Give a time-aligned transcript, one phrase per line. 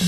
[0.00, 0.06] Bam,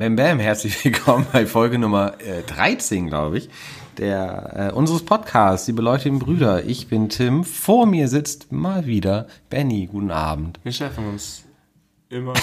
[0.00, 0.38] bam, bam.
[0.40, 3.48] Herzlich willkommen bei Folge Nummer äh, 13, glaube ich,
[3.98, 6.64] der äh, unseres Podcasts, liebe Leute und Brüder.
[6.64, 7.44] Ich bin Tim.
[7.44, 9.86] Vor mir sitzt mal wieder Benny.
[9.86, 10.58] Guten Abend.
[10.64, 11.44] Wir schaffen uns
[12.12, 12.34] immer.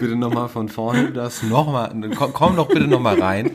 [0.00, 1.94] Bitte nochmal von vorne das nochmal.
[2.16, 3.50] Komm, komm doch bitte nochmal rein.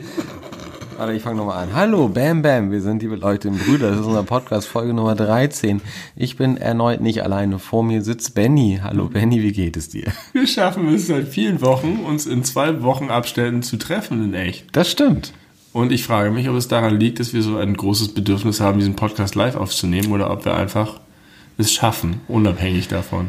[0.96, 1.74] Warte, ich fange nochmal an.
[1.74, 3.90] Hallo, Bam Bam, wir sind liebe Leute und Brüder.
[3.90, 5.82] Das ist unser Podcast, Folge Nummer 13.
[6.14, 7.58] Ich bin erneut nicht alleine.
[7.58, 8.80] Vor mir sitzt Benny.
[8.82, 10.10] Hallo Benny, wie geht es dir?
[10.32, 14.64] Wir schaffen es seit vielen Wochen, uns in zwei Wochen Abständen zu treffen in echt.
[14.72, 15.34] Das stimmt.
[15.72, 18.78] Und ich frage mich, ob es daran liegt, dass wir so ein großes Bedürfnis haben,
[18.78, 21.00] diesen Podcast live aufzunehmen oder ob wir einfach
[21.58, 23.28] es schaffen, unabhängig davon.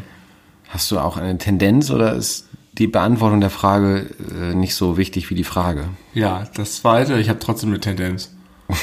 [0.68, 4.06] Hast du auch eine Tendenz oder ist die Beantwortung der Frage
[4.40, 5.88] äh, nicht so wichtig wie die Frage?
[6.14, 8.34] Ja, das zweite, ich habe trotzdem eine Tendenz.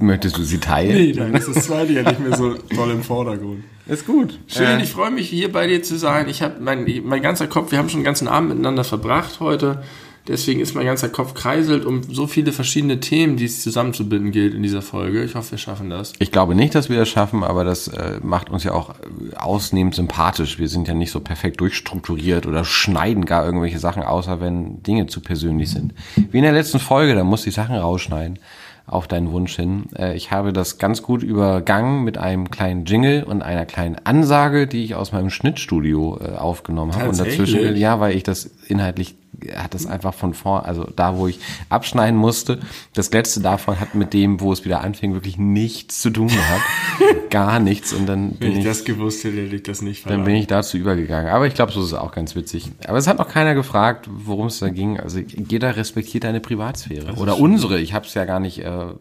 [0.00, 0.94] Möchtest du sie teilen?
[0.96, 3.64] Nee, dann ist das zweite ja nicht mehr so toll im Vordergrund.
[3.86, 4.38] Ist gut.
[4.46, 6.28] Schön, Äh, ich freue mich hier bei dir zu sein.
[6.28, 9.82] Ich habe mein, mein ganzer Kopf, wir haben schon den ganzen Abend miteinander verbracht heute.
[10.28, 14.54] Deswegen ist mein ganzer Kopf kreiselt um so viele verschiedene Themen, die es zusammenzubinden gilt
[14.54, 15.22] in dieser Folge.
[15.24, 16.12] Ich hoffe, wir schaffen das.
[16.18, 18.94] ich glaube nicht, dass wir das schaffen, aber das äh, macht uns ja auch
[19.36, 20.58] ausnehmend sympathisch.
[20.58, 25.06] Wir sind ja nicht so perfekt durchstrukturiert oder schneiden gar irgendwelche Sachen, außer wenn Dinge
[25.06, 25.94] zu persönlich sind.
[26.30, 28.38] Wie in der letzten Folge, da musste ich Sachen rausschneiden
[28.86, 29.86] auf deinen Wunsch hin.
[29.96, 34.66] Äh, ich habe das ganz gut übergangen mit einem kleinen Jingle und einer kleinen Ansage,
[34.66, 37.08] die ich aus meinem Schnittstudio äh, aufgenommen habe.
[37.08, 39.16] Und dazwischen, ja, weil ich das inhaltlich
[39.56, 42.60] hat das einfach von vor, also da, wo ich abschneiden musste,
[42.94, 46.62] das letzte davon hat mit dem, wo es wieder anfing, wirklich nichts zu tun gehabt.
[47.30, 47.92] Gar nichts.
[47.92, 50.26] Und dann Wenn bin ich ich, das gewusst hätte, hätte ich das nicht dann verlangt.
[50.26, 51.30] bin ich dazu übergegangen.
[51.30, 52.70] Aber ich glaube, so ist es auch ganz witzig.
[52.86, 54.98] Aber es hat noch keiner gefragt, worum es da ging.
[54.98, 57.14] Also jeder respektiert deine Privatsphäre.
[57.16, 57.78] Oder unsere.
[57.80, 58.94] Ich habe es ja gar nicht äh, äh,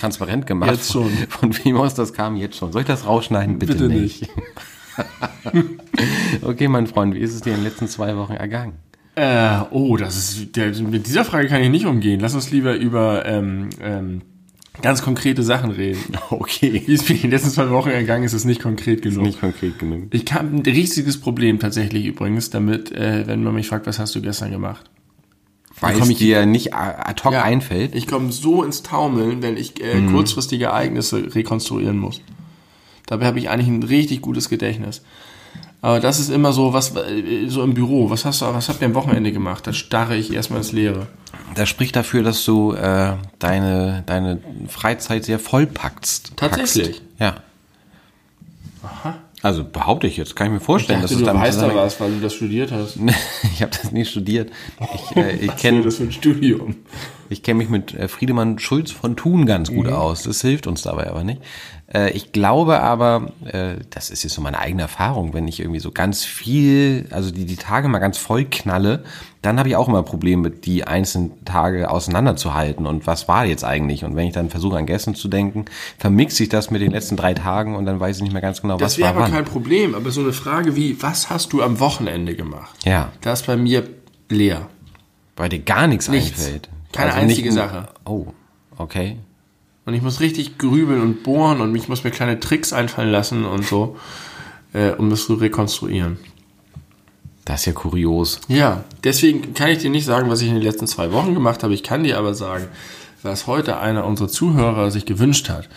[0.00, 0.70] transparent gemacht.
[0.70, 1.10] Jetzt schon.
[1.28, 2.72] Von wem aus das kam, jetzt schon.
[2.72, 3.58] Soll ich das rausschneiden?
[3.58, 4.28] Bitte, Bitte nicht.
[6.42, 8.74] okay, mein Freund, wie ist es dir in den letzten zwei Wochen ergangen?
[9.18, 12.20] Äh, oh, das ist, der, mit dieser Frage kann ich nicht umgehen.
[12.20, 14.22] Lass uns lieber über ähm, ähm,
[14.80, 15.98] ganz konkrete Sachen reden.
[16.30, 16.82] Okay.
[16.86, 19.24] Wie es mir in den letzten zwei Wochen ergangen ist, ist nicht konkret genug.
[19.24, 20.04] Nicht konkret genug.
[20.12, 24.14] Ich habe ein riesiges Problem tatsächlich übrigens damit, äh, wenn man mich fragt, was hast
[24.14, 24.88] du gestern gemacht?
[25.80, 27.94] Weil es ich- dir nicht ad hoc einfällt.
[27.94, 32.20] Ich komme so ins Taumeln, wenn ich äh, kurzfristige Ereignisse rekonstruieren muss.
[33.06, 35.02] Dabei habe ich eigentlich ein richtig gutes Gedächtnis.
[35.80, 38.10] Aber das ist immer so, was äh, so im Büro.
[38.10, 39.66] Was hast du, was habt ihr am Wochenende gemacht?
[39.66, 41.06] Da starre ich erstmal ins Leere.
[41.54, 46.32] Das spricht dafür, dass du äh, deine, deine Freizeit sehr vollpackst.
[46.36, 47.02] Tatsächlich?
[47.18, 47.20] Packst.
[47.20, 47.36] Ja.
[49.40, 51.80] Also behaupte ich jetzt, kann ich mir vorstellen, dass es damit zusammenhängt.
[51.80, 52.98] was, weil du das studiert hast.
[53.54, 54.50] Ich habe das nie studiert.
[54.94, 56.76] Ich, äh, ich kenne das für ein Studium?
[57.28, 60.24] ich kenn mich mit äh, Friedemann Schulz von Thun ganz gut aus.
[60.24, 61.40] Das hilft uns dabei aber nicht.
[61.92, 65.80] Äh, ich glaube aber, äh, das ist jetzt so meine eigene Erfahrung, wenn ich irgendwie
[65.80, 69.04] so ganz viel, also die, die Tage mal ganz voll knalle,
[69.40, 73.64] dann habe ich auch immer Probleme mit die einzelnen Tage auseinanderzuhalten und was war jetzt
[73.64, 74.04] eigentlich?
[74.04, 75.64] Und wenn ich dann versuche an gestern zu denken,
[75.96, 78.60] vermixe ich das mit den letzten drei Tagen und dann weiß ich nicht mehr ganz
[78.60, 79.32] genau, Das was wäre war aber wann.
[79.32, 79.94] kein Problem.
[79.94, 82.74] Aber so eine Frage wie, was hast du am Wochenende gemacht?
[82.84, 83.88] Ja, Da ist bei mir
[84.28, 84.66] leer.
[85.36, 86.38] weil dir gar nichts, Nichts.
[86.44, 86.68] einfällt.
[86.92, 87.88] Keine Also einzige nicht- Sache.
[88.04, 88.26] Oh,
[88.76, 89.16] okay.
[89.88, 93.46] Und ich muss richtig grübeln und bohren und ich muss mir kleine Tricks einfallen lassen
[93.46, 93.96] und so,
[94.74, 96.18] äh, um das zu rekonstruieren.
[97.46, 98.38] Das ist ja kurios.
[98.48, 101.62] Ja, deswegen kann ich dir nicht sagen, was ich in den letzten zwei Wochen gemacht
[101.62, 101.72] habe.
[101.72, 102.66] Ich kann dir aber sagen,
[103.22, 105.70] was heute einer unserer Zuhörer sich gewünscht hat.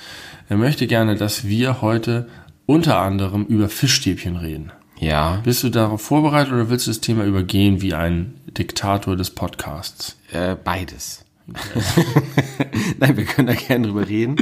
[0.49, 2.27] Er möchte gerne, dass wir heute
[2.65, 4.73] unter anderem über Fischstäbchen reden.
[4.99, 9.29] Ja, Bist du darauf vorbereitet oder willst du das Thema übergehen wie ein Diktator des
[9.29, 10.17] Podcasts?
[10.33, 11.20] äh, beides.
[12.99, 14.35] Nein, wir können da gerne drüber reden.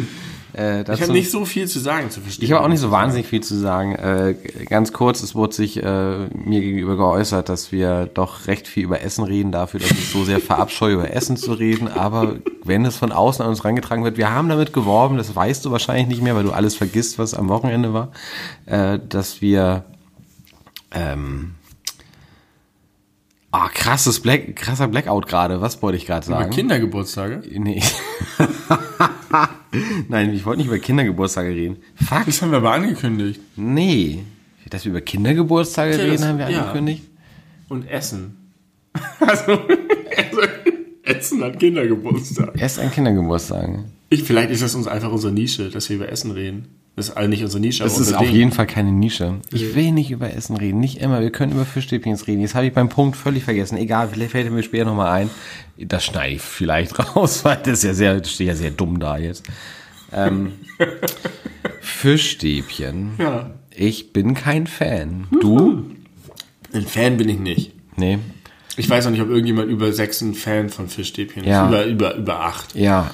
[0.54, 2.46] Äh, Ich habe nicht so viel zu sagen zu Fischstäbchen.
[2.46, 3.96] ich habe auch nicht so wahnsinnig viel zu sagen.
[3.96, 8.84] Äh, ganz kurz, es wurde sich äh, mir gegenüber geäußert, dass wir doch recht viel
[8.84, 11.88] über Essen reden, dafür, dass ich so sehr verabscheue, über Essen zu reden.
[11.88, 15.64] Aber wenn es von außen an uns rangetragen wird, wir haben damit geworben, das weißt
[15.66, 18.12] du wahrscheinlich nicht mehr, weil du alles vergisst, was am Wochenende war,
[18.66, 19.86] äh, dass wir
[20.92, 21.56] ähm,
[23.52, 25.60] Ah, krasses Black, krasser Blackout gerade.
[25.60, 26.52] Was wollte ich gerade Über sagen?
[26.52, 27.42] Kindergeburtstage?
[27.58, 27.82] Nee.
[30.08, 31.78] Nein, ich wollte nicht über Kindergeburtstage reden.
[31.96, 32.26] Fuck.
[32.26, 33.40] Das haben wir aber angekündigt.
[33.56, 34.24] Nee.
[34.70, 36.60] Dass wir über Kindergeburtstage Okay, reden, das- haben wir ja.
[36.62, 37.04] angekündigt.
[37.70, 38.36] Und Essen.
[39.20, 40.42] Also, also
[41.04, 42.60] Essen hat Kindergeburtstag.
[42.60, 43.86] Erst an Kindergeburtstagen.
[44.10, 46.68] Ich, vielleicht ist das uns einfach unsere Nische, dass wir über Essen reden.
[47.00, 47.84] Das ist also nicht unsere Nische.
[47.84, 48.36] Das ist auf Ding.
[48.36, 49.36] jeden Fall keine Nische.
[49.54, 51.22] Ich will nicht über Essen reden, nicht immer.
[51.22, 52.42] Wir können über Fischstäbchen reden.
[52.42, 53.78] Jetzt habe ich beim Punkt völlig vergessen.
[53.78, 55.30] Egal, vielleicht fällt mir später nochmal ein.
[55.78, 59.18] Das schneide ich vielleicht raus, weil das ist ja sehr, steht ja sehr dumm da
[59.18, 59.46] jetzt.
[60.12, 60.52] Ähm,
[61.82, 63.12] Fischstäbchen.
[63.18, 63.52] Ja.
[63.74, 65.28] Ich bin kein Fan.
[65.40, 65.86] Du?
[66.74, 67.72] Ein Fan bin ich nicht.
[67.96, 68.20] Nee.
[68.76, 71.64] Ich weiß auch nicht, ob irgendjemand über sechs ein Fan von Fischstäbchen Ja.
[71.66, 71.70] ist.
[71.70, 72.76] Über, über, über acht.
[72.76, 73.12] Ja,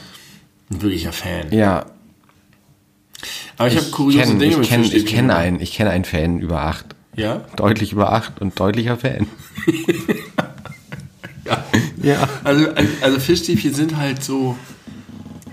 [0.71, 1.51] Ein wirklicher Fan.
[1.51, 1.85] ja.
[3.57, 6.05] Aber ich, habe kuriose kenn, Dinge ich mit kenn, ich kenne einen, ich kenne einen
[6.05, 6.85] Fan über acht.
[7.15, 7.45] Ja?
[7.55, 9.27] Deutlich über acht und deutlicher Fan.
[12.01, 12.29] ja.
[12.43, 12.67] Also,
[13.01, 14.57] also Fischstäbchen sind halt so.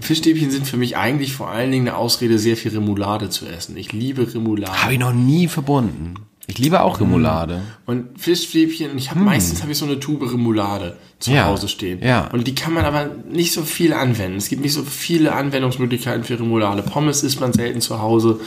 [0.00, 3.76] Fischstäbchen sind für mich eigentlich vor allen Dingen eine Ausrede, sehr viel Remoulade zu essen.
[3.76, 4.82] Ich liebe Remoulade.
[4.82, 6.14] Habe ich noch nie verbunden.
[6.52, 7.62] Ich liebe auch Remoulade.
[7.87, 11.37] Und Fischstäbchen, ich habe meistens habe ich so eine Tube Remoulade zu Hm.
[11.37, 12.02] Ja, Hause stehen.
[12.02, 12.28] ja.
[12.31, 14.37] Und die kann man aber nicht so viel anwenden.
[14.37, 16.82] Es gibt nicht so viele Anwendungsmöglichkeiten für Remoulade.
[16.82, 18.38] Pommes isst man selten zu Hause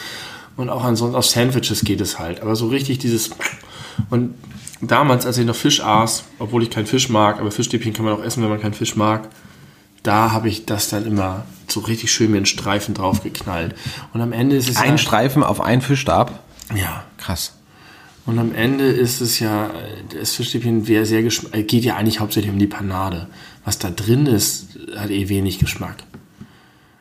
[0.56, 2.42] und auch ansonsten auf Sandwiches geht es halt.
[2.42, 3.32] Aber so richtig dieses
[4.12, 4.36] und
[4.82, 8.14] damals, als ich noch Fisch aß, obwohl ich keinen Fisch mag, aber Fischstäbchen kann man
[8.14, 9.30] auch essen, wenn man keinen Fisch mag,
[10.04, 13.74] da habe ich das dann immer so richtig schön mit einen Streifen drauf geknallt.
[14.14, 16.40] Und am Ende ist es Ein Streifen auf einen Fischstab.
[16.76, 17.54] ja, Krass.
[18.26, 19.72] Und am Ende ist es ja,
[20.18, 23.28] das Fischstäbchen wäre sehr geschm- äh, geht ja eigentlich hauptsächlich um die Panade.
[23.64, 25.98] Was da drin ist, hat eh wenig Geschmack.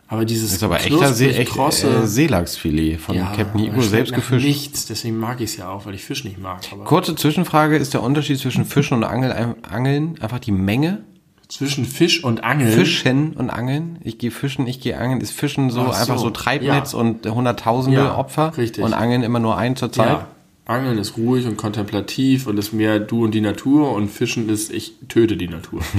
[0.06, 4.12] Aber dieses Das ist aber echter See, echt, äh, Seelachsfilet von Captain aber Igor, selbst
[4.14, 4.46] gefischt.
[4.46, 6.60] Nichts, deswegen mag ich es ja auch, weil ich Fisch nicht mag.
[6.70, 11.04] Aber Kurze Zwischenfrage, ist der Unterschied zwischen Fischen und Angeln, Angeln einfach die Menge?
[11.46, 12.72] zwischen Fisch und Angeln.
[12.72, 13.98] Fischen und Angeln?
[14.02, 15.20] Ich gehe fischen, ich gehe angeln.
[15.20, 16.98] Ist Fischen so so, einfach so Treibnetz ja.
[16.98, 18.56] und hunderttausende Ja, Opfer?
[18.56, 18.82] richtig.
[18.82, 20.08] Und Angeln immer nur ein zur Zeit?
[20.08, 20.28] Ja.
[20.66, 24.72] Angeln ist ruhig und kontemplativ und ist mehr du und die Natur und Fischen ist
[24.72, 25.82] ich töte die Natur.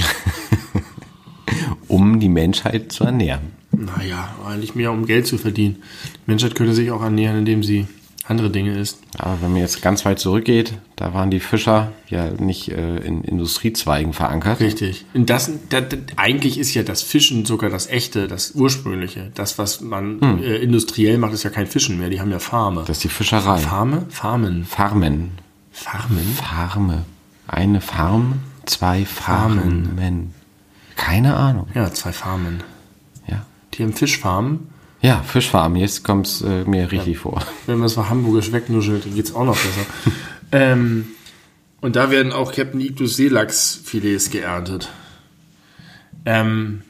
[1.88, 3.52] Um die Menschheit zu ernähren.
[3.72, 5.84] naja, eigentlich mehr um Geld zu verdienen.
[6.16, 7.86] Die Menschheit könnte sich auch ernähren, indem sie
[8.27, 9.00] andere Dinge isst.
[9.18, 13.24] Aber wenn man jetzt ganz weit zurückgeht, da waren die Fischer ja nicht äh, in
[13.24, 14.60] Industriezweigen verankert.
[14.60, 15.06] Richtig.
[15.13, 15.83] Und das, das,
[16.16, 19.31] eigentlich ist ja das Fischen sogar das echte, das ursprüngliche.
[19.36, 22.10] Das, was man äh, industriell macht, ist ja kein Fischen mehr.
[22.10, 22.81] Die haben ja Farme.
[22.88, 23.57] Das ist die Fischerei.
[23.57, 24.06] Farme?
[24.10, 24.66] Farmen.
[24.66, 25.31] Farmen.
[25.71, 26.36] Farmen?
[26.36, 27.06] Farme.
[27.48, 30.33] Eine Farm, zwei Farmen.
[30.95, 31.68] Keine Ahnung.
[31.75, 32.63] Ja, zwei Farmen.
[33.28, 33.45] Ja.
[33.74, 34.69] Die haben Fischfarmen.
[35.06, 37.46] Ja, Fischfarm, jetzt kommt es äh, mir richtig vor.
[37.68, 39.86] Wenn man es mal hamburgisch wegnuschelt, dann geht's auch noch besser.
[40.52, 41.10] ähm,
[41.80, 44.90] und da werden auch Captain Igtus Seelachsfilets geerntet.
[46.25, 46.81] Ähm,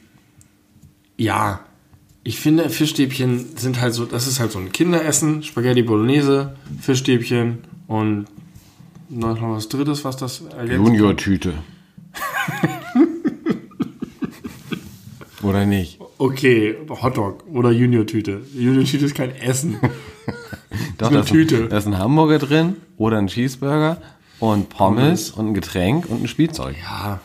[1.18, 1.60] ja,
[2.24, 7.58] ich finde, Fischstäbchen sind halt so, das ist halt so ein Kinderessen, Spaghetti Bolognese, Fischstäbchen
[7.86, 8.28] und
[9.10, 10.72] noch was drittes, was das ergänzt.
[10.72, 11.52] Junior-Tüte.
[15.42, 16.00] Oder nicht?
[16.18, 18.40] Okay, Hotdog oder Junior-Tüte.
[18.54, 19.78] Junior-Tüte ist kein Essen.
[20.98, 21.64] Doch, eine da ist, Tüte.
[21.64, 24.00] Ein, da ist ein Hamburger drin oder ein Cheeseburger
[24.40, 26.76] und Pommes und ein Getränk und ein Spielzeug.
[26.82, 27.20] Ja.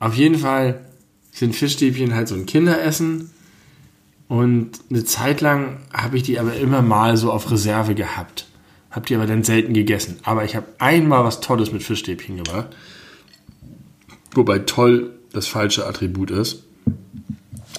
[0.00, 0.80] Auf jeden Fall
[1.30, 3.30] sind Fischstäbchen halt so ein Kinderessen.
[4.26, 8.46] Und eine Zeit lang habe ich die aber immer mal so auf Reserve gehabt.
[8.90, 10.18] Hab die aber dann selten gegessen.
[10.24, 12.68] Aber ich habe einmal was Tolles mit Fischstäbchen gemacht.
[14.34, 16.64] Wobei toll das falsche Attribut ist.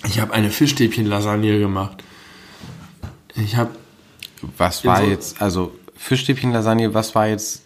[0.06, 2.04] Ich habe eine Fischstäbchen-Lasagne gemacht.
[3.36, 3.72] Ich habe
[4.58, 7.62] Was war so- jetzt, also Fischstäbchen-Lasagne, was war jetzt,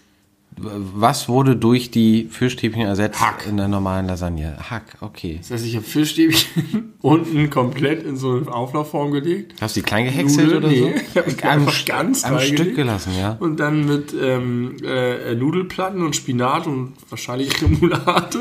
[0.60, 3.46] was wurde durch die Fischstäbchen ersetzt Hack.
[3.48, 4.58] in der normalen Lasagne?
[4.70, 5.38] Hack, okay.
[5.40, 9.54] Das heißt, ich habe Fischstäbchen unten komplett in so eine Auflaufform gelegt.
[9.62, 10.64] Hast du die klein gehäckselt Nudeln?
[10.64, 10.88] oder Nee, so?
[11.12, 12.40] ich hab die am, einfach ganz am.
[12.40, 13.38] Stück gelassen, ja.
[13.40, 18.40] Und dann mit ähm, äh, Nudelplatten und Spinat und wahrscheinlich Remoulade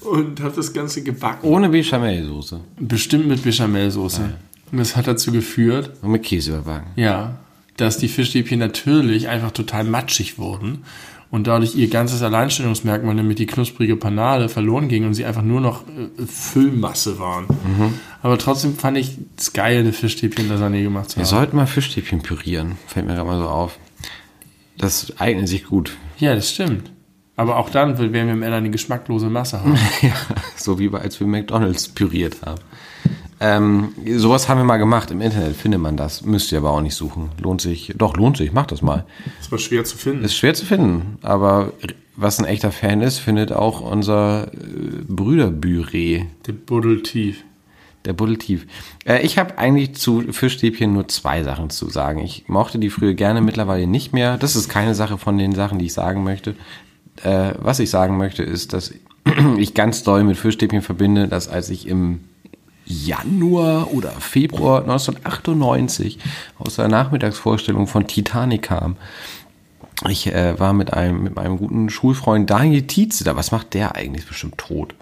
[0.00, 1.46] und habe das Ganze gebacken.
[1.48, 4.34] Ohne Bechamelsoße Bestimmt mit Bechamelsoße.
[4.72, 6.90] Und das hat dazu geführt, und mit Käse überbacken.
[6.96, 7.38] ja,
[7.76, 10.84] dass die Fischstäbchen natürlich einfach total matschig wurden
[11.34, 15.60] und dadurch ihr ganzes Alleinstellungsmerkmal, nämlich die knusprige Panade, verloren ging und sie einfach nur
[15.60, 17.46] noch äh, Füllmasse waren.
[18.22, 21.30] Aber trotzdem fand ich es geil, eine Fischstäbchen-Lasagne gemacht zu Wir haben.
[21.30, 23.80] sollten mal Fischstäbchen pürieren, fällt mir gerade mal so auf.
[24.78, 25.96] Das eignet sich gut.
[26.18, 26.92] Ja, das stimmt.
[27.34, 29.76] Aber auch dann werden wir im Ende eine geschmacklose Masse haben.
[30.02, 30.12] Ja,
[30.54, 32.60] so wie wir, als wir McDonalds püriert haben.
[33.40, 35.10] Ähm, sowas haben wir mal gemacht.
[35.10, 36.24] Im Internet findet man das.
[36.24, 37.30] Müsst ihr aber auch nicht suchen.
[37.40, 37.92] Lohnt sich.
[37.96, 38.52] Doch, lohnt sich.
[38.52, 39.04] Macht das mal.
[39.38, 40.24] Das war schwer zu finden.
[40.24, 41.18] Ist schwer zu finden.
[41.22, 41.72] Aber
[42.16, 46.24] was ein echter Fan ist, findet auch unser äh, Brüderbüree.
[46.46, 47.44] Der Buddel tief.
[48.04, 48.66] Der Buddeltief.
[49.06, 52.18] Äh, ich habe eigentlich zu Fischstäbchen nur zwei Sachen zu sagen.
[52.20, 54.36] Ich mochte die früher gerne, mittlerweile nicht mehr.
[54.36, 56.54] Das ist keine Sache von den Sachen, die ich sagen möchte.
[57.22, 58.92] Äh, was ich sagen möchte, ist, dass
[59.58, 62.20] ich ganz doll mit Fischstäbchen verbinde, dass als ich im
[62.86, 66.18] Januar oder Februar 1998
[66.58, 68.96] aus der Nachmittagsvorstellung von Titanic kam.
[70.08, 73.36] Ich äh, war mit einem, mit meinem guten Schulfreund Daniel Tietze da.
[73.36, 74.22] Was macht der eigentlich?
[74.24, 74.94] Ist bestimmt tot.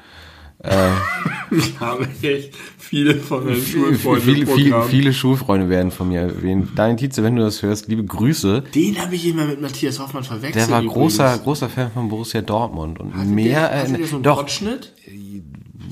[1.51, 6.71] Ich habe echt viele von meinen Schulfreunden viele, viele, viele Schulfreunde werden von mir erwähnt.
[6.77, 8.63] Daniel Tietze, wenn du das hörst, liebe Grüße.
[8.75, 10.69] Den habe ich immer mit Matthias Hoffmann verwechselt.
[10.69, 11.17] Der war übrigens.
[11.17, 13.69] großer, großer Fan von Borussia Dortmund und Hatte mehr.
[13.69, 14.47] der, äh, der so einen doch?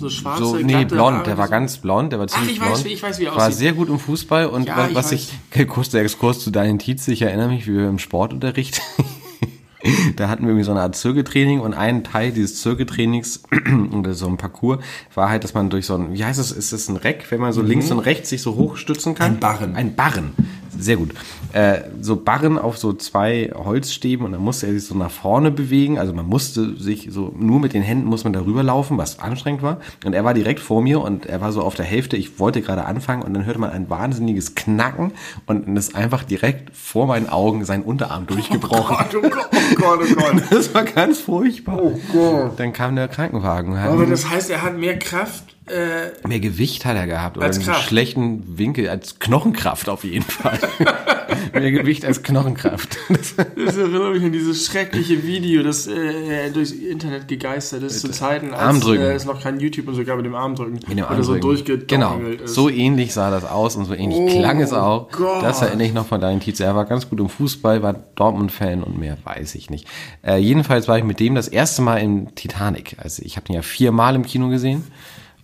[0.00, 2.60] So schwarze, so, nee, blond, Haare, der war so- ganz blond, der war ziemlich ich
[2.60, 2.84] weiß, blond.
[2.86, 3.58] wie- ich weiß, wie er War aussieht.
[3.58, 5.28] sehr gut im Fußball und Ja, wa- ich was weiß.
[5.52, 8.80] ich, kurz der Exkurs zu Daniel Tietze, ich erinnere mich, wie wir im Sportunterricht,
[10.16, 13.42] da hatten wir irgendwie so eine Art Zirkeltraining und ein Teil dieses Zirkeltrainings
[13.92, 14.78] oder so ein Parcours
[15.14, 17.40] war halt, dass man durch so ein, wie heißt das, ist das ein Reck, wenn
[17.40, 19.32] man so links und rechts sich so hochstützen kann?
[19.32, 19.36] Mhm.
[19.36, 19.76] Ein Barren.
[19.76, 20.32] Ein Barren.
[20.78, 21.10] Sehr gut.
[21.52, 25.50] Äh, so Barren auf so zwei Holzstäben und dann musste er sich so nach vorne
[25.50, 25.98] bewegen.
[25.98, 29.62] Also man musste sich so, nur mit den Händen muss man darüber laufen, was anstrengend
[29.62, 29.78] war.
[30.04, 32.16] Und er war direkt vor mir und er war so auf der Hälfte.
[32.16, 35.12] Ich wollte gerade anfangen und dann hörte man ein wahnsinniges Knacken
[35.46, 38.96] und dann ist einfach direkt vor meinen Augen sein Unterarm durchgebrochen.
[39.00, 40.42] Oh Gott, oh Gott, oh Gott.
[40.50, 41.78] Das war ganz furchtbar.
[41.80, 42.58] Oh Gott.
[42.58, 43.76] Dann kam der Krankenwagen.
[43.76, 45.44] Aber das heißt, er hat mehr Kraft.
[45.70, 47.88] Äh, mehr Gewicht hat er gehabt oder Als einen Kraft.
[47.88, 50.58] schlechten Winkel als Knochenkraft auf jeden Fall.
[51.52, 52.96] mehr Gewicht als Knochenkraft.
[53.08, 58.52] Das, erinnert mich an dieses schreckliche Video, das äh, durchs Internet gegeistert ist, zu Zeiten,
[58.52, 59.02] als Armdrücken.
[59.04, 60.78] äh, es noch kein YouTube und sogar mit dem Armdrücken.
[60.90, 61.40] in dem Oder so Armdrücken.
[61.42, 62.54] durchgedongelt Genau, ist.
[62.54, 65.10] so ähnlich sah das aus und so ähnlich Oh klang es auch.
[65.10, 65.42] Gott.
[65.42, 66.64] Das erinnere ich noch von Daniel Tietze.
[66.64, 69.86] Er war ganz gut im Fußball, war Dortmund-Fan und mehr weiß ich nicht.
[70.26, 72.96] Äh, jedenfalls war ich mit dem das erste Mal in Titanic.
[72.98, 74.84] Also ich habe den ja viermal im Kino gesehen.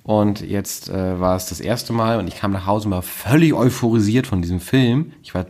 [0.06, 3.02] Und jetzt äh, war es das erste Mal und ich kam nach Hause und war
[3.02, 5.10] völlig euphorisiert von diesem Film.
[5.25, 5.46] Ich war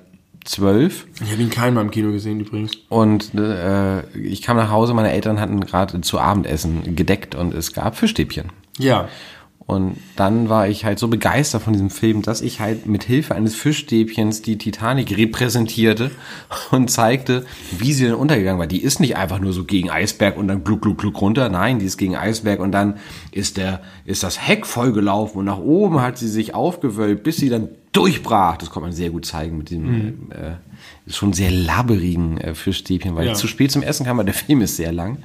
[0.47, 2.73] zwölf Ich habe ihn keinmal im Kino gesehen übrigens.
[2.89, 7.75] und äh, ich kam nach Hause, meine Eltern hatten gerade zu Abendessen gedeckt und es
[7.75, 8.51] gab Fischstäbchen.
[8.79, 9.09] Ja.
[9.67, 13.35] Und dann war ich halt so begeistert von diesem Film, dass ich halt mit Hilfe
[13.35, 16.13] eines Fischstäbchens die Titanic repräsentierte
[16.71, 17.45] und zeigte,
[17.77, 18.69] wie sie denn untergegangen war.
[18.69, 21.49] Die ist nicht einfach nur so gegen Eisberg und dann gluck, gluck, gluck runter.
[21.49, 22.99] Nein, die ist gegen Eisberg und dann
[23.33, 27.49] ist der, ist das Heck vollgelaufen und nach oben hat sie sich aufgewölbt, bis sie
[27.49, 28.59] dann durchbrach.
[28.59, 33.27] Das konnte man sehr gut zeigen mit dem, äh, schon sehr labberigen äh, Fischstäbchen, weil
[33.27, 33.35] Ja.
[33.35, 35.19] zu spät zum Essen kam, weil der Film ist sehr lang.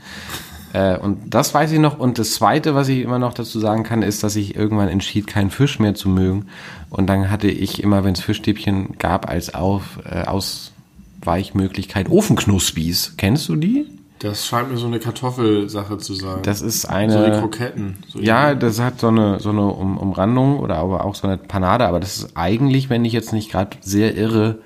[0.74, 2.00] Äh, und das weiß ich noch.
[2.00, 5.28] Und das Zweite, was ich immer noch dazu sagen kann, ist, dass ich irgendwann entschied,
[5.28, 6.48] keinen Fisch mehr zu mögen.
[6.90, 13.16] Und dann hatte ich immer, wenn es Fischstäbchen gab, als Auf, äh, Ausweichmöglichkeit Ofenknuspis.
[13.18, 13.86] Kennst du die?
[14.20, 16.44] Das scheint mir so eine Kartoffelsache zu sein.
[16.44, 17.40] Das ist so die eine.
[17.40, 17.98] Kroketten.
[18.08, 21.38] So ja, das hat so eine, so eine um, Umrandung oder aber auch so eine
[21.38, 24.60] Panade, aber das ist eigentlich, wenn ich jetzt nicht gerade sehr irre,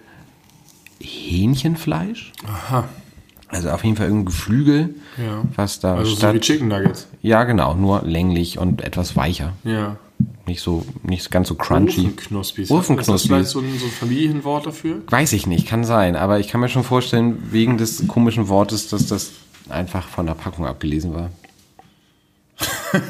[0.99, 2.33] Hähnchenfleisch.
[2.45, 2.83] Aha.
[3.55, 5.43] Also auf jeden Fall irgendein Geflügel, Ja.
[5.55, 6.35] was da Also so statt.
[6.35, 7.07] wie Chicken Nuggets.
[7.21, 9.53] ja, genau, nur länglich und etwas weicher.
[9.63, 9.97] Ja.
[10.47, 12.01] Nicht so, nicht ganz so crunchy.
[12.01, 12.69] Ofenknuspis.
[12.71, 13.15] Ofenknuspis.
[13.15, 15.01] Ist das vielleicht so ein, so ein Familienwort dafür?
[15.09, 18.87] Weiß ich nicht, kann sein, aber ich kann mir schon vorstellen, wegen des komischen Wortes,
[18.89, 19.31] dass das
[19.69, 21.29] einfach von der Packung abgelesen war.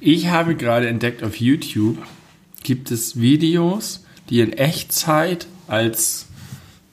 [0.00, 1.96] Ich habe gerade entdeckt auf YouTube
[2.62, 6.26] gibt es Videos, die in Echtzeit als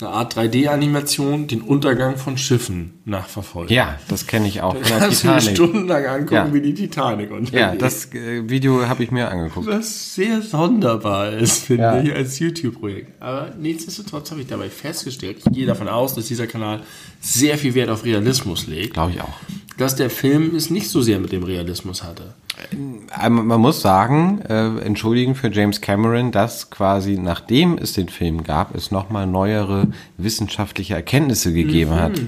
[0.01, 3.73] eine Art 3D-Animation den Untergang von Schiffen nachverfolgen.
[3.73, 6.53] Ja, das kenne ich auch der Kannst du stundenlang angucken, Ja.
[6.53, 7.53] wie die Titanic untergeht.
[7.59, 9.67] Ja, das äh, Video habe ich mir angeguckt.
[9.67, 12.01] was sehr sonderbar ist, finde Ja.
[12.01, 13.21] ich, als YouTube-Projekt.
[13.21, 16.81] Aber nichtsdestotrotz habe ich dabei festgestellt, ich gehe davon aus, dass dieser Kanal
[17.21, 19.33] sehr viel Wert auf Realismus legt, Glaube ich auch.
[19.77, 22.33] Dass der Film es nicht so sehr mit dem Realismus hatte.
[22.71, 28.43] Ähm, Man muss sagen, äh, entschuldigen für James Cameron, dass quasi nachdem es den Film
[28.43, 29.87] gab, es nochmal neuere
[30.17, 32.21] wissenschaftliche Erkenntnisse gegeben hat.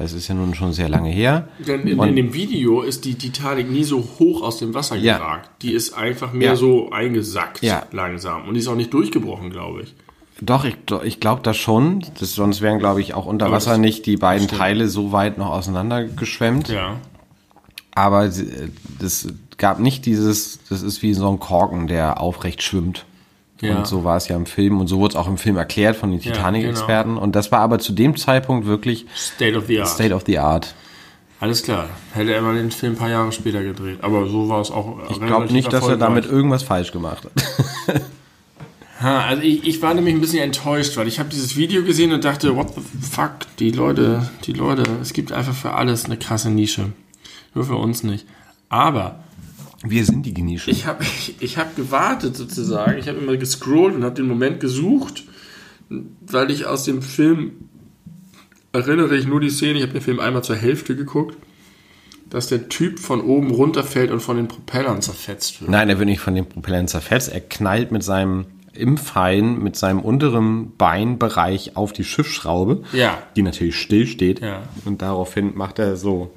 [0.00, 1.48] Es ist ja nun schon sehr lange her.
[1.66, 5.18] Denn in, in dem Video ist die Titanic nie so hoch aus dem Wasser Ja.
[5.18, 5.50] geragt.
[5.62, 6.56] Die ist einfach mehr Ja.
[6.56, 7.84] so eingesackt Ja.
[7.90, 8.46] langsam.
[8.46, 9.94] Und die ist auch nicht durchgebrochen, glaube ich.
[10.40, 12.04] Doch, ich, ich glaube das schon.
[12.20, 15.38] Das, sonst wären, glaube ich, auch unter Wasser das- nicht die beiden Teile so weit
[15.38, 16.68] noch auseinander geschwemmt.
[16.68, 16.96] Ja.
[17.94, 18.30] Aber äh,
[19.00, 23.04] das gab nicht dieses, das ist wie so ein Korken, der aufrecht schwimmt.
[23.60, 23.76] Ja.
[23.76, 25.96] Und so war es ja im Film und so wurde es auch im Film erklärt
[25.96, 27.16] von den Ja, Titanic-Experten.
[27.16, 29.88] Und das war aber zu dem Zeitpunkt wirklich State of the Art.
[29.88, 30.74] State of the Art.
[31.40, 31.88] Alles klar.
[32.14, 33.98] Hätte er mal den Film ein paar Jahre später gedreht.
[34.02, 34.98] Aber so war es auch.
[35.10, 38.02] Ich glaube nicht, dass er damit irgendwas falsch gemacht hat.
[39.00, 42.12] Ha, also ich, ich war nämlich ein bisschen enttäuscht, weil ich habe dieses Video gesehen
[42.12, 46.16] und dachte, what the fuck, die Leute, die Leute, es gibt einfach für alles eine
[46.16, 46.92] krasse Nische.
[47.54, 48.26] Nur für uns nicht.
[48.68, 49.22] Aber
[49.84, 50.70] Wir sind die Genische.
[50.70, 52.98] ich habe ich, ich hab gewartet sozusagen.
[52.98, 55.24] Ich habe immer gescrollt und habe den Moment gesucht,
[55.88, 57.52] weil ich aus dem Film
[58.72, 61.36] erinnere ich nur die Szene, ich habe den Film einmal zur Hälfte geguckt,
[62.28, 65.70] dass der Typ von oben runterfällt und von den Propellern zerfetzt wird.
[65.70, 67.28] Nein, er wird nicht von den Propellern zerfetzt.
[67.32, 73.18] Er knallt mit seinem im Fallen mit seinem unteren Beinbereich auf die Schiffsschraube, Ja.
[73.36, 74.40] die natürlich still steht.
[74.40, 74.62] Ja.
[74.84, 76.30] Und daraufhin macht er so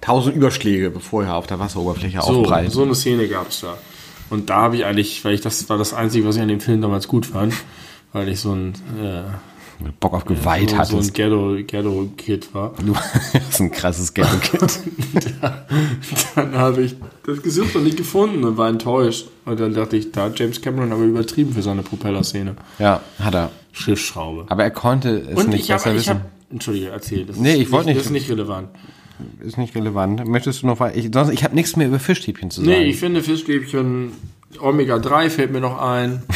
[0.00, 2.70] tausend Überschläge, bevor er auf der Wasseroberfläche So, aufprallt.
[2.72, 3.74] so eine Szene gab es da.
[4.30, 6.60] Und da habe ich eigentlich, weil ich das war das Einzige, was ich an dem
[6.60, 7.52] Film damals gut fand,
[8.12, 9.22] weil ich so ein, äh,
[10.00, 11.14] Bock auf Gewalt so, so ein hattest.
[11.14, 12.72] Ghetto, Ghetto-Kid war.
[12.84, 12.92] Du
[13.32, 14.80] bist ein krasses Ghetto-Kind.
[16.34, 16.96] Dann habe ich
[17.26, 19.28] das gesucht und nicht gefunden und war enttäuscht.
[19.44, 22.54] Und dann dachte ich, da hat James Cameron aber übertrieben für seine Propellerszene.
[22.78, 23.50] ja, hat er.
[23.72, 24.46] Schiffsschraube.
[24.48, 26.10] Aber er konnte es Und nicht ich besser ich wissen.
[26.10, 27.24] habe, Entschuldige, erzähl.
[27.24, 27.98] Das Nee, ist ich wollte nicht.
[27.98, 28.68] Das ist nicht relevant.
[29.40, 30.26] ist nicht relevant.
[30.26, 30.94] Möchtest du noch was?
[30.96, 32.70] Ich, sonst, ich habe nichts mehr über Fischstäbchen zu sagen.
[32.72, 34.12] Nee, ich finde Fischstäbchen,
[34.60, 36.22] Omega-3 fällt mir noch ein.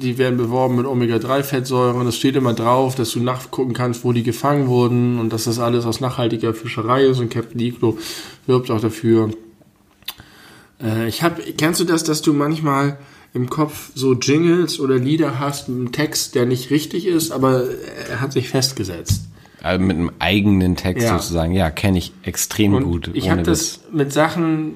[0.00, 2.06] Die werden beworben mit Omega-3-Fettsäuren.
[2.06, 5.58] Es steht immer drauf, dass du nachgucken kannst, wo die gefangen wurden und dass das
[5.58, 7.20] alles aus nachhaltiger Fischerei ist.
[7.20, 7.96] Und Captain Iglo
[8.46, 9.30] wirbt auch dafür.
[10.82, 12.98] Äh, ich hab, kennst du das, dass du manchmal
[13.34, 17.64] im Kopf so Jingles oder Lieder hast mit einem Text, der nicht richtig ist, aber
[18.08, 19.22] er hat sich festgesetzt.
[19.62, 21.18] also mit einem eigenen Text Ja.
[21.18, 21.52] sozusagen.
[21.52, 23.10] Ja, kenne ich extrem Und gut.
[23.14, 24.74] ich habe das mit Sachen,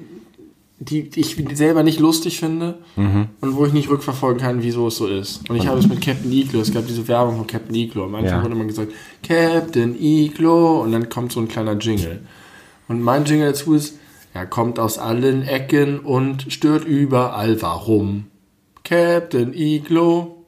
[0.83, 3.27] die ich selber nicht lustig finde Mhm.
[3.39, 5.47] und wo ich nicht rückverfolgen kann, wieso es so ist.
[5.47, 8.05] Und ich habe es mit Captain Iglo, es gab diese Werbung von Captain Iglo.
[8.05, 8.43] Anfang Ja.
[8.43, 8.91] wurde immer gesagt,
[9.25, 12.21] Captain Iglo und dann kommt so ein kleiner Jingle.
[12.87, 13.99] Und mein Jingle dazu ist,
[14.33, 17.61] er kommt aus allen Ecken und stört überall.
[17.61, 18.25] Warum?
[18.83, 20.40] Captain Iglo.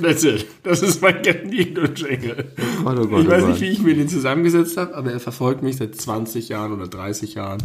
[0.00, 0.46] That's it.
[0.62, 2.52] Das ist mein Captain Iglo Jingle.
[2.82, 5.20] Gott, oh Gott, ich weiß oh nicht, wie ich mir den zusammengesetzt habe, aber er
[5.20, 7.62] verfolgt mich seit 20 Jahren oder 30 Jahren.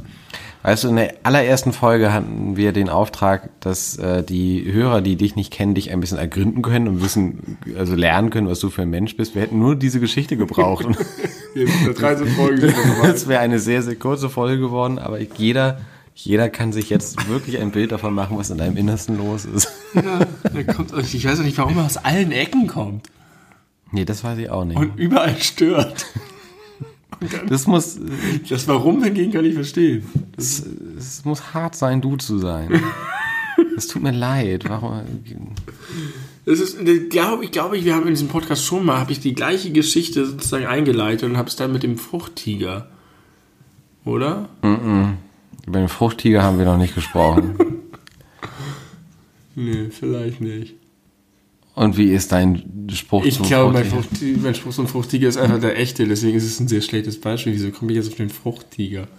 [0.62, 5.16] Weißt du, in der allerersten Folge hatten wir den Auftrag, dass äh, die Hörer, die
[5.16, 8.70] dich nicht kennen, dich ein bisschen ergründen können und wissen, also lernen können, was du
[8.70, 9.36] für ein Mensch bist.
[9.36, 10.86] Wir hätten nur diese Geschichte gebraucht.
[11.56, 13.10] Jetzt in der 13 Folge sind wir soweit.
[13.14, 15.80] das wäre eine sehr, sehr kurze Folge geworden, aber jeder,
[16.26, 19.70] jeder kann sich jetzt wirklich ein Bild davon machen, was in deinem Innersten los ist.
[19.94, 20.26] Ja,
[20.74, 23.08] kommt, ich weiß auch nicht, warum er aus allen Ecken kommt
[23.92, 24.78] Nee, das weiß ich auch nicht.
[24.78, 26.06] und überall stört.
[27.48, 27.98] Das muss,
[28.48, 30.04] Das Warum hingegen kann ich verstehen.
[30.38, 30.64] es,
[30.98, 32.82] es muss hart sein, du zu sein.
[33.76, 34.64] Es tut mir leid.
[34.70, 35.02] Warum?
[36.46, 36.78] Das ist,
[37.10, 39.72] glaube ich, glaube ich, wir haben in diesem Podcast schon mal, habe ich die gleiche
[39.72, 42.88] Geschichte sozusagen eingeleitet und habe es dann mit dem Fruchttiger.
[44.06, 44.48] Oder?
[45.70, 47.56] Über den Fruchttiger haben wir noch nicht gesprochen.
[49.56, 50.76] Nee, vielleicht nicht.
[51.76, 54.32] Und wie ist dein Spruch Ich zum glaube, mein, Fruchttiger?
[54.32, 57.20] Frucht, mein Spruch zum Fruchttiger ist einfach der echte, deswegen ist es ein sehr schlechtes
[57.20, 57.52] Beispiel.
[57.52, 59.10] Wieso komme ich jetzt auf den Fruchttiger?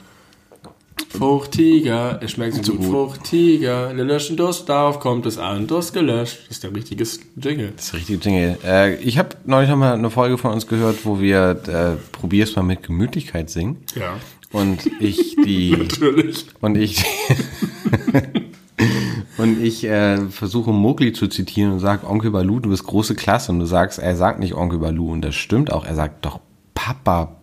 [1.10, 2.86] Fruchttiger, es schmeckt so gut.
[2.86, 5.66] Fruchttiger, der löschen Durst, darauf kommt es an.
[5.66, 6.38] Durst gelöscht.
[6.48, 7.04] Das ist der richtige
[7.36, 7.72] Jingle.
[7.76, 8.56] Das ist richtig Jingle.
[8.64, 12.56] Äh, ich habe neulich noch mal eine Folge von uns gehört, wo wir äh, probier's
[12.56, 13.76] mal mit Gemütlichkeit singen.
[13.94, 14.14] Ja.
[14.52, 16.46] Und ich die Natürlich.
[16.60, 17.04] und ich
[19.38, 23.52] und ich äh, versuche Mowgli zu zitieren und sage Onkel Balu, du bist große Klasse
[23.52, 25.84] und du sagst, er sagt nicht Onkel Balu und das stimmt auch.
[25.84, 26.40] Er sagt doch
[26.74, 27.36] Papa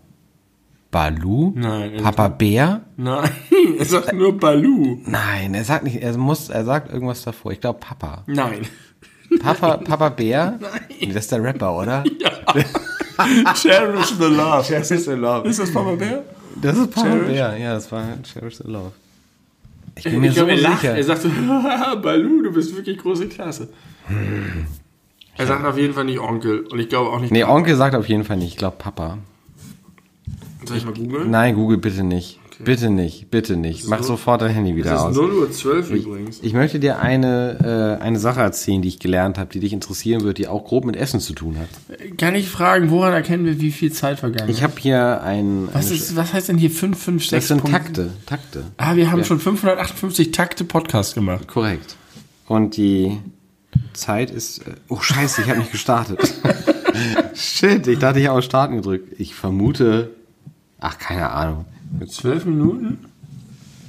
[0.92, 1.54] Balu?
[1.56, 2.82] Nein, Papa Bär?
[2.98, 3.30] Nein,
[3.80, 4.98] er sagt nur Balu.
[5.06, 7.52] Nein, er sagt nicht, er muss, er sagt irgendwas davor.
[7.54, 8.24] Ich glaube Papa.
[8.28, 8.62] Nein.
[9.42, 10.58] Papa, Papa Bär?
[10.60, 11.14] Nein.
[11.14, 12.04] Das ist der Rapper, oder?
[13.56, 14.64] Cherish the Love.
[14.64, 15.48] Cherish the Love.
[15.48, 16.24] Ist das Papa Bär?
[16.62, 17.28] Das ist Papa Cherish?
[17.28, 18.92] Bär, ja, das war Cherish the Love.
[19.96, 20.82] Ich bin mir Ich so glaube, er lacht.
[20.82, 20.96] sicher.
[20.96, 21.30] Er sagt so,
[22.02, 23.70] Balu, du bist wirklich große Klasse.
[25.38, 26.62] Er sagt auf jeden Fall nicht Onkel.
[26.68, 27.32] Und ich glaube auch nicht.
[27.32, 29.18] Nee, Onkel sagt auf jeden Fall nicht, ich glaube Papa.
[30.66, 31.32] Soll ich mal googeln?
[31.32, 32.40] Nein, Google bitte nicht.
[32.60, 33.88] Bitte nicht, bitte nicht.
[33.88, 35.12] Mach sofort dein Handy wieder aus.
[35.12, 36.40] ist 0 Uhr 12 übrigens.
[36.42, 40.24] Ich möchte dir eine, äh, eine Sache erzählen, die ich gelernt habe, die dich interessieren
[40.24, 42.18] wird, die auch grob mit Essen zu tun hat.
[42.18, 45.70] Kann ich fragen, woran erkennen wir, wie viel Zeit vergangen Ich habe hier ein.
[45.72, 47.80] was, ist, was heißt denn hier 5, 5, 6 das sind Punkte?
[47.82, 48.12] Takte.
[48.26, 48.64] Takte.
[48.78, 51.48] Ah, wir haben schon 558 Takte Podcast gemacht.
[51.48, 51.96] Korrekt.
[52.48, 53.18] Und die
[53.94, 54.60] Zeit ist.
[54.60, 56.34] äh, Oh Scheiße, ich habe nicht gestartet.
[57.36, 59.20] Shit, ich dachte, ich habe auf Starten gedrückt.
[59.20, 60.12] Ich vermute.
[60.80, 61.66] Ach, keine Ahnung.
[62.06, 63.06] 12 Minuten?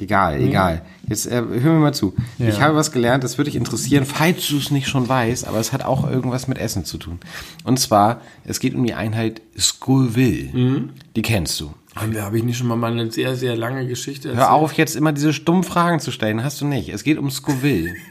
[0.01, 0.83] Egal, egal.
[1.09, 2.15] Jetzt äh, hör mir mal zu.
[2.39, 2.49] Ja.
[2.49, 5.59] Ich habe was gelernt, das würde dich interessieren, falls du es nicht schon weißt, aber
[5.59, 7.19] es hat auch irgendwas mit Essen zu tun.
[7.65, 10.51] Und zwar, es geht um die Einheit Scoville.
[10.53, 10.91] Mhm.
[11.17, 11.73] Die kennst du.
[12.13, 15.13] Da habe ich nicht schon mal eine sehr, sehr lange Geschichte Hör auf, jetzt immer
[15.13, 16.45] diese stummen Fragen zu stellen.
[16.45, 16.89] Hast du nicht.
[16.89, 17.95] Es geht um Scoville.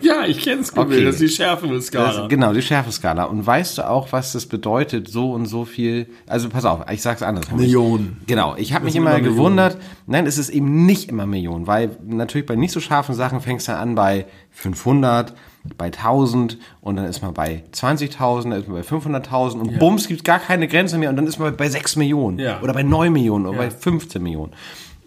[0.00, 1.04] Ja, ich kenne es Okay.
[1.04, 2.26] Das ist die Schärfenskala.
[2.28, 3.24] Genau, die Schärfeskala.
[3.24, 6.06] Und weißt du auch, was das bedeutet, so und so viel?
[6.26, 7.58] Also pass auf, ich sag's andersrum.
[7.58, 8.20] Millionen.
[8.26, 9.78] Genau, ich habe mich immer immer gewundert.
[10.06, 13.68] Nein, es ist eben nicht immer Millionen, weil natürlich bei nicht so scharfen Sachen fängst
[13.68, 15.34] du an bei 500,
[15.78, 20.08] bei 1000 und dann ist man bei 20.000, dann ist man bei 500.000 und bums,
[20.08, 22.60] gibt gar keine Grenze mehr und dann ist man bei 6 Millionen Ja.
[22.62, 23.64] oder bei 9 Millionen oder Ja.
[23.64, 24.52] bei 15 Millionen.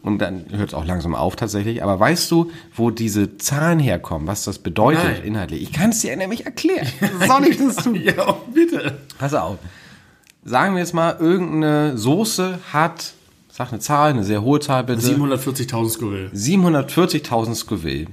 [0.02, 1.82] Und dann hört es auch langsam auf tatsächlich.
[1.82, 5.24] Aber weißt du, wo diese Zahlen herkommen, was das bedeutet Nein.
[5.24, 5.64] inhaltlich?
[5.64, 6.88] Ich kann es dir nämlich erklären.
[7.28, 7.96] Soll ich das tun?
[7.96, 9.00] Ja, bitte.
[9.18, 9.58] Pass auf.
[10.44, 13.14] Sagen wir jetzt mal, irgendeine Soße hat,
[13.50, 15.02] sag eine Zahl, eine sehr hohe Zahl bitte.
[15.02, 16.30] 740.000 Scoville.
[16.36, 18.06] 740.000 Scoville.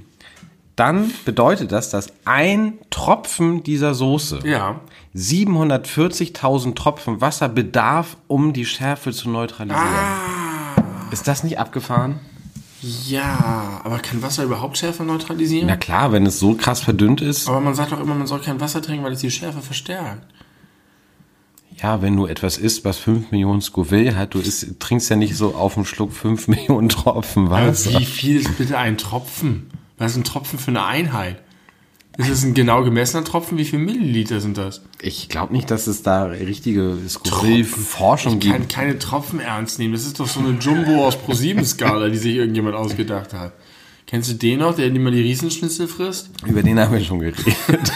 [0.75, 4.81] Dann bedeutet das, dass ein Tropfen dieser Soße Ja.
[5.15, 9.83] 740.000 Tropfen Wasser bedarf, um die Schärfe zu neutralisieren.
[11.11, 12.19] Ist das nicht abgefahren?
[12.81, 15.67] Ja, aber kann Wasser überhaupt Schärfe neutralisieren?
[15.67, 17.47] Na klar, wenn es so krass verdünnt ist.
[17.47, 20.25] Aber man sagt doch immer, man soll kein Wasser trinken, weil es die Schärfe verstärkt.
[21.81, 25.35] Ja, wenn du etwas isst, was 5 Millionen Scoville hat, du isst, trinkst ja nicht
[25.35, 27.99] so auf den Schluck 5 Millionen Tropfen Wasser.
[27.99, 29.69] Wie viel ist bitte ein Tropfen?
[29.97, 31.41] Was ist ein Tropfen für eine Einheit?
[32.17, 33.57] Ist es ein genau gemessener Tropfen?
[33.57, 34.81] Wie viel Milliliter sind das?
[35.01, 38.71] Ich glaube nicht, dass es da richtige Scoville-Forschung Ich kann gibt.
[38.73, 39.93] keine Tropfen ernst nehmen.
[39.93, 43.53] Das ist doch so eine Jumbo aus Pro-7-Skala, die sich irgendjemand ausgedacht hat.
[44.05, 46.29] Kennst du den noch, der immer die Riesenschnitzel frisst?
[46.45, 47.45] Über den haben wir schon geredet.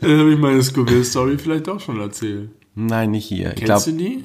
[0.00, 2.50] Dann habe ich meine Scoville-Story vielleicht doch schon erzählt.
[2.74, 3.50] Nein, nicht hier.
[3.50, 4.24] Kennst glaub, du die?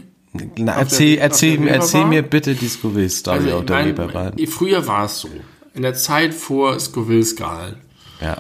[0.58, 1.68] Na, erzähl, der- erzähl, erzähl
[2.02, 2.10] Reeperbahn?
[2.10, 4.34] mir bitte die Scoville-Story Also, auf der mein- Reeperbahn.
[4.48, 5.30] früher war es so.
[5.76, 7.76] In der Zeit vor Scoville-Skalen.
[8.22, 8.38] Ja,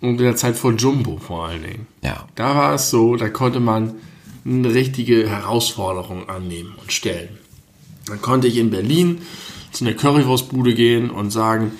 [0.00, 1.86] Und in der Zeit vor Jumbo vor allen Dingen.
[2.02, 2.26] ja.
[2.34, 3.94] Da war es so, da konnte man
[4.44, 7.38] eine richtige Herausforderung annehmen und stellen.
[8.06, 9.18] Dann konnte ich in Berlin
[9.70, 11.72] zu einer Currywurstbude gehen und sagen,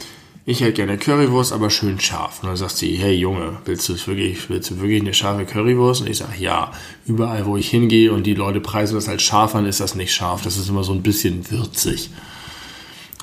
[0.44, 2.42] ich hätte gerne Currywurst, aber schön scharf.
[2.42, 6.00] Und dann sagt sie, hey Junge, willst du wirklich, willst du wirklich eine scharfe Currywurst?
[6.00, 6.72] Und ich sage, ja,
[7.06, 10.12] überall wo ich hingehe und die Leute preisen das als scharf an, ist das nicht
[10.12, 10.42] scharf.
[10.42, 12.10] Das ist immer so ein bisschen würzig.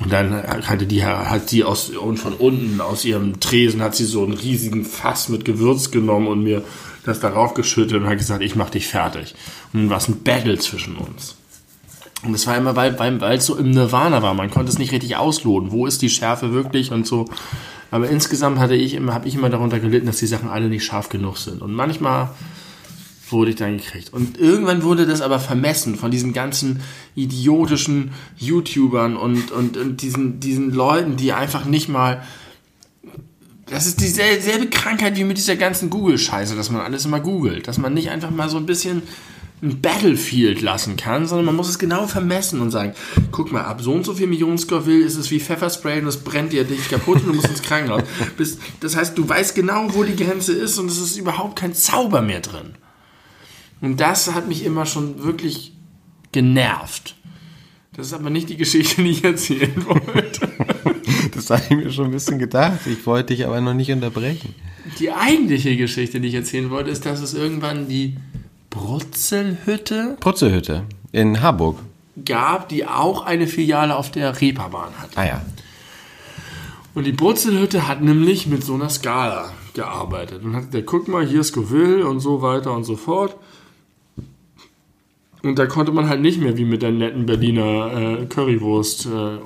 [0.01, 0.31] Und dann
[0.65, 4.33] hatte die, hat sie aus, und von unten, aus ihrem Tresen, hat sie so einen
[4.33, 6.63] riesigen Fass mit Gewürz genommen und mir
[7.03, 9.35] das darauf geschüttet und hat gesagt, ich mach dich fertig.
[9.73, 11.35] Und dann war es ein Battle zwischen uns.
[12.23, 14.33] Und es war immer, weil, weil, weil es so im Nirvana war.
[14.33, 15.71] Man konnte es nicht richtig ausloten.
[15.71, 17.25] Wo ist die Schärfe wirklich und so.
[17.91, 20.85] Aber insgesamt hatte ich immer, habe ich immer darunter gelitten, dass die Sachen alle nicht
[20.85, 21.61] scharf genug sind.
[21.61, 22.31] Und manchmal
[23.31, 24.11] wurde ich dann gekriegt.
[24.13, 26.81] Und irgendwann wurde das aber vermessen von diesen ganzen
[27.15, 32.23] idiotischen YouTubern und, und, und diesen, diesen Leuten, die einfach nicht mal.
[33.67, 37.67] Das ist dieselbe Krankheit wie mit dieser ganzen Google-Scheiße, dass man alles immer googelt.
[37.67, 39.03] Dass man nicht einfach mal so ein bisschen
[39.61, 42.93] ein Battlefield lassen kann, sondern man muss es genau vermessen und sagen,
[43.31, 46.17] guck mal, ab so und so viel Millionen Scoville ist es wie Pfefferspray und es
[46.17, 48.03] brennt dir dich kaputt und du musst ins Krankenhaus.
[48.79, 52.21] Das heißt, du weißt genau, wo die Grenze ist und es ist überhaupt kein Zauber
[52.21, 52.75] mehr drin.
[53.81, 55.73] Und das hat mich immer schon wirklich
[56.31, 57.15] genervt.
[57.95, 60.49] Das ist aber nicht die Geschichte, die ich erzählen wollte.
[61.33, 62.79] Das habe ich mir schon ein bisschen gedacht.
[62.85, 64.55] Ich wollte dich aber noch nicht unterbrechen.
[64.99, 68.15] Die eigentliche Geschichte, die ich erzählen wollte, ist, dass es irgendwann die
[68.69, 71.79] Brutzelhütte Putzehütte in Harburg.
[72.25, 75.09] gab, die auch eine Filiale auf der Reeperbahn hat.
[75.15, 75.41] Ah ja.
[76.93, 80.43] Und die Brutzelhütte hat nämlich mit so einer Skala gearbeitet.
[80.43, 83.35] Und hat gesagt, guck mal, hier Scoville und so weiter und so fort.
[85.41, 89.39] Und da konnte man halt nicht mehr wie mit der netten Berliner äh, Currywurst äh,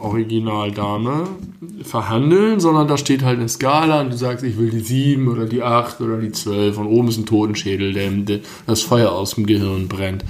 [1.83, 5.45] verhandeln, sondern da steht halt eine Skala und du sagst, ich will die 7 oder
[5.45, 9.35] die 8 oder die 12 und oben ist ein Totenschädel, der, der das Feuer aus
[9.35, 10.25] dem Gehirn brennt.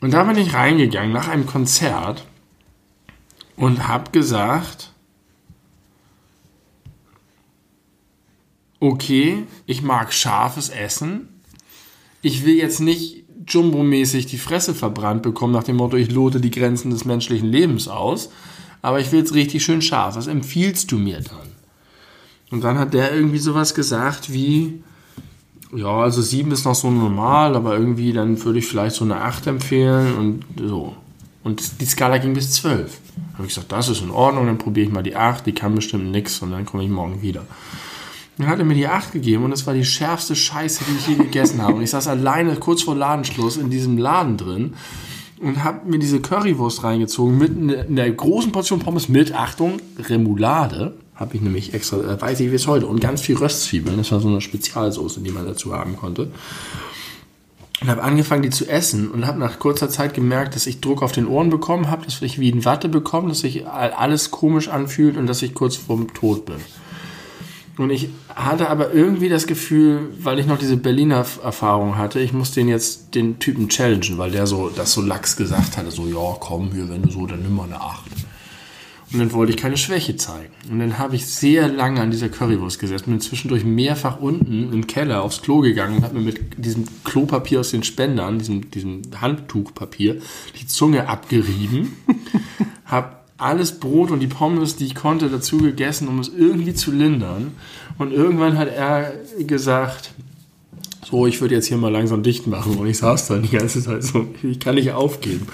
[0.00, 2.26] Und da bin ich reingegangen nach einem Konzert
[3.56, 4.90] und habe gesagt,
[8.80, 11.33] okay, ich mag scharfes Essen.
[12.24, 16.50] Ich will jetzt nicht Jumbo-mäßig die Fresse verbrannt bekommen, nach dem Motto, ich lote die
[16.50, 18.30] Grenzen des menschlichen Lebens aus.
[18.80, 20.16] Aber ich will es richtig schön scharf.
[20.16, 21.52] Was empfiehlst du mir dann?
[22.50, 24.82] Und dann hat der irgendwie sowas gesagt wie,
[25.76, 29.20] ja, also sieben ist noch so normal, aber irgendwie dann würde ich vielleicht so eine
[29.20, 30.96] acht empfehlen und so.
[31.42, 33.00] Und die Skala ging bis zwölf.
[33.16, 35.52] Da habe ich gesagt, das ist in Ordnung, dann probiere ich mal die acht, die
[35.52, 37.44] kann bestimmt nix und dann komme ich morgen wieder.
[38.38, 41.06] Dann hat er mir die 8 gegeben und es war die schärfste Scheiße, die ich
[41.06, 41.74] je gegessen habe.
[41.74, 44.74] Und ich saß alleine kurz vor Ladenschluss in diesem Laden drin
[45.40, 47.50] und habe mir diese Currywurst reingezogen mit
[47.88, 50.94] in der großen Portion Pommes mit, Achtung, Remoulade.
[51.14, 53.96] Habe ich nämlich extra, äh, weiß ich wie es heute, und ganz viel Röstzwiebeln.
[53.96, 56.32] Das war so eine Spezialsoße, die man dazu haben konnte.
[57.80, 61.02] Und habe angefangen, die zu essen und habe nach kurzer Zeit gemerkt, dass ich Druck
[61.02, 64.68] auf den Ohren bekommen habe, dass ich wie in Watte bekomme, dass sich alles komisch
[64.68, 66.56] anfühlt und dass ich kurz vorm Tod bin.
[67.76, 72.32] Und ich hatte aber irgendwie das Gefühl, weil ich noch diese Berliner Erfahrung hatte, ich
[72.32, 76.06] muss den jetzt den Typen challengen, weil der so das so lax gesagt hatte, so
[76.06, 78.04] ja, komm hier, wenn du so, dann nimm mal eine 8.
[79.12, 80.52] Und dann wollte ich keine Schwäche zeigen.
[80.70, 84.86] Und dann habe ich sehr lange an dieser Currywurst gesessen, bin zwischendurch mehrfach unten im
[84.86, 89.02] Keller aufs Klo gegangen und habe mir mit diesem Klopapier aus den Spendern, diesem, diesem
[89.20, 90.20] Handtuchpapier,
[90.60, 91.96] die Zunge abgerieben,
[92.84, 96.90] habe alles Brot und die Pommes, die ich konnte, dazu gegessen, um es irgendwie zu
[96.90, 97.52] lindern.
[97.98, 100.12] Und irgendwann hat er gesagt,
[101.04, 102.76] so, ich würde jetzt hier mal langsam dicht machen.
[102.78, 105.46] Und ich saß da die ganze Zeit so, ich kann nicht aufgeben.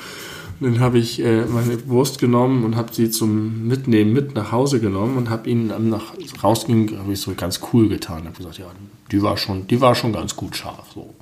[0.61, 4.53] Und dann habe ich äh, meine Wurst genommen und habe sie zum Mitnehmen mit nach
[4.53, 8.25] Hause genommen und habe ihn am nach rausging, habe ich so ganz cool getan.
[8.25, 8.67] Habe gesagt, ja,
[9.11, 10.87] die war schon, die war schon ganz gut scharf.
[10.95, 11.15] So.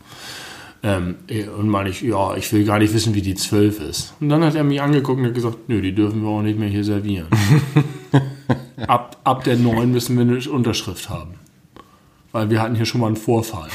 [0.82, 1.16] Ähm,
[1.58, 4.14] und meine ich, ja, ich will gar nicht wissen, wie die zwölf ist.
[4.20, 6.58] Und dann hat er mich angeguckt und hat gesagt, nö, die dürfen wir auch nicht
[6.58, 7.26] mehr hier servieren.
[8.86, 11.34] ab, ab der neun müssen wir eine Unterschrift haben.
[12.30, 13.68] Weil wir hatten hier schon mal einen Vorfall.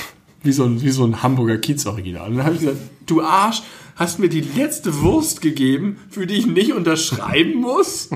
[0.43, 2.29] Wie so ein, wie so ein Hamburger Kiez-Original.
[2.29, 3.63] Und dann habe ich gesagt, du Arsch,
[3.95, 8.09] hast mir die letzte Wurst gegeben, für die ich nicht unterschreiben muss?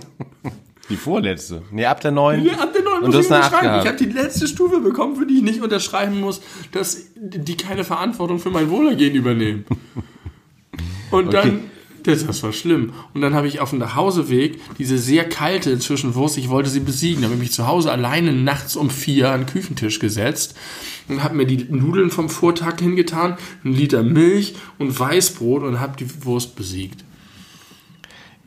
[0.90, 1.64] Die vorletzte.
[1.72, 2.46] Nee, ab der neun.
[2.46, 3.82] Ja, ab neun Und muss ich unterschreiben.
[3.82, 7.84] Ich habe die letzte Stufe bekommen, für die ich nicht unterschreiben muss, dass die keine
[7.84, 9.66] Verantwortung für mein Wohlergehen übernehmen.
[11.12, 11.72] Und dann,
[12.04, 12.94] das, das war schlimm.
[13.14, 16.80] Und dann habe ich auf dem Nachhauseweg diese sehr kalte inzwischen Wurst, ich wollte sie
[16.80, 20.56] besiegen, habe ich mich zu Hause alleine nachts um vier an den Küchentisch gesetzt
[21.08, 25.98] und habe mir die Nudeln vom Vortag hingetan, einen Liter Milch und Weißbrot und habe
[25.98, 27.04] die Wurst besiegt.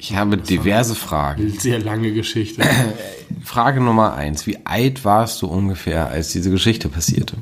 [0.00, 1.50] Ich habe diverse Fragen.
[1.58, 2.62] Sehr lange Geschichte.
[3.44, 4.46] Frage Nummer eins.
[4.46, 7.36] Wie alt warst du ungefähr, als diese Geschichte passierte?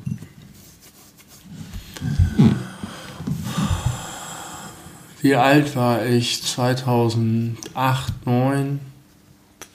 [5.20, 6.42] Wie alt war ich?
[6.42, 8.80] 2008, 9?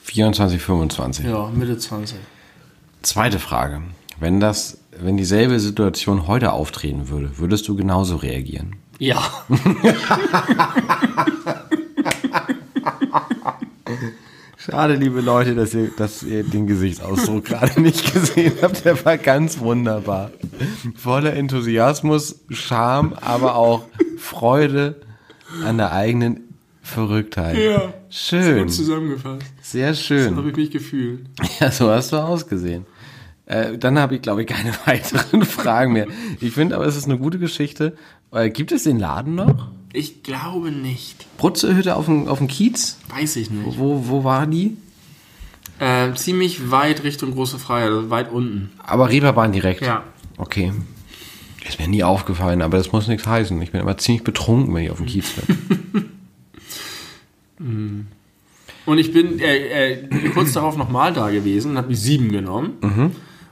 [0.02, 1.24] 24, 25.
[1.24, 2.18] Ja, Mitte 20.
[3.00, 3.80] Zweite Frage.
[4.20, 8.76] Wenn das, wenn dieselbe Situation heute auftreten würde, würdest du genauso reagieren?
[8.98, 9.22] Ja.
[14.56, 18.84] Schade, liebe Leute, dass ihr, dass ihr den Gesichtsausdruck gerade nicht gesehen habt.
[18.84, 20.30] Der war ganz wunderbar.
[20.96, 23.84] Voller Enthusiasmus, Charme, aber auch
[24.16, 25.00] Freude
[25.64, 26.40] an der eigenen
[26.80, 27.58] Verrücktheit.
[27.58, 27.92] Ja.
[28.08, 28.60] Schön.
[28.64, 29.44] Gut zusammengefasst.
[29.62, 30.36] Sehr So schön.
[30.36, 31.26] habe ich mich gefühlt.
[31.60, 32.86] Ja, so hast du ausgesehen.
[33.46, 36.06] Äh, dann habe ich, glaube ich, keine weiteren Fragen mehr.
[36.40, 37.96] Ich finde aber, es ist eine gute Geschichte.
[38.32, 39.68] Äh, gibt es den Laden noch?
[39.92, 41.26] Ich glaube nicht.
[41.36, 42.98] Brutzehütte auf dem, auf dem Kiez?
[43.08, 43.78] Weiß ich nicht.
[43.78, 44.76] Wo, wo war die?
[45.78, 48.72] Äh, ziemlich weit Richtung Große Freiheit, also weit unten.
[48.78, 49.82] Aber Reeperbahn direkt.
[49.82, 50.04] Ja.
[50.36, 50.72] Okay.
[51.66, 53.60] Ist mir nie aufgefallen, aber das muss nichts heißen.
[53.62, 56.10] Ich bin immer ziemlich betrunken, wenn ich auf dem Kiez bin.
[58.86, 62.72] Und ich bin äh, äh, kurz darauf nochmal da gewesen und habe die sieben genommen.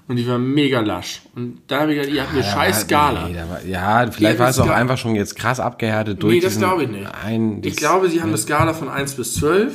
[0.09, 1.23] Und die war mega lasch.
[1.35, 3.29] Und da habe ich gedacht, ihr habt eine scheiß Skala.
[3.29, 6.41] Nee, war, ja, vielleicht Ja, war es auch einfach schon jetzt krass abgehärtet durch Nee,
[6.41, 7.07] das glaube ich nicht.
[7.25, 9.75] Ein, Ich glaube, sie haben eine Skala von 1 bis 12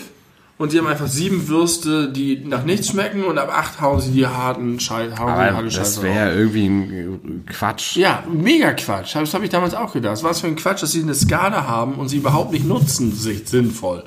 [0.58, 4.12] und sie haben einfach sieben Würste, die nach nichts schmecken und ab 8 hauen sie
[4.12, 5.16] die harten Scheiße.
[5.16, 7.96] Das wäre ja irgendwie ein äh, Quatsch.
[7.96, 9.16] Ja, mega Quatsch.
[9.16, 10.22] Das habe ich damals auch gedacht.
[10.24, 13.48] Was für ein Quatsch, dass sie eine Skala haben und sie überhaupt nicht nutzen, sich
[13.48, 14.04] sinnvoll.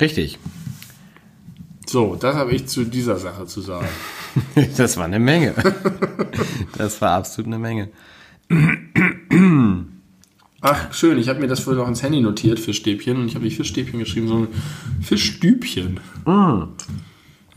[0.00, 0.38] Richtig.
[1.88, 3.88] So, das habe ich zu dieser Sache zu sagen.
[4.76, 5.54] Das war eine Menge.
[6.76, 7.88] Das war absolut eine Menge.
[10.60, 11.18] Ach, schön.
[11.18, 13.16] Ich habe mir das vorhin noch ins Handy notiert, Fischstäbchen.
[13.16, 14.48] Und ich habe nicht Fischstäbchen geschrieben, sondern
[15.00, 16.00] Fischstübchen.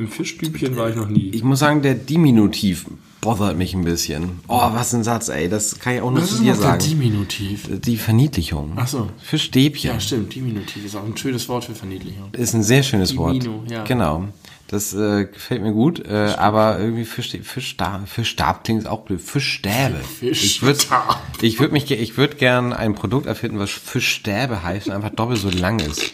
[0.01, 1.29] Im Fischstübchen war ich noch nie.
[1.29, 2.87] Ich muss sagen, der Diminutiv
[3.21, 4.39] bothert mich ein bisschen.
[4.47, 5.47] Oh, was ein Satz, ey.
[5.47, 6.83] Das kann ich auch nur Was zu ist dir noch der sagen.
[6.89, 7.69] Diminutiv?
[7.81, 8.71] Die Verniedlichung.
[8.77, 9.09] Ach so.
[9.21, 9.91] Für Stäbchen.
[9.91, 10.33] Ja, stimmt.
[10.33, 12.29] Diminutiv ist auch ein schönes Wort für Verniedlichung.
[12.33, 13.43] Ist ein sehr schönes Wort.
[13.43, 13.83] Diminu, ja.
[13.83, 14.27] Genau.
[14.69, 19.21] Das äh, gefällt mir gut, äh, aber irgendwie Fischstäb, Fischstab, Fischstab klingt auch blöd.
[19.21, 19.99] Fischstäbe.
[20.21, 21.21] Ich würde Fischstab.
[21.41, 25.41] ich würd mich, ich würde gern ein Produkt erfinden, was Fischstäbe heißt und einfach doppelt
[25.41, 26.13] so lang ist.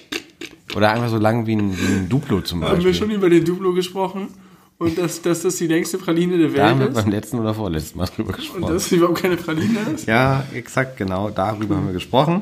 [0.75, 2.93] Oder einfach so lang wie ein, wie ein Duplo zum Haben wir Beispiel.
[2.93, 4.27] schon über den Duplo gesprochen?
[4.79, 7.03] Und dass, dass das die längste Praline der Da haben wir Welt ist?
[7.03, 8.61] beim letzten oder vorletzten Mal drüber Und gesprochen.
[8.73, 10.07] dass es überhaupt keine Praline ist?
[10.07, 12.41] Ja, exakt, genau, darüber haben wir gesprochen.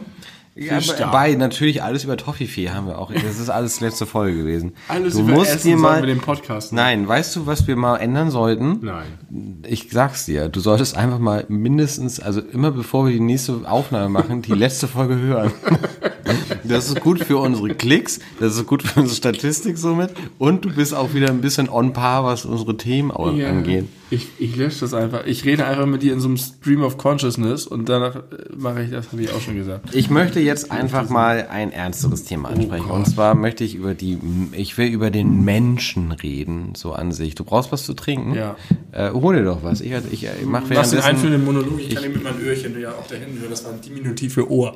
[0.57, 0.79] Ja,
[1.11, 3.11] bei natürlich alles über Toffifee haben wir auch.
[3.11, 4.71] Das ist alles letzte Folge gewesen.
[4.87, 6.79] Alles du über musst Essen dir mal wir den Podcast ne?
[6.81, 8.79] Nein, weißt du, was wir mal ändern sollten?
[8.81, 9.59] Nein.
[9.67, 14.07] Ich sag's dir, du solltest einfach mal mindestens, also immer bevor wir die nächste Aufnahme
[14.07, 15.51] machen, die letzte Folge hören.
[16.67, 20.73] Das ist gut für unsere Klicks, das ist gut für unsere Statistik somit und du
[20.73, 23.49] bist auch wieder ein bisschen on par, was unsere Themen Ja.
[23.49, 23.85] angeht.
[24.11, 25.25] Ich, ich lösche das einfach.
[25.25, 28.21] Ich rede einfach mit dir in so einem Stream of Consciousness und danach äh,
[28.55, 29.95] mache ich das, habe ich auch schon gesagt.
[29.95, 32.91] Ich möchte jetzt einfach mal ein ernsteres Thema ansprechen.
[32.91, 34.19] und zwar möchte ich über die,
[34.51, 37.33] ich will über den Menschen reden, so an sich.
[37.33, 38.35] Du brauchst was zu trinken?
[38.35, 38.55] Ja.
[38.91, 39.81] Äh, hol dir doch was.
[39.81, 41.03] Ich, ich, ich mache Was den währenddessen...
[41.03, 43.73] einführenden Monolog, ich kann ihn mit meinem Öhrchen ja auch da hinten hören, das war
[43.73, 44.75] ein Diminutiv für Ohr.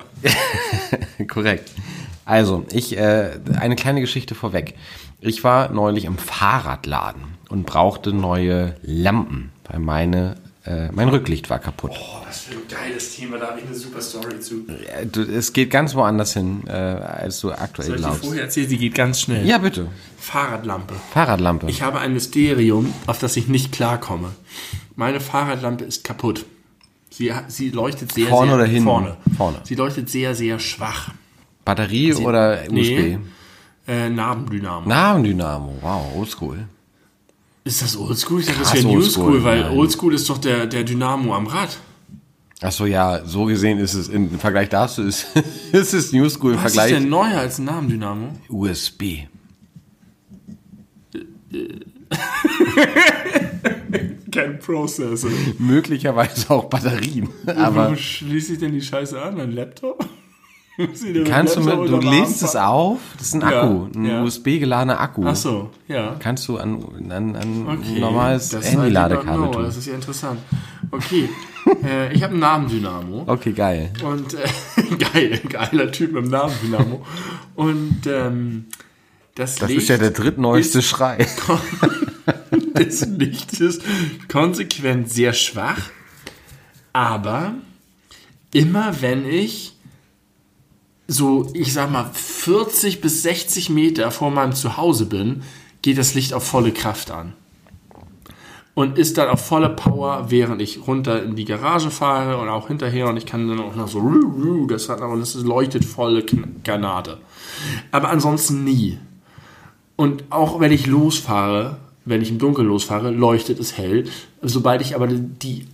[1.28, 1.72] Korrekt.
[2.26, 4.76] Also, ich, äh, eine kleine Geschichte vorweg.
[5.22, 10.36] Ich war neulich im Fahrradladen und brauchte neue Lampen, weil meine,
[10.66, 11.92] äh, mein Rücklicht war kaputt.
[11.94, 14.66] Oh, was für ein geiles Thema, da habe ich eine super Story zu.
[14.68, 18.26] Äh, es geht ganz woanders hin, äh, als du aktuell Soll ich dir glaubst.
[18.26, 18.70] vorher erzählen?
[18.70, 19.46] Sie geht ganz schnell.
[19.46, 19.88] Ja, bitte.
[20.18, 20.94] Fahrradlampe.
[21.12, 21.70] Fahrradlampe.
[21.70, 24.30] Ich habe ein Mysterium, auf das ich nicht klarkomme.
[24.96, 26.46] Meine Fahrradlampe ist kaputt.
[27.10, 28.84] Sie, sie leuchtet sehr, Vorne sehr oder hinten?
[28.86, 29.18] Vorne.
[29.36, 29.58] Vorne.
[29.64, 31.12] Sie leuchtet sehr, sehr schwach.
[31.66, 32.72] Batterie oder USB?
[32.72, 33.20] Nee.
[33.88, 34.88] Äh, Nabendynamo.
[34.88, 35.78] Nabendynamo.
[35.82, 36.68] Wow, oldschool.
[37.64, 38.40] Ist das Oldschool?
[38.42, 39.78] Ich dachte, das wäre oldschool, Newschool, weil nein.
[39.78, 41.78] Oldschool ist doch der, der Dynamo am Rad.
[42.62, 45.28] Ach so, ja, so gesehen ist es im Vergleich dazu ist,
[45.72, 48.34] ist es New School im Was ist Vergleich denn neuer als ein Nabendynamo?
[48.50, 49.04] USB.
[54.32, 55.32] Kein Prozessor.
[55.58, 57.30] Möglicherweise auch Batterien.
[57.48, 59.40] Aber Wo schließe ich denn die Scheiße an?
[59.40, 60.08] Ein Laptop?
[61.26, 64.24] Kannst du mit, du lädst es auf, das ist ein Ja, Akku, ein ja.
[64.24, 65.24] USB geladener Akku.
[65.26, 66.16] Ach so, ja.
[66.20, 67.96] Kannst du an, an, an Okay.
[67.96, 69.64] ein normales Das ist Handy-Ladekabel tun.
[69.64, 70.40] Das ist ja interessant.
[70.92, 71.30] Okay,
[71.84, 73.24] äh, ich habe einen Namendynamo.
[73.28, 73.92] Okay, geil.
[74.04, 74.38] Und äh,
[75.14, 77.06] geil, geiler Typ mit dem Namendynamo.
[77.56, 78.66] Und ähm,
[79.36, 81.26] das, Das Licht ist ja der drittneueste ist- Schrei.
[82.78, 83.80] des Lichtes
[84.32, 85.82] konsequent sehr schwach,
[86.94, 87.54] aber
[88.54, 89.74] immer wenn ich
[91.10, 95.42] so, ich sag mal, 40 bis 60 Meter vor meinem Zuhause bin,
[95.82, 97.34] geht das Licht auf volle Kraft an.
[98.76, 102.68] Und ist dann auf volle Power, während ich runter in die Garage fahre und auch
[102.68, 104.00] hinterher und ich kann dann auch noch so,
[104.68, 106.24] das hat aber, das leuchtet volle
[106.64, 107.18] Granate.
[107.92, 109.00] Aber ansonsten nie.
[109.96, 114.06] Und auch wenn ich losfahre, wenn ich im Dunkeln losfahre, leuchtet es hell.
[114.44, 115.66] Sobald ich aber die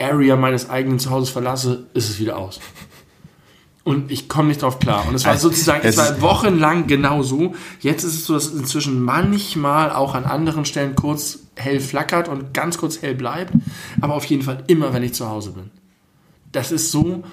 [0.00, 2.60] Area meines eigenen Zuhauses verlasse, ist es wieder aus.
[3.84, 5.06] Und ich komme nicht drauf klar.
[5.06, 7.54] Und es war Also, sozusagen, es es war wochenlang genau so.
[7.80, 12.28] Jetzt ist es so, dass es inzwischen manchmal auch an anderen Stellen kurz hell flackert
[12.28, 13.52] und ganz kurz hell bleibt.
[14.00, 15.70] Aber auf jeden Fall immer, wenn ich zu Hause bin.
[16.50, 17.24] Das ist so,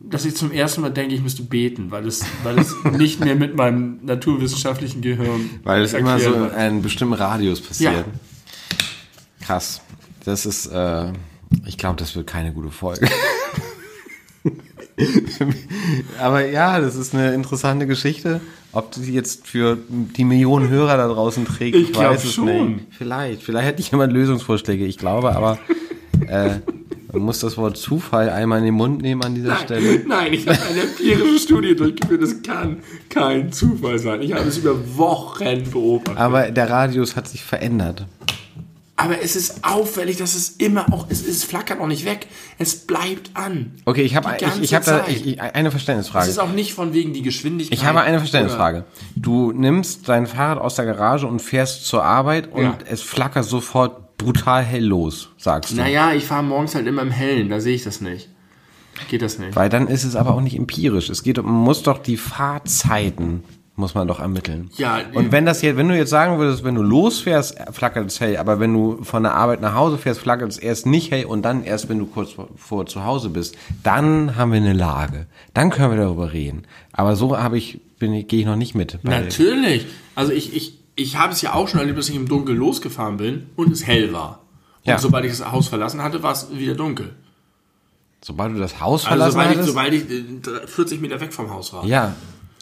[0.00, 3.36] dass ich zum ersten Mal denke, ich müsste beten, weil es, weil es nicht mehr
[3.36, 6.54] mit meinem naturwissenschaftlichen Gehirn Weil es immer so wird.
[6.54, 7.94] einem bestimmten Radius passiert.
[7.94, 8.04] Ja.
[9.46, 9.80] Krass.
[10.24, 11.12] Das ist, äh,
[11.66, 13.08] ich glaube, das wird keine gute Folge.
[16.20, 18.40] Aber ja, das ist eine interessante Geschichte.
[18.72, 22.72] Ob die jetzt für die Millionen Hörer da draußen trägt, Ich glaub weiß es schon.
[22.74, 22.86] nicht.
[22.96, 23.42] Vielleicht.
[23.42, 24.84] Vielleicht hätte ich jemand Lösungsvorschläge.
[24.86, 25.58] Ich glaube, aber
[26.28, 26.56] äh,
[27.12, 29.94] man muss das Wort Zufall einmal in den Mund nehmen an dieser Stelle.
[29.96, 32.22] Nein, nein, ich habe eine empirische Studie durchgeführt.
[32.22, 32.76] Das kann
[33.08, 34.22] kein Zufall sein.
[34.22, 36.18] Ich habe es über Wochen beobachtet.
[36.18, 38.06] Aber der Radius hat sich verändert.
[39.02, 42.26] Aber es ist auffällig, dass es immer auch, es, es flackert auch nicht weg.
[42.58, 43.72] Es bleibt an.
[43.86, 45.08] Okay, ich habe ich, ich hab da Zeit.
[45.16, 46.28] ich, ich, eine Es Verständnisfrage.
[46.28, 47.78] ist auch nicht von wegen die Geschwindigkeit.
[47.78, 48.84] Ich habe eine Verständnisfrage.
[49.16, 52.78] Du nimmst dein Fahrrad aus der Garage und fährst zur Arbeit und Ja.
[52.90, 55.76] es flackert sofort brutal hell los, sagst du.
[55.76, 58.28] Naja, ich fahre morgens halt immer im Hellen, da sehe ich das nicht.
[59.08, 59.56] Geht das nicht.
[59.56, 61.08] Weil dann ist es aber auch nicht empirisch.
[61.08, 63.44] Es geht, man muss doch die Fahrzeiten
[63.76, 64.70] muss man doch ermitteln.
[64.76, 68.20] Ja, Und wenn das jetzt, wenn du jetzt sagen würdest, wenn du losfährst, flackert es
[68.20, 71.24] hell, aber wenn du von der Arbeit nach Hause fährst, flackert es erst nicht hell
[71.24, 74.74] und dann erst, wenn du kurz vor, vor zu Hause bist, dann haben wir eine
[74.74, 75.26] Lage.
[75.54, 76.64] Dann können wir darüber reden.
[76.92, 78.98] Aber so habe ich, bin ich, gehe ich noch nicht mit.
[79.02, 79.86] Natürlich.
[80.14, 83.16] Also ich, ich, ich habe es ja auch schon erlebt, dass ich im Dunkeln losgefahren
[83.16, 84.40] bin und es hell war.
[84.84, 84.98] Und Ja.
[84.98, 87.14] sobald ich das Haus verlassen hatte, war es wieder dunkel.
[88.22, 89.68] Sobald du das Haus Also verlassen sobald ich, hattest?
[89.68, 91.86] sobald ich äh, 40 Meter weg vom Haus war.
[91.86, 92.14] Ja,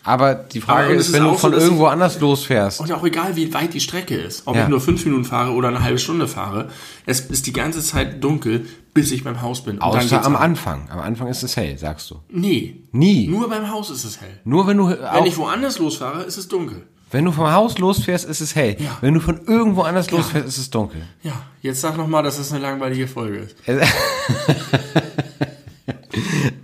[0.04, 2.80] aber die Frage Aber es ist, wenn du so, von dass irgendwo anders losfährst.
[2.80, 4.62] Und auch egal, wie weit die Strecke ist, ob Ja.
[4.62, 6.68] ich nur fünf Minuten fahre oder eine halbe Stunde fahre,
[7.04, 9.74] es ist die ganze Zeit dunkel, bis ich beim Haus bin.
[9.78, 10.42] Und dann Außer am an.
[10.42, 10.88] Anfang.
[10.90, 12.16] Am Anfang ist es hell, sagst du.
[12.30, 12.76] Nee.
[12.92, 13.26] Nie.
[13.28, 14.40] Nur beim Haus ist es hell.
[14.44, 16.82] Nur wenn du Wenn ich woanders losfahre, ist es dunkel.
[17.10, 18.76] wenn du vom Haus losfährst, ist es hell.
[18.78, 18.98] Ja.
[19.00, 21.02] Wenn du von irgendwo anders losfährst, ist es dunkel.
[21.22, 21.32] Ja,
[21.62, 23.56] jetzt sag nochmal, dass das eine langweilige Folge ist.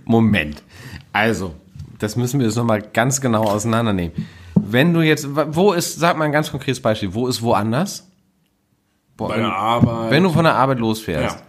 [0.05, 0.61] Moment.
[1.11, 1.55] Also,
[2.05, 4.13] das müssen wir jetzt nochmal ganz genau auseinandernehmen.
[4.55, 8.07] Wenn du jetzt, wo ist, sag mal ein ganz konkretes Beispiel, wo ist woanders?
[9.17, 10.11] Boah, Bei wenn, der Arbeit.
[10.11, 11.41] wenn du von der Arbeit losfährst, ja.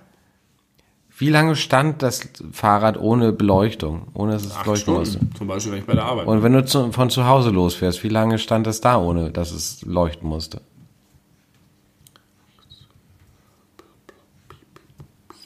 [1.19, 5.17] Wie lange stand das Fahrrad ohne Beleuchtung, ohne dass es Acht leuchten musste?
[5.17, 6.27] Stunden, zum Beispiel, wenn ich bei der Arbeit.
[6.27, 9.51] Und wenn du zu, von zu Hause losfährst, wie lange stand das da, ohne dass
[9.51, 10.61] es leuchten musste?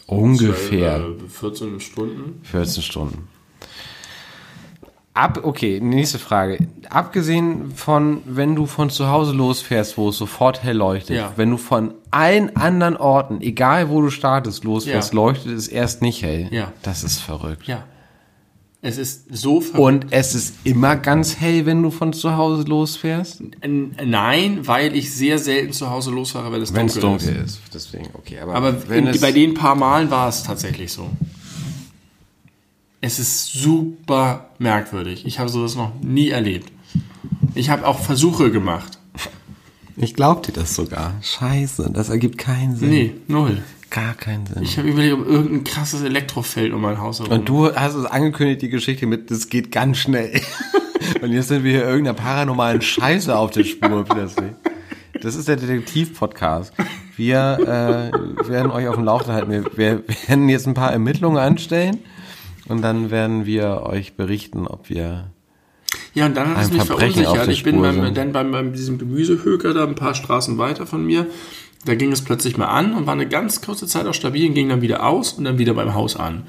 [0.07, 2.41] Ungefähr Äh, 14 Stunden.
[2.43, 3.29] 14 Stunden.
[5.13, 6.59] Ab, okay, nächste Frage.
[6.89, 11.33] Abgesehen von, wenn du von zu Hause losfährst, wo es sofort hell leuchtet, Ja.
[11.37, 15.17] wenn du von allen anderen Orten, egal wo du startest, losfährst, Ja.
[15.17, 16.47] leuchtet es erst nicht hell.
[16.53, 16.73] Ja.
[16.83, 17.67] Das ist verrückt.
[17.67, 17.85] Ja.
[18.83, 19.79] Es ist so verrückt.
[19.81, 23.43] Und es ist immer ganz hell, wenn du von zu Hause losfährst?
[23.67, 27.51] Nein, weil ich sehr selten zu Hause losfahre, wenn es Wenn dunkel, es dunkel ist.
[27.57, 27.75] ist.
[27.75, 28.39] Deswegen, okay.
[28.39, 31.11] Aber, Aber wenn in, bei den paar Malen war es tatsächlich so.
[33.03, 35.25] Es ist super merkwürdig.
[35.25, 36.71] Ich habe sowas noch nie erlebt.
[37.55, 38.99] Ich habe auch Versuche gemacht.
[39.97, 41.15] ich glaub dir das sogar.
[41.23, 42.91] Scheiße, das ergibt keinen Sinn.
[42.91, 43.63] Nee, null.
[43.89, 44.63] Gar keinen Sinn.
[44.63, 47.33] Ich habe überlegt, ob irgendein krasses Elektrofeld um mein Haus herum.
[47.33, 50.39] Und du hast es angekündigt, die Geschichte mit, das geht ganz schnell.
[51.23, 54.53] Und jetzt sind wir hier irgendeiner paranormalen Scheiße auf der Spur plötzlich.
[55.23, 56.75] Das ist der Detektiv-Podcast.
[57.17, 59.51] Wir äh, werden euch auf dem Laufenden halten.
[59.51, 62.01] Wir, wir werden jetzt ein paar Ermittlungen anstellen
[62.71, 65.31] und dann werden wir euch berichten, ob wir
[66.14, 67.49] Ja, und dann hat es mich verunsichert.
[67.49, 71.27] Ich bin beim, dann beim, beim diesem Gemüsehöker da ein paar Straßen weiter von mir.
[71.85, 74.55] Da ging es plötzlich mal an und war eine ganz kurze Zeit auch stabil und
[74.55, 76.45] ging dann wieder aus und dann wieder beim Haus an.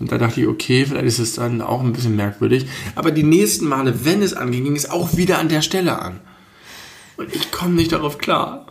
[0.00, 2.66] Und da dachte ich, okay, vielleicht ist es dann auch ein bisschen merkwürdig.
[2.94, 6.20] Aber die nächsten Male, wenn es anging, ging es auch wieder an der Stelle an.
[7.16, 8.66] Und ich komme nicht darauf klar.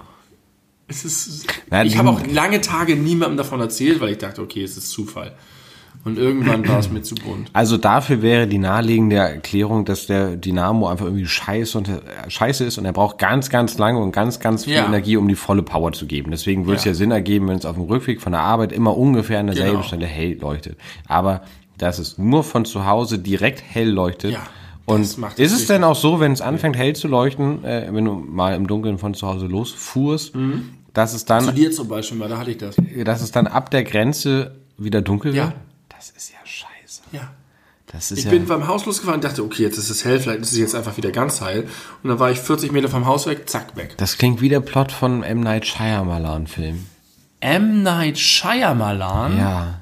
[0.87, 4.63] Es ist, Na, ich habe auch lange Tage niemandem davon erzählt, weil ich dachte, okay,
[4.63, 5.35] es ist Zufall.
[6.05, 7.49] Und irgendwann war es mir zu bunt.
[7.53, 12.63] Also dafür wäre die naheliegende Erklärung, dass der Dynamo einfach irgendwie scheiße, und, äh, scheiße
[12.63, 14.85] ist und er braucht ganz, ganz lange und ganz, ganz viel Ja.
[14.85, 16.31] Energie, um die volle Power zu geben.
[16.31, 16.91] Deswegen würde es Ja.
[16.91, 19.71] ja Sinn ergeben, wenn es auf dem Rückweg von der Arbeit immer ungefähr an derselben
[19.77, 19.83] Genau.
[19.83, 20.77] Stelle hell leuchtet.
[21.07, 21.41] Aber
[21.77, 24.31] dass es nur von zu Hause direkt hell leuchtet.
[24.31, 24.39] Ja,
[24.85, 28.13] und ist es denn auch so, wenn es anfängt hell zu leuchten, äh, wenn du
[28.13, 30.33] mal im Dunkeln von zu Hause losfuhrst,
[30.93, 32.77] dass es dann Zu dir zum Beispiel mal, da hatte ich das.
[33.03, 35.53] dass es dann ab der Grenze wieder dunkel Ja.
[35.97, 37.01] Das ist ja scheiße.
[37.11, 37.31] Ja.
[37.87, 40.19] Das ist Ich ja bin beim Haus losgefahren und dachte, okay, jetzt ist es hell,
[40.19, 41.67] vielleicht ist es jetzt einfach wieder ganz heil.
[42.03, 43.95] Und dann war ich 40 Meter vom Haus weg, zack, weg.
[43.97, 45.39] Das klingt wie der Plot von M.
[45.39, 46.85] Night Shyamalan-Film.
[47.39, 47.83] M.
[47.83, 49.37] Night Shyamalan.
[49.37, 49.81] Ja.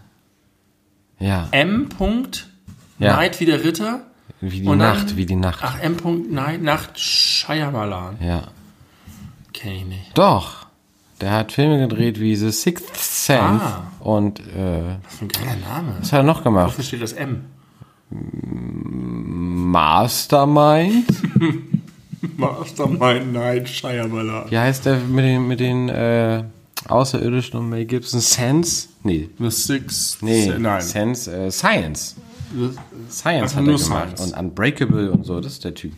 [1.19, 1.47] Ja.
[1.51, 1.89] M.
[1.89, 2.47] Punkt
[2.99, 3.15] Ja.
[3.15, 4.01] Night wie der Ritter.
[4.41, 5.59] Wie die Und dann- Nacht, wie die Nacht.
[5.63, 5.97] Ach, M.
[5.97, 8.17] Punkt Night Nacht Shyamalan.
[8.21, 8.43] Ja.
[9.53, 10.17] Kenn ich nicht.
[10.17, 10.64] Doch.
[11.21, 13.63] Der hat Filme gedreht wie The Sixth Sense.
[13.63, 13.83] Ah.
[13.99, 14.43] Und äh,
[15.03, 15.95] Was für ein geiler Name.
[15.99, 16.67] was hat er noch gemacht?
[16.67, 17.45] Wofür steht das M?
[19.71, 21.05] Mastermind.
[22.37, 24.49] Mastermind Night Shyamalan.
[24.51, 26.43] Wie heißt der mit den, mit den äh,
[26.87, 28.19] Außerirdischen und Mel Gibson?
[28.19, 28.89] Sense?
[29.03, 29.29] Nee.
[29.39, 30.17] The Six.
[30.21, 30.81] Nee, Nein.
[30.81, 32.15] Sense, äh, Science.
[32.53, 32.71] The-
[33.09, 34.17] Science hat er gemacht.
[34.17, 34.21] Science.
[34.33, 35.93] Und Unbreakable und so, das ist der Typ.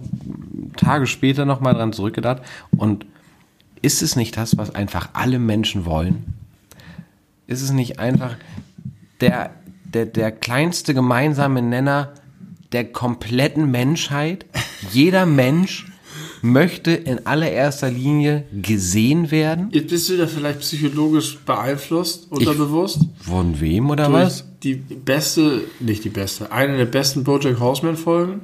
[0.77, 2.41] Tage später nochmal dran zurückgedacht.
[2.75, 3.05] Und
[3.81, 6.33] ist es nicht das, was einfach alle Menschen wollen?
[7.45, 8.35] Ist es nicht einfach
[9.21, 9.51] der,
[9.83, 12.13] der, der kleinste gemeinsame Nenner
[12.71, 14.45] der kompletten Menschheit?
[14.91, 15.87] Jeder Mensch
[16.41, 19.69] möchte in allererster Linie gesehen werden.
[19.71, 22.99] Jetzt bist du da vielleicht psychologisch beeinflusst, unterbewusst?
[23.19, 24.45] Von wem oder Durch was?
[24.63, 28.41] Die beste, nicht die beste, eine der besten Bojack Horseman Folgen.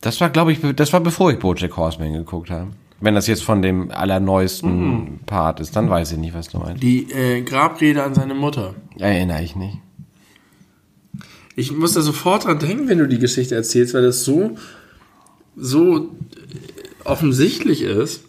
[0.00, 2.68] Das war, glaube ich, das war bevor ich Bojack Horseman geguckt habe.
[3.00, 6.82] Wenn das jetzt von dem allerneuesten Part ist, dann weiß ich nicht, was du meinst.
[6.82, 8.74] Die äh, Grabrede an seine Mutter.
[8.98, 9.78] Erinnere ich nicht.
[11.56, 14.56] Ich muss da sofort dran denken, wenn du die Geschichte erzählst, weil das so,
[15.56, 16.10] so
[17.04, 18.24] offensichtlich ist.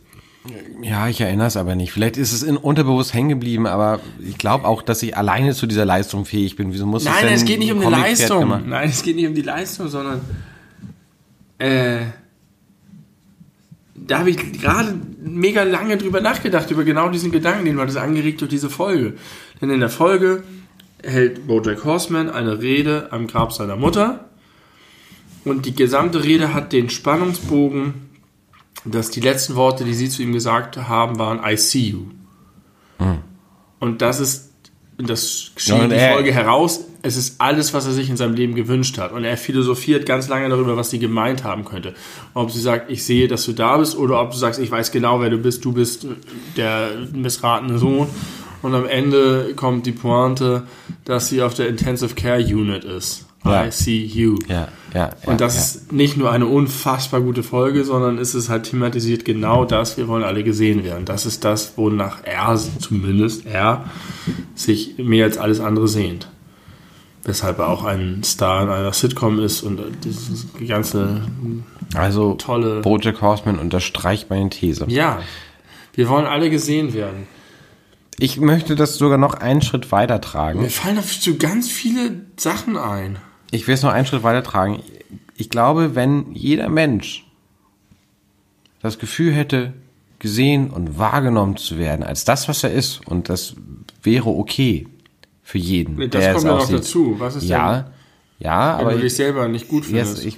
[0.81, 1.91] Ja, ich erinnere es aber nicht.
[1.91, 5.65] Vielleicht ist es in unterbewusst hängen geblieben, aber ich glaube auch, dass ich alleine zu
[5.65, 6.71] dieser Leistung fähig bin.
[6.71, 8.41] Wieso muss es Nein, denn es geht nicht um die Leistung.
[8.41, 8.63] gemacht?
[8.67, 10.21] Nein, es geht nicht um die Leistung, sondern
[11.57, 12.01] äh,
[13.95, 17.95] da habe ich gerade mega lange drüber nachgedacht, über genau diesen Gedanken, den war das
[17.95, 19.13] angeregt durch diese Folge.
[19.61, 20.43] Denn in der Folge
[21.05, 24.25] hält Bojack Horseman eine Rede am Grab seiner Mutter
[25.43, 27.93] und die gesamte Rede hat den Spannungsbogen,
[28.83, 32.05] dass die letzten Worte, die sie zu ihm gesagt haben, waren I see you.
[33.79, 34.51] Und das ist,
[34.97, 38.17] das Ja, schien und die er- Folge heraus, es ist alles, was er sich in
[38.17, 39.11] seinem Leben gewünscht hat.
[39.11, 41.93] Und er philosophiert ganz lange darüber, was sie gemeint haben könnte.
[42.33, 44.91] Ob sie sagt, ich sehe, dass du da bist, oder ob du sagst, ich weiß
[44.91, 46.07] genau, wer du bist, du bist
[46.57, 48.07] der missratene Sohn.
[48.65, 50.63] Und am Ende kommt die Pointe,
[51.03, 53.25] dass sie auf der Intensive Care Unit ist.
[53.45, 53.67] Ja.
[53.67, 54.39] I see you.
[54.47, 55.11] Ja, ja.
[55.27, 55.61] Und das ja.
[55.61, 60.07] ist nicht nur eine unfassbar gute Folge, sondern es ist halt thematisiert genau das, wir
[60.07, 61.05] wollen alle gesehen werden.
[61.05, 63.85] Das ist das, wonach er, zumindest er,
[64.55, 66.27] sich mehr als alles andere sehnt.
[67.23, 71.21] Weshalb er auch ein Star in einer Sitcom ist und dieses ganze,
[71.93, 74.85] Also, tolle- Bojack Horseman unterstreicht meine These.
[74.87, 75.19] ja,
[75.93, 77.27] wir wollen alle gesehen werden.
[78.17, 80.61] Ich möchte das sogar noch einen Schritt weiter tragen.
[80.61, 83.17] Mir fallen dazu ganz viele Sachen ein.
[83.51, 84.81] Ich will es noch einen Schritt weiter tragen.
[85.35, 87.25] Ich glaube, wenn jeder Mensch
[88.81, 89.73] das Gefühl hätte,
[90.19, 93.55] gesehen und wahrgenommen zu werden als das, was er ist, und das
[94.01, 94.87] wäre okay
[95.43, 95.97] für jeden.
[95.97, 96.77] Das der kommt ja noch aussieht.
[96.77, 97.15] dazu.
[97.19, 97.91] Was ist Ja,
[98.39, 100.25] ja, denn, wenn aber du dich selber nicht gut findest?
[100.25, 100.37] ich,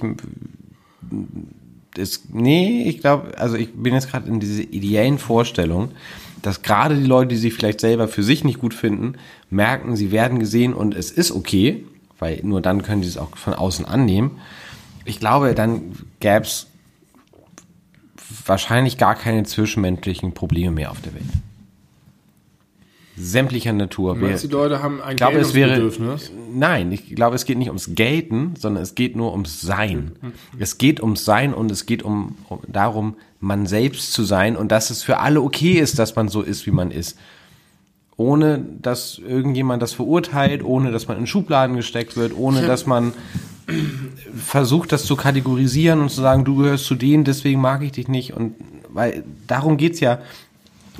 [1.94, 5.92] das, nee, ich glaube, also ich bin jetzt gerade in dieser ideellen Vorstellung,
[6.42, 9.14] dass gerade die Leute, die sich vielleicht selber für sich nicht gut finden,
[9.50, 11.84] merken, sie werden gesehen und es ist okay,
[12.18, 14.38] weil nur dann können sie es auch von außen annehmen.
[15.04, 16.66] Ich glaube, dann gäbe es
[18.46, 21.24] wahrscheinlich gar keine zwischenmenschlichen Probleme mehr auf der Welt.
[23.20, 24.14] Sämtlicher Natur.
[24.14, 25.90] Meinst du, die Leute haben ein Ich glaube, es wäre.
[26.54, 30.12] Nein, ich glaube, es geht nicht ums Gelten, sondern es geht nur ums Sein.
[30.58, 34.72] Es geht ums Sein und es geht um, um darum, man selbst zu sein und
[34.72, 37.18] dass es für alle okay ist, dass man so ist, wie man ist.
[38.16, 43.12] Ohne dass irgendjemand das verurteilt, ohne dass man in Schubladen gesteckt wird, ohne dass man
[44.36, 48.08] versucht, das zu kategorisieren und zu sagen, du gehörst zu denen, deswegen mag ich dich
[48.08, 48.32] nicht.
[48.32, 48.54] Und
[48.88, 50.18] weil darum geht's ja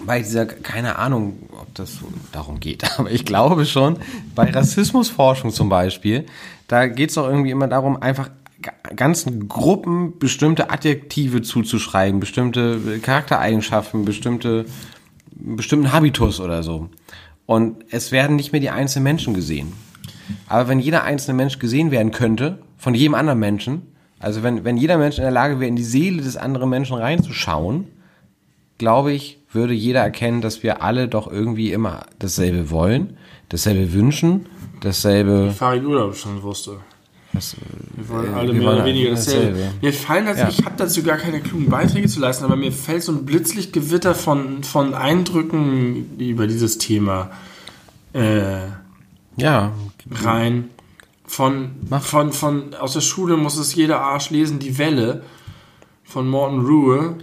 [0.06, 3.96] bei dieser, keine Ahnung, ob das so darum geht, aber ich glaube schon,
[4.34, 6.26] bei Rassismusforschung zum Beispiel,
[6.68, 8.30] da geht es doch irgendwie immer darum, einfach
[8.94, 14.66] ganzen Gruppen bestimmte Adjektive zuzuschreiben, bestimmte Charaktereigenschaften, bestimmte,
[15.30, 16.88] bestimmten Habitus oder so.
[17.46, 19.72] Und es werden nicht mehr die einzelnen Menschen gesehen.
[20.46, 23.82] Aber wenn jeder einzelne Mensch gesehen werden könnte, von jedem anderen Menschen,
[24.18, 26.96] also wenn, wenn jeder Mensch in der Lage wäre, in die Seele des anderen Menschen
[26.96, 27.86] reinzuschauen,
[28.76, 33.16] glaube ich, würde jeder erkennen, dass wir alle doch irgendwie immer dasselbe wollen,
[33.48, 34.46] dasselbe wünschen,
[34.80, 35.52] dasselbe.
[35.52, 36.78] Farid Urlaub schon wusste.
[37.38, 37.56] Das,
[37.96, 39.70] Wir wollen Äh, alle wir mehr oder weniger dasselbe.
[39.80, 40.48] Mir fallen dazu, Ja.
[40.48, 44.14] ich habe dazu gar keine klugen Beiträge zu leisten, aber mir fällt so ein Blitzlichtgewitter
[44.14, 47.30] von, von Eindrücken über dieses Thema
[48.12, 48.66] äh,
[49.36, 49.72] ja,
[50.10, 50.70] rein.
[51.26, 51.70] Von,
[52.00, 55.22] von, von, aus der Schule muss es jeder Arsch lesen, Die Welle
[56.04, 57.16] von Morton Rue,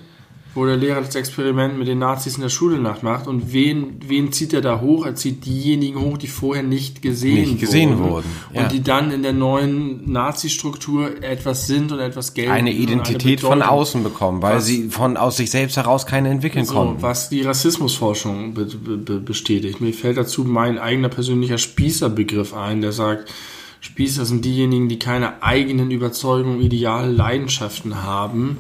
[0.56, 3.28] wo der Lehrer das Experiment mit den Nazis in der Schule nachmacht.
[3.28, 5.06] Und wen, wen zieht er da hoch?
[5.06, 8.64] Er zieht diejenigen hoch, die vorher nicht gesehen, Nicht gesehen wurden, ja.
[8.64, 12.52] Und die dann in der neuen Nazi-Struktur etwas sind und etwas gelten.
[12.52, 13.74] eine Identität von Bedeutung.
[13.78, 17.02] außen bekommen, weil Was- sie von aus sich selbst heraus keine entwickeln So, konnten.
[17.02, 19.82] was die Rassismusforschung be be bestätigt.
[19.82, 23.30] Mir fällt dazu mein eigener persönlicher Spießerbegriff ein, der sagt,
[23.82, 28.58] Spießer sind diejenigen, die keine eigenen Überzeugungen, Ideale, Leidenschaften haben,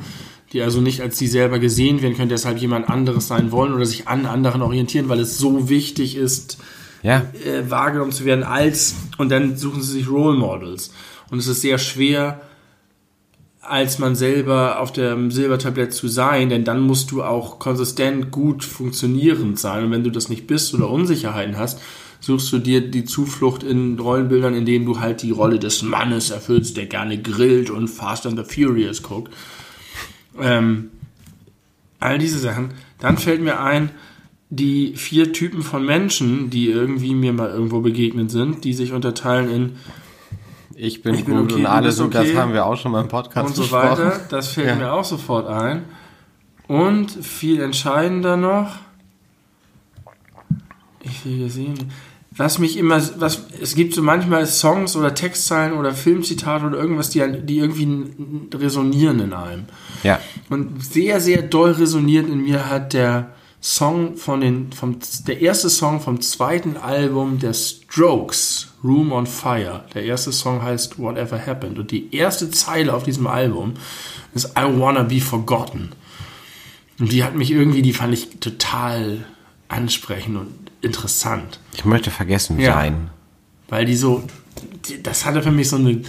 [0.55, 3.85] die also nicht als sie selber gesehen werden können, deshalb jemand anderes sein wollen oder
[3.85, 6.57] sich an anderen orientieren, weil es so wichtig ist,
[7.03, 10.91] Ja, äh, wahrgenommen zu werden als und dann suchen sie sich Role Models
[11.29, 12.41] und es ist sehr schwer
[13.67, 18.63] als man selber auf dem Silbertablett zu sein, denn dann musst du auch konsistent gut
[18.63, 19.85] funktionierend sein.
[19.85, 21.81] Und wenn du das nicht bist oder Unsicherheiten hast,
[22.19, 26.29] suchst du dir die Zuflucht in Rollenbildern, in denen du halt die Rolle des Mannes
[26.29, 29.33] erfüllst, der gerne grillt und Fast and the Furious guckt.
[30.39, 30.91] Ähm,
[31.99, 32.69] all diese Sachen.
[32.99, 33.89] Dann fällt mir ein,
[34.49, 39.49] die vier Typen von Menschen, die irgendwie mir mal irgendwo begegnet sind, die sich unterteilen
[39.49, 39.75] in
[40.77, 42.27] ich bin, ich bin gut okay, und alle sind, okay.
[42.27, 44.05] das haben wir auch schon mal im Podcast Und so besprochen.
[44.05, 44.75] weiter, das fällt ja.
[44.75, 45.85] mir auch sofort ein.
[46.67, 48.75] Und viel entscheidender noch,
[51.01, 51.91] ich will hier sehen,
[52.37, 57.09] was mich immer, was, es gibt so manchmal Songs oder Textzeilen oder Filmzitate oder irgendwas,
[57.09, 58.05] die, die irgendwie
[58.53, 59.65] resonieren in einem.
[60.03, 60.19] Ja.
[60.49, 63.31] Und sehr, sehr doll resoniert in mir hat der
[63.61, 69.85] Song von den, vom, der erste Song vom zweiten Album der Strokes, Room on Fire.
[69.95, 71.79] Der erste Song heißt Whatever Happened.
[71.79, 73.73] Und die erste Zeile auf diesem Album
[74.35, 75.93] ist I Wanna Be Forgotten.
[76.99, 79.25] Und die hat mich irgendwie, die fand ich total
[79.67, 81.59] ansprechend und interessant.
[81.73, 83.09] Ich möchte vergessen ja, sein.
[83.67, 84.23] Weil die so,
[84.87, 86.01] die, das hatte für mich so eine,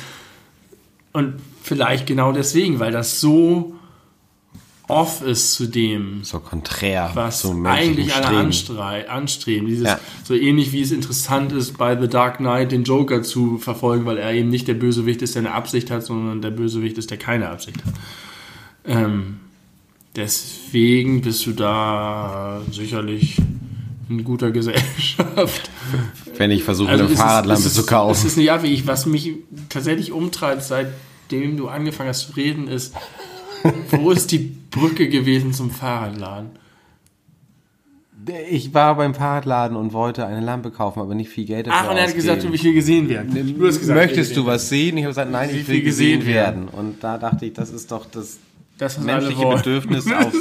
[1.12, 3.74] und vielleicht genau deswegen, weil das so
[4.88, 9.66] off ist zu dem, so konträr, was so eigentlich alle anstre anstreben.
[9.66, 9.98] Dieses, ja.
[10.22, 14.18] So ähnlich wie es interessant ist, bei The Dark Knight den Joker zu verfolgen, weil
[14.18, 17.18] er eben nicht der Bösewicht ist, der eine Absicht hat, sondern der Bösewicht ist, der
[17.18, 17.94] keine Absicht hat.
[18.84, 19.40] Ähm,
[20.14, 23.38] deswegen bist du da sicherlich
[24.08, 25.70] in guter Gesellschaft.
[26.36, 28.10] Wenn ich versuche, also eine Fahrradlampe zu kaufen.
[28.10, 28.86] Das ist nicht abwegig.
[28.86, 29.34] Was mich
[29.68, 32.94] tatsächlich umtreibt, seitdem du angefangen hast zu reden, ist,
[33.90, 34.38] wo ist die
[34.70, 36.50] Brücke gewesen zum Fahrradladen?
[38.50, 41.90] Ich war beim Fahrradladen und wollte eine Lampe kaufen, aber nicht viel Geld dafür Ach,
[41.90, 43.56] und er hat gesagt, du will gesehen werden.
[43.56, 44.96] Du hast gesagt, Möchtest du was sehen?
[44.96, 46.68] Ich habe gesagt, nein, ich will gesehen, gesehen werden.
[46.68, 48.38] Und da dachte ich, das ist doch das,
[48.78, 50.32] das menschliche Bedürfnis auf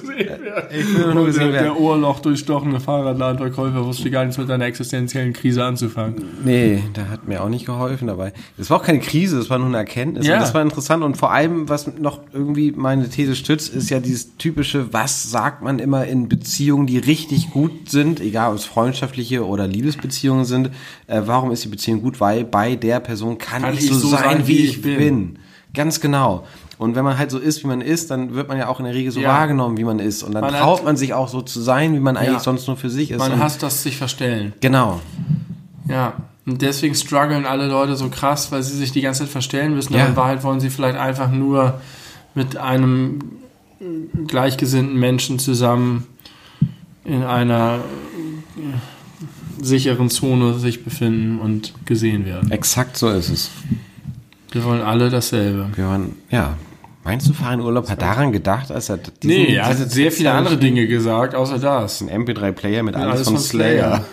[0.00, 0.68] gesehen werden.
[0.70, 5.32] Ich will nur gesehen der, Der Ohrloch durchstochene Fahrradladenverkäufer wusste gar nichts mit deiner existenziellen
[5.32, 6.24] Krise anzufangen.
[6.44, 8.32] Nee, der hat mir auch nicht geholfen dabei.
[8.58, 10.26] Es war auch keine Krise, es war nur eine Erkenntnis.
[10.26, 10.34] Ja.
[10.34, 11.02] Und das war interessant.
[11.02, 15.62] Und vor allem, was noch irgendwie meine These stützt, ist ja dieses typische, was sagt
[15.62, 20.70] man immer in Beziehungen, die richtig gut sind, egal ob es freundschaftliche oder Liebesbeziehungen sind.
[21.06, 22.20] Äh, warum ist die Beziehung gut?
[22.20, 24.98] Weil bei der Person kann, kann ich, so, so sein, sein, wie ich bin.
[24.98, 25.38] bin.
[25.74, 26.46] Ganz genau.
[26.82, 28.84] Und wenn man halt so ist, wie man ist, dann wird man ja auch in
[28.84, 29.28] der Regel so ja.
[29.28, 30.24] wahrgenommen, wie man ist.
[30.24, 32.40] Und dann man traut man sich auch so zu sein, wie man eigentlich ja.
[32.40, 33.18] sonst nur für sich ist.
[33.18, 34.52] Man hasst das sich verstellen.
[34.60, 35.00] Genau.
[35.88, 36.14] Ja.
[36.44, 39.94] Und deswegen strugglen alle Leute so krass, weil sie sich die ganze Zeit verstellen müssen.
[39.94, 40.06] Ja.
[40.06, 41.80] In Wahrheit wollen sie vielleicht einfach nur
[42.34, 43.20] mit einem
[44.26, 46.06] gleichgesinnten Menschen zusammen
[47.04, 47.78] in einer
[49.60, 52.50] sicheren Zone sich befinden und gesehen werden.
[52.50, 53.50] Exakt so ist es.
[54.50, 55.68] Wir wollen alle dasselbe.
[55.76, 56.56] Wir wollen, ja,
[57.04, 60.30] Meinst du, Farin Urlaub hat daran gedacht, als er diesen, Nee, er hat sehr viele
[60.30, 62.00] andere Dinge gesagt, außer das.
[62.00, 64.04] Ein MP3-Player mit alles, alles von Slayer.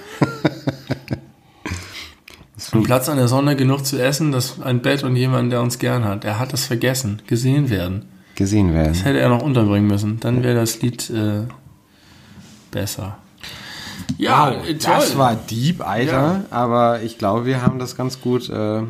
[2.60, 2.84] Slayer.
[2.84, 6.04] Platz an der Sonne, genug zu essen, das ein Bett und jemand, der uns gern
[6.04, 6.26] hat.
[6.26, 7.22] Er hat das vergessen.
[7.28, 8.06] Gesehen werden.
[8.36, 8.94] Gesehen werden.
[8.94, 10.20] Das hätte er noch unterbringen müssen.
[10.20, 11.44] Dann wäre das Lied äh,
[12.72, 13.18] besser.
[14.18, 14.66] Ja, wow.
[14.82, 16.12] Das war deep, Alter.
[16.12, 16.44] Ja.
[16.50, 18.82] Aber ich glaube, wir haben das ganz gut äh,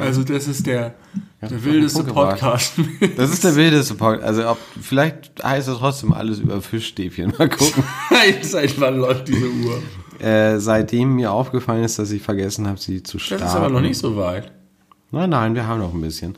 [0.00, 0.94] also das ist der,
[1.40, 2.74] der wildeste Podcast.
[3.16, 4.24] Das ist der wildeste Podcast.
[4.24, 7.32] Also ob, vielleicht heißt es trotzdem alles über Fischstäbchen.
[7.38, 7.84] Mal gucken.
[8.42, 9.82] Seit wann läuft diese Uhr?
[10.24, 13.42] Äh, seitdem mir aufgefallen ist, dass ich vergessen habe, sie zu starten.
[13.42, 14.52] Das ist aber noch nicht so weit.
[15.12, 16.36] Nein, nein, wir haben noch ein bisschen.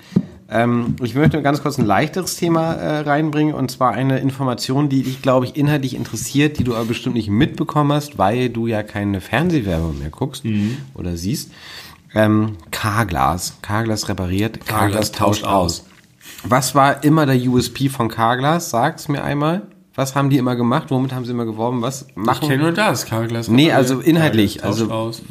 [0.52, 5.02] Ähm, ich möchte ganz kurz ein leichteres Thema äh, reinbringen und zwar eine Information, die
[5.02, 8.82] dich, glaube ich, inhaltlich interessiert, die du aber bestimmt nicht mitbekommen hast, weil du ja
[8.82, 10.76] keine Fernsehwerbung mehr guckst mhm.
[10.94, 11.50] oder siehst.
[12.14, 12.56] Ähm.
[13.62, 15.84] Carglass repariert, Carglass, tauscht aus.
[16.44, 18.70] Was war immer der USP von Carglass?
[18.70, 19.62] Sag's mir einmal.
[19.94, 20.90] Was haben die immer gemacht?
[20.90, 21.82] Womit haben sie immer geworben?
[21.82, 22.38] Was machen?
[22.42, 23.48] Ich kenne nur das, Carglass.
[23.48, 24.64] Nee, also inhaltlich.
[24.64, 25.22] also aus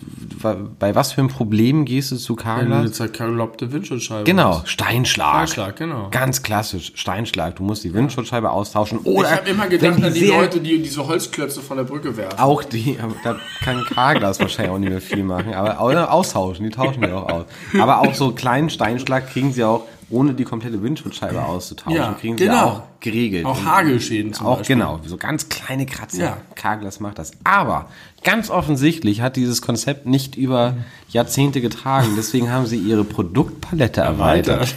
[0.41, 2.79] bei was für ein Problem gehst du zu Carglass?
[2.79, 4.23] Eine zerkloppte Windschutzscheibe.
[4.23, 5.49] Genau, Steinschlag.
[5.49, 6.07] Steinschlag, genau.
[6.11, 7.55] Ganz klassisch, Steinschlag.
[7.55, 8.99] Du musst die Windschutzscheibe austauschen.
[8.99, 12.39] Oder ich habe immer gedacht an die Leute, die diese Holzklötze von der Brücke werfen.
[12.39, 15.53] Auch die, da kann Carglass wahrscheinlich auch nicht mehr viel machen.
[15.53, 17.45] Aber austauschen, die tauschen die auch aus.
[17.79, 22.35] Aber auch so kleinen Steinschlag kriegen sie auch ohne die komplette Windschutzscheibe auszutauschen, ja, kriegen
[22.35, 22.53] genau.
[22.53, 23.45] sie auch geregelt.
[23.45, 24.75] Auch Hagelschäden zum auch Beispiel.
[24.75, 26.19] Genau, so ganz kleine Kratzer.
[26.19, 26.37] Ja.
[26.55, 27.31] Carglass macht das.
[27.43, 27.87] Aber
[28.23, 30.75] ganz offensichtlich hat dieses Konzept nicht über
[31.09, 32.09] Jahrzehnte getragen.
[32.17, 34.55] Deswegen haben sie ihre Produktpalette erweitert.
[34.55, 34.75] erweitert.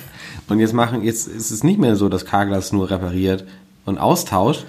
[0.49, 3.45] Und jetzt machen, jetzt ist es nicht mehr so, dass Carglass nur repariert
[3.87, 4.65] und austauscht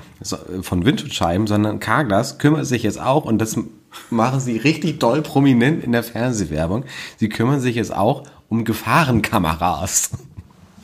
[0.61, 3.57] von Windschutzscheiben, sondern Carglass kümmert sich jetzt auch und das
[4.09, 6.85] machen sie richtig doll prominent in der Fernsehwerbung.
[7.17, 10.11] Sie kümmern sich jetzt auch um Gefahrenkameras.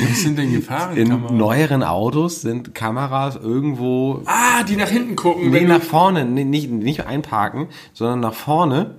[0.10, 1.32] Was sind denn In Gefahrenkameras?
[1.32, 5.50] neueren Autos sind Kameras irgendwo Ah, die nach hinten gucken.
[5.52, 8.96] Nee, nach vorne, nee, nicht, nicht einparken, sondern nach vorne,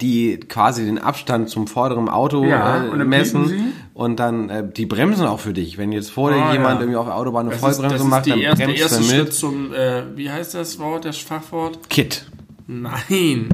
[0.00, 4.86] die quasi den Abstand zum vorderen Auto Ja, äh, und messen und dann äh, die
[4.86, 5.76] bremsen auch für dich.
[5.76, 6.80] Wenn jetzt vor dir Ah, jemand ja.
[6.82, 8.96] irgendwie auf der Autobahn eine das Vollbremse das ist macht, dann erste, der bremst erste
[8.96, 9.34] er Schritt mit.
[9.34, 11.90] zum, äh, wie heißt das Wort, das Fachwort?
[11.90, 12.26] Kit.
[12.66, 13.48] Nein.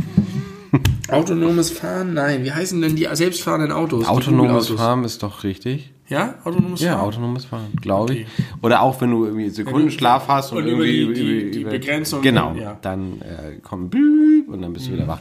[1.11, 2.15] Autonomes Fahren?
[2.15, 2.45] Nein.
[2.45, 4.07] Wie heißen denn die selbstfahrenden Autos?
[4.07, 4.77] Autonomes Google-Autos.
[4.77, 5.91] Fahren ist doch richtig.
[6.09, 7.01] Ja, autonomes Ja, Fahren.
[7.07, 8.27] autonomes Fahren, glaube Okay.
[8.37, 8.45] ich.
[8.65, 12.23] Oder auch wenn du irgendwie Sekundenschlaf hast und, und über irgendwie die- die- die Begrenzung-
[12.23, 12.79] Genau, ja.
[12.81, 15.21] dann äh, kommt und dann bist du wieder wach.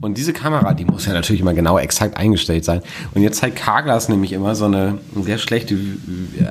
[0.00, 2.82] Und diese Kamera, die muss ja natürlich immer genau exakt eingestellt sein.
[3.14, 5.76] Und jetzt zeigt Carglass nämlich immer so eine sehr schlechte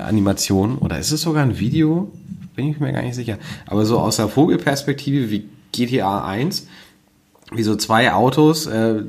[0.05, 0.77] Animation.
[0.77, 2.11] Oder ist es sogar ein Video?
[2.55, 3.37] Bin ich mir gar nicht sicher.
[3.67, 6.67] Aber so aus der Vogelperspektive wie GTA 1
[7.51, 9.03] wie so zwei Autos äh,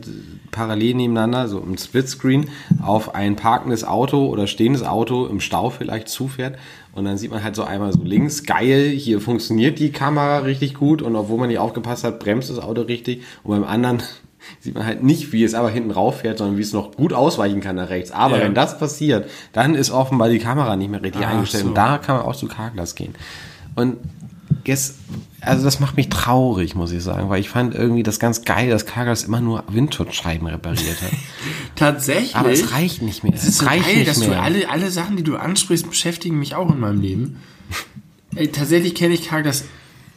[0.50, 2.48] parallel nebeneinander, so im Splitscreen,
[2.82, 6.56] auf ein parkendes Auto oder stehendes Auto im Stau vielleicht zufährt.
[6.92, 10.74] Und dann sieht man halt so einmal so links, geil, hier funktioniert die Kamera richtig
[10.74, 13.22] gut und obwohl man nicht aufgepasst hat, bremst das Auto richtig.
[13.42, 14.02] Und beim anderen
[14.60, 17.12] sieht man halt nicht, wie es aber hinten rauf fährt, sondern wie es noch gut
[17.12, 18.10] ausweichen kann nach rechts.
[18.12, 18.44] Aber Ja.
[18.44, 21.64] wenn das passiert, dann ist offenbar die Kamera nicht mehr richtig Ach eingestellt.
[21.64, 21.68] so.
[21.70, 23.14] Und da kann man auch zu Carglass gehen.
[23.74, 23.96] Und
[25.40, 28.70] also das macht mich traurig, muss ich sagen, weil ich fand irgendwie das ganz geil,
[28.70, 31.10] dass Carglass immer nur Windschutzscheiben repariert hat.
[31.76, 32.36] Tatsächlich.
[32.36, 33.34] Aber es reicht nicht mehr.
[33.34, 34.28] Es ist so reicht geil, nicht dass mehr.
[34.30, 37.36] du alle, alle Sachen, die du ansprichst, beschäftigen mich auch in meinem Leben.
[38.34, 39.64] Ey, tatsächlich kenne ich Carglass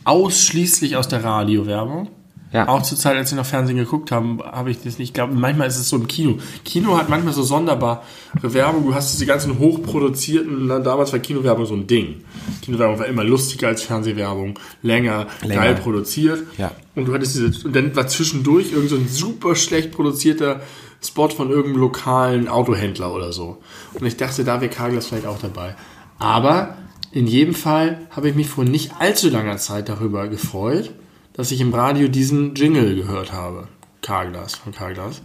[0.03, 2.09] ausschließlich aus der Radiowerbung.
[2.53, 2.67] Ja.
[2.67, 5.09] Auch zur Zeit, als wir noch Fernsehen geguckt haben, habe ich das nicht.
[5.09, 6.37] Ich glaube, manchmal ist es so im Kino.
[6.65, 8.01] Kino hat manchmal so sonderbare
[8.41, 8.85] Werbung.
[8.85, 12.25] Du hast diese ganzen hochproduzierten, damals war Kinowerbung so ein Ding.
[12.61, 15.55] Kinowerbung war immer lustiger als Fernsehwerbung, länger, Länger.
[15.55, 16.43] geil produziert.
[16.57, 16.71] Ja.
[16.95, 20.59] Und du hattest diese, und dann war zwischendurch irgend so ein super schlecht produzierter
[21.01, 23.59] Spot von irgendeinem lokalen Autohändler oder so.
[23.93, 25.75] Und ich dachte, da wäre Carglass vielleicht auch dabei.
[26.19, 26.75] Aber
[27.13, 30.91] in jedem Fall habe ich mich vor nicht allzu langer Zeit darüber gefreut,
[31.34, 33.67] dass ich im Radio diesen Jingle gehört habe.
[34.01, 35.21] Carglass, von Carglass.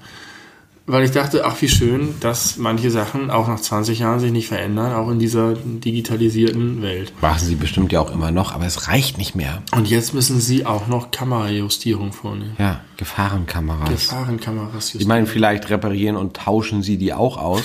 [0.89, 4.47] Weil ich dachte, ach wie schön, dass manche Sachen auch nach 20 Jahren sich nicht
[4.47, 7.13] verändern, auch in dieser digitalisierten Welt.
[7.21, 9.63] Machen sie bestimmt ja auch immer noch, aber es reicht nicht mehr.
[9.75, 12.55] Und jetzt müssen sie auch noch Kamerajustierung vornehmen.
[12.59, 13.89] Ja, Gefahrenkameras.
[13.89, 17.63] Gefahrenkameras ich meine, vielleicht reparieren und tauschen sie die auch aus.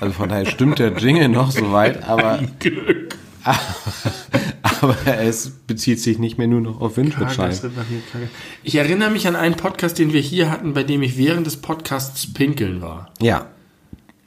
[0.00, 3.18] Also von daher stimmt der Jingle noch soweit, aber, Glück.
[4.82, 7.58] aber es bezieht sich nicht mehr nur noch auf Windschutzscheiben.
[8.62, 11.56] Ich erinnere mich an einen Podcast, den wir hier hatten, bei dem ich während des
[11.56, 13.10] Podcasts pinkeln war.
[13.20, 13.46] Ja,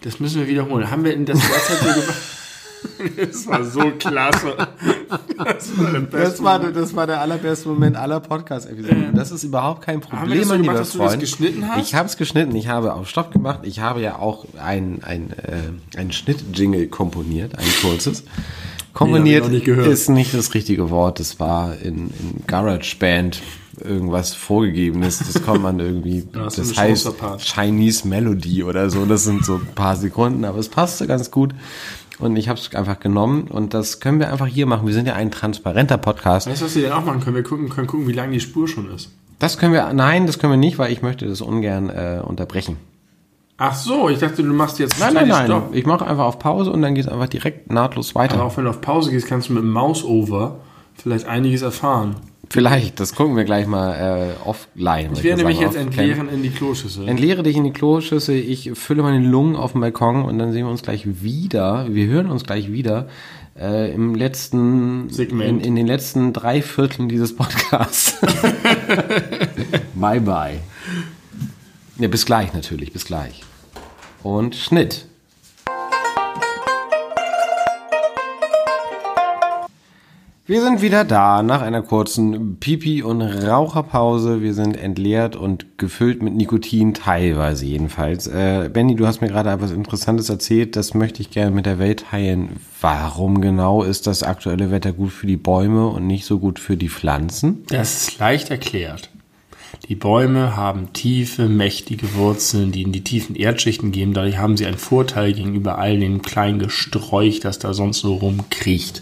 [0.01, 0.89] Das müssen wir wiederholen.
[0.89, 2.13] Haben wir in das so gemacht?
[3.15, 4.55] Das war so klasse.
[5.37, 9.13] Das war der Das war, das war der allerbeste Moment aller Podcast-Episoden.
[9.13, 11.19] Das ist überhaupt kein Haben wir Problem, das so gemacht, du das Freund.
[11.19, 11.79] geschnitten hast?
[11.81, 13.59] Ich habe es geschnitten, ich habe auf Stopp gemacht.
[13.63, 18.23] Ich habe ja auch ein, ein, äh, ein Schnitt-Jingle komponiert, ein kurzes.
[18.93, 21.19] Komponiert Nee, nicht ist nicht das richtige Wort.
[21.19, 23.41] Das war in, in GarageBand
[23.83, 25.19] irgendwas vorgegebenes.
[25.19, 27.09] Das kommt man irgendwie, das einen heißt.
[27.39, 29.05] Chinese Melody oder so.
[29.05, 31.53] Das sind so ein paar Sekunden, aber es passte ganz gut.
[32.19, 34.85] Und ich habe es einfach genommen und das können wir einfach hier machen.
[34.85, 36.47] Wir sind ja ein transparenter Podcast.
[36.47, 37.35] Weißt du, was wir denn auch machen können?
[37.35, 39.09] Wir gucken, können gucken, wie lang die Spur schon ist.
[39.39, 42.77] Das können wir, nein, das können wir nicht, weil ich möchte das ungern äh, unterbrechen.
[43.63, 45.45] Ach so, ich dachte, du machst jetzt Nein, nein, nein.
[45.45, 45.75] Stopp.
[45.75, 48.33] Ich mache einfach auf Pause und dann geht es einfach direkt nahtlos weiter.
[48.33, 50.55] Aber auch wenn du auf Pause gehst, kannst du mit dem Mouse-Over
[50.95, 52.15] vielleicht einiges erfahren.
[52.49, 55.11] Vielleicht, das gucken wir gleich mal äh, offline.
[55.13, 57.07] Ich werde mich jetzt entleeren in die Kloschüssel.
[57.07, 60.65] Entleere dich in die Kloschüssel, ich fülle meine Lungen auf dem Balkon und dann sehen
[60.65, 61.85] wir uns gleich wieder.
[61.87, 63.09] Wir hören uns gleich wieder
[63.59, 65.47] äh, im letzten Segment.
[65.47, 68.17] In, in den letzten drei Vierteln dieses Podcasts.
[69.93, 70.59] bye bye.
[71.99, 73.43] Ja, bis gleich natürlich, bis gleich.
[74.23, 75.05] Und Schnitt.
[80.47, 84.41] Wir sind wieder da nach einer kurzen Pipi- und Raucherpause.
[84.41, 88.27] Wir sind entleert und gefüllt mit Nikotin, teilweise jedenfalls.
[88.27, 90.75] Äh, Benny, du hast mir gerade etwas Interessantes erzählt.
[90.75, 92.57] Das möchte ich gerne mit der Welt teilen.
[92.81, 96.75] Warum genau ist das aktuelle Wetter gut für die Bäume und nicht so gut für
[96.75, 97.63] die Pflanzen?
[97.69, 99.10] Das ist leicht erklärt.
[99.87, 104.13] Die Bäume haben tiefe, mächtige Wurzeln, die in die tiefen Erdschichten gehen.
[104.13, 109.01] Dadurch haben sie einen Vorteil gegenüber all dem kleinen Gesträuch, das da sonst so rumkriecht.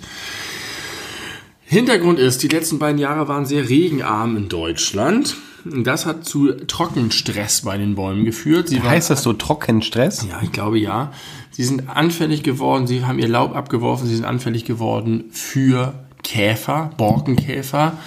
[1.66, 5.36] Hintergrund ist, die letzten beiden Jahre waren sehr regenarm in Deutschland.
[5.66, 8.70] Das hat zu Trockenstress bei den Bäumen geführt.
[8.70, 10.26] Sie Heißt das so Trockenstress?
[10.30, 11.12] ja, ich glaube ja.
[11.52, 15.94] Sie sind anfällig geworden, sie haben ihr Laub abgeworfen, sie sind anfällig geworden für
[16.24, 17.98] Käfer, Borkenkäfer.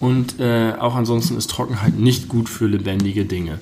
[0.00, 3.60] Und äh, auch ansonsten ist Trockenheit nicht gut für lebendige Dinge.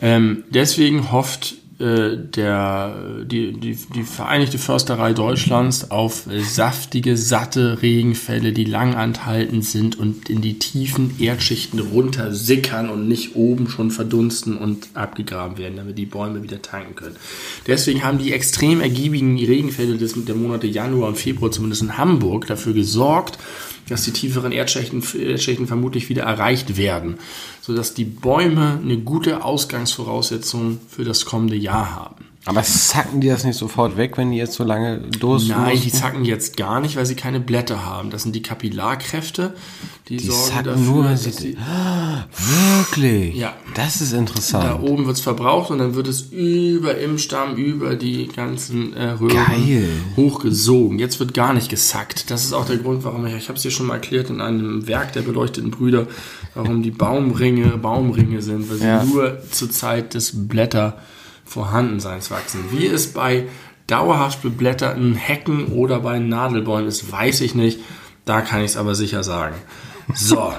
[0.00, 8.52] Ähm, deswegen hofft äh, der, die, die, die Vereinigte Försterei Deutschlands auf saftige, satte Regenfälle,
[8.52, 13.90] die lang anhaltend sind und in die tiefen Erdschichten runter sickern und nicht oben schon
[13.90, 17.16] verdunsten und abgegraben werden, damit die Bäume wieder tanken können.
[17.66, 22.46] Deswegen haben die extrem ergiebigen Regenfälle des, der Monate Januar und Februar, zumindest in Hamburg,
[22.46, 23.38] dafür gesorgt,
[23.88, 27.18] dass die tieferen Erdschichten, Erdschichten vermutlich wieder erreicht werden,
[27.60, 32.31] sodass die Bäume eine gute Ausgangsvoraussetzung für das kommende Jahr haben.
[32.44, 35.92] Aber zacken die das nicht sofort weg, wenn die jetzt so lange durst Nein, die
[35.92, 38.10] zacken jetzt gar nicht, weil sie keine Blätter haben.
[38.10, 39.54] Das sind die Kapillarkräfte,
[40.08, 41.52] die, Die sorgen zacken dafür, nur, dass sie...
[41.52, 41.56] die,
[42.78, 43.36] Wirklich?
[43.36, 43.54] Ja.
[43.74, 44.82] Das ist da interessant.
[44.82, 49.10] oben wird es verbraucht und dann wird es über im Stamm, über die ganzen äh,
[49.10, 49.88] Röhren Geil.
[50.16, 50.98] hochgesogen.
[50.98, 52.30] Jetzt wird gar nicht gesackt.
[52.30, 54.40] Das ist auch der Grund, warum ich, ich habe es dir schon mal erklärt in
[54.40, 56.06] einem Werk der beleuchteten Brüder,
[56.54, 59.04] warum die Baumringe Baumringe sind, weil sie Ja.
[59.04, 60.98] nur zur Zeit des Blätter
[61.44, 62.64] Vorhandenseins wachsen.
[62.70, 63.46] Wie es bei
[63.86, 67.80] dauerhaft beblätterten Hecken oder bei Nadelbäumen ist, weiß ich nicht.
[68.24, 69.56] Da kann ich es aber sicher sagen.
[70.14, 70.52] So,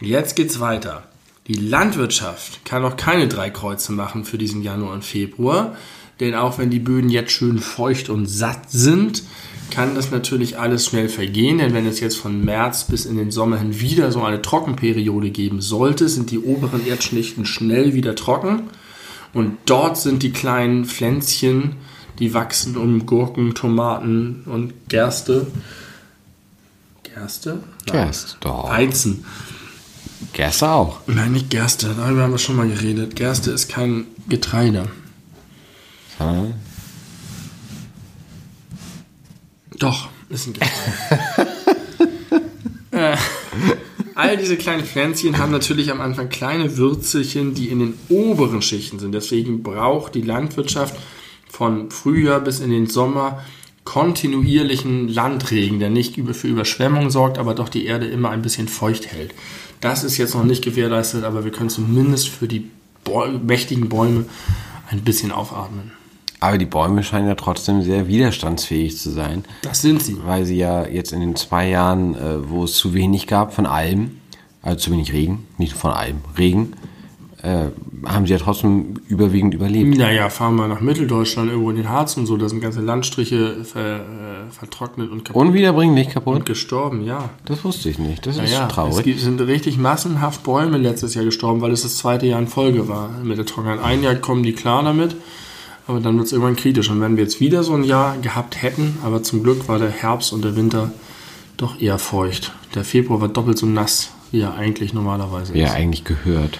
[0.00, 1.04] jetzt geht's weiter.
[1.46, 5.76] Die Landwirtschaft kann noch keine drei Kreuze machen für diesen Januar und Februar,
[6.20, 9.24] denn auch wenn die Böden jetzt schön feucht und satt sind,
[9.70, 13.30] kann das natürlich alles schnell vergehen, denn wenn es jetzt von März bis in den
[13.30, 18.70] Sommer hin wieder so eine Trockenperiode geben sollte, sind die oberen Erdschichten schnell wieder trocken
[19.32, 21.76] und dort sind die kleinen Pflänzchen,
[22.18, 25.46] die wachsen um Gurken, Tomaten und Gerste.
[27.02, 27.62] Gerste?
[27.86, 28.04] Nein.
[28.06, 28.68] Gerst, doch.
[28.68, 29.24] Weizen.
[30.32, 31.00] Gerste auch.
[31.06, 33.16] Nein, nicht Gerste, darüber haben wir schon mal geredet.
[33.16, 34.88] Gerste ist kein Getreide.
[36.18, 36.46] Ja.
[39.78, 41.50] Doch, ist ein Getreide.
[44.20, 48.98] all diese kleinen Pflänzchen haben natürlich am Anfang kleine Würzelchen, die in den oberen Schichten
[48.98, 49.12] sind.
[49.12, 50.94] Deswegen braucht die Landwirtschaft
[51.48, 53.42] von Frühjahr bis in den Sommer
[53.84, 59.10] kontinuierlichen Landregen, der nicht für Überschwemmung sorgt, aber doch die Erde immer ein bisschen feucht
[59.10, 59.34] hält.
[59.80, 62.70] Das ist jetzt noch nicht gewährleistet, aber wir können zumindest für die
[63.42, 64.26] mächtigen Bäume
[64.90, 65.92] ein bisschen aufatmen.
[66.42, 70.16] Aber die Bäume scheinen ja trotzdem sehr widerstandsfähig zu sein, Das sind sie.
[70.24, 73.66] weil sie ja jetzt in den zwei Jahren, äh, wo es zu wenig gab von
[73.66, 74.12] allem,
[74.62, 76.72] also zu wenig Regen, nicht von allem, Regen,
[77.42, 77.66] äh,
[78.06, 79.96] haben sie ja trotzdem überwiegend überlebt.
[79.98, 83.64] Naja, fahren wir nach Mitteldeutschland, irgendwo in den Harz und so, da sind ganze Landstriche
[83.64, 86.46] ver, äh, vertrocknet und kaputt Unwiederbringlich und kaputt?
[86.46, 87.30] gestorben, ja.
[87.46, 88.26] Das wusste ich nicht.
[88.26, 89.04] Das ist Naja, es traurig.
[89.04, 92.88] gibt, sind richtig massenhaft Bäume letztes Jahr gestorben, weil es das zweite Jahr in Folge
[92.88, 93.82] war mit der Trockenheit.
[93.82, 95.16] Ein Jahr kommen die klar damit,
[95.86, 96.90] aber dann wird es irgendwann kritisch.
[96.90, 99.90] Und wenn wir jetzt wieder so ein Jahr gehabt hätten, aber zum Glück war der
[99.90, 100.92] Herbst und der Winter
[101.56, 102.52] doch eher feucht.
[102.74, 105.68] Der Februar war doppelt so nass, wie er eigentlich normalerweise Wie ist.
[105.70, 106.58] er eigentlich gehört.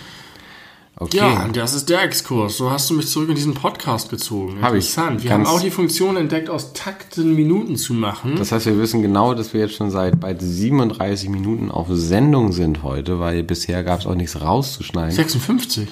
[0.97, 1.17] Okay.
[1.17, 2.59] Ja, das ist der Exkurs.
[2.59, 4.59] So hast du mich zurück in diesen Podcast gezogen.
[4.61, 4.85] Hab ich.
[4.91, 5.23] Interessant.
[5.23, 8.35] Wir Ganz- haben auch die Funktion entdeckt, aus Takten Minuten zu machen.
[8.37, 12.53] Das heißt, wir wissen genau, dass wir jetzt schon seit bald 37 Minuten auf Sendung
[12.53, 15.13] sind heute, weil bisher gab es auch nichts rauszuschneiden.
[15.17, 15.89] 56.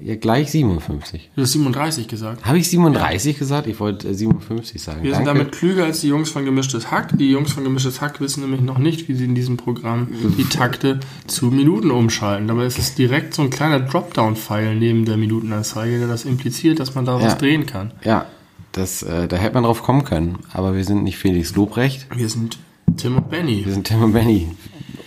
[0.00, 1.30] Ja, gleich 57.
[1.34, 2.44] Du hast 37 gesagt.
[2.44, 3.66] Habe ich 37 gesagt?
[3.66, 5.02] Ich wollte äh, 57 sagen.
[5.02, 5.40] Wir sind Danke.
[5.40, 7.18] damit klüger als die Jungs von Gemischtes Hack.
[7.18, 10.06] Die Jungs von Gemischtes Hack wissen nämlich noch nicht, wie sie in diesem Programm
[10.38, 12.46] die Takte zu Minuten umschalten.
[12.46, 16.94] Dabei ist es direkt so ein kleiner Dropdown-Pfeil neben der Minutenanzeige, der das impliziert, dass
[16.94, 17.34] man da was Ja.
[17.34, 17.90] drehen kann.
[18.04, 18.26] Ja,
[18.70, 20.38] das, äh, da hätte man drauf kommen können.
[20.52, 22.56] Aber wir sind nicht Felix Lobrecht, Wir sind
[22.96, 23.64] Tim und Benny.
[23.66, 24.46] wir sind Tim und Benny.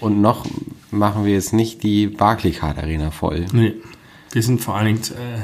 [0.01, 0.45] Und noch
[0.91, 3.45] machen wir jetzt nicht die Barclaycard Arena voll.
[3.53, 3.75] Nee,
[4.31, 5.41] wir sind vor allen Dingen, äh,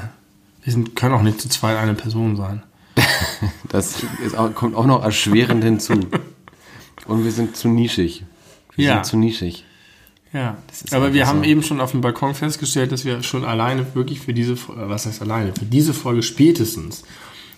[0.64, 2.64] wir sind, können auch nicht zu zweit eine Person sein.
[3.70, 4.02] Das
[4.36, 5.94] auch, kommt auch noch erschwerend hinzu.
[7.06, 8.24] Und wir sind zu nischig.
[8.76, 8.94] Wir Ja.
[8.96, 9.64] sind zu nischig.
[10.34, 10.58] Ja,
[10.92, 11.50] aber wir einfach haben so.
[11.50, 15.06] eben schon auf dem Balkon festgestellt, dass wir schon alleine wirklich für diese, äh, was
[15.06, 17.04] heißt alleine, für diese Folge spätestens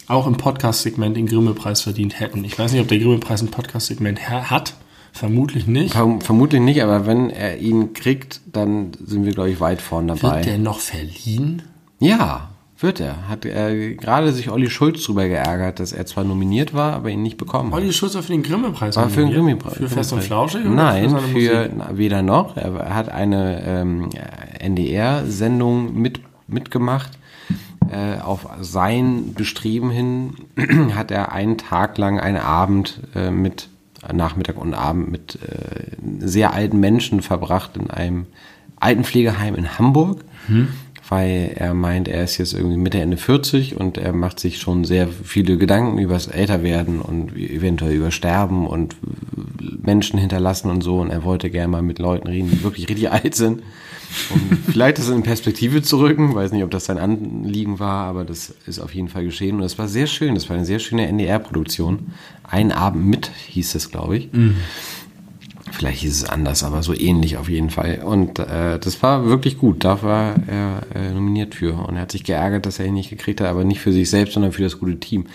[0.07, 2.43] auch im Podcast-Segment den Grimme-Preis verdient hätten.
[2.43, 4.75] Ich weiß nicht, ob der Grimme-Preis ein Podcast-Segment ha- hat.
[5.11, 5.95] Vermutlich nicht.
[5.95, 10.07] Verm- Vermutlich nicht, aber wenn er ihn kriegt, dann sind wir, glaube ich, weit vorn
[10.07, 10.37] dabei.
[10.37, 11.61] Wird der noch verliehen?
[11.99, 12.49] Ja,
[12.79, 13.27] wird er.
[13.27, 17.21] Hat er gerade sich Olli Schulz drüber geärgert, dass er zwar nominiert war, aber ihn
[17.23, 17.81] nicht bekommen hat.
[17.81, 19.31] Olli Schulz hat für den Grimme-Preis War für den?
[19.33, 19.73] Grimme-Preis.
[19.73, 20.61] Für Fest und Flauschig?
[20.63, 22.55] Nein, für, na, weder noch.
[22.55, 24.09] Er hat eine ähm,
[24.59, 27.11] NDR-Sendung mit, mitgemacht.
[27.91, 30.33] Äh, auf sein Bestreben hin
[30.95, 33.67] hat er einen Tag lang, einen Abend äh, mit,
[34.13, 38.27] Nachmittag und Abend mit äh, sehr alten Menschen verbracht in einem
[38.79, 40.23] Altenpflegeheim in Hamburg.
[41.09, 44.85] weil er meint, er ist jetzt irgendwie Mitte, Ende 40 und er macht sich schon
[44.85, 48.95] sehr viele Gedanken über das Älterwerden und eventuell über Sterben und
[49.83, 53.11] Menschen hinterlassen und so und er wollte gerne mal mit Leuten reden, die wirklich richtig
[53.11, 53.63] alt sind.
[54.29, 58.25] Um vielleicht das in Perspektive zu rücken, weiß nicht, ob das sein Anliegen war, aber
[58.25, 60.79] das ist auf jeden Fall geschehen und es war sehr schön, das war eine sehr
[60.79, 62.11] schöne NDR-Produktion.
[62.43, 64.33] Ein Abend mit hieß es, glaube ich.
[64.33, 64.55] Mhm.
[65.71, 68.01] Vielleicht hieß es anders, aber so ähnlich auf jeden Fall.
[68.03, 69.83] Und äh, das war wirklich gut.
[69.83, 71.73] Da war er äh, nominiert für.
[71.87, 74.09] Und er hat sich geärgert, dass er ihn nicht gekriegt hat, aber nicht für sich
[74.09, 75.27] selbst, sondern für das gute Team.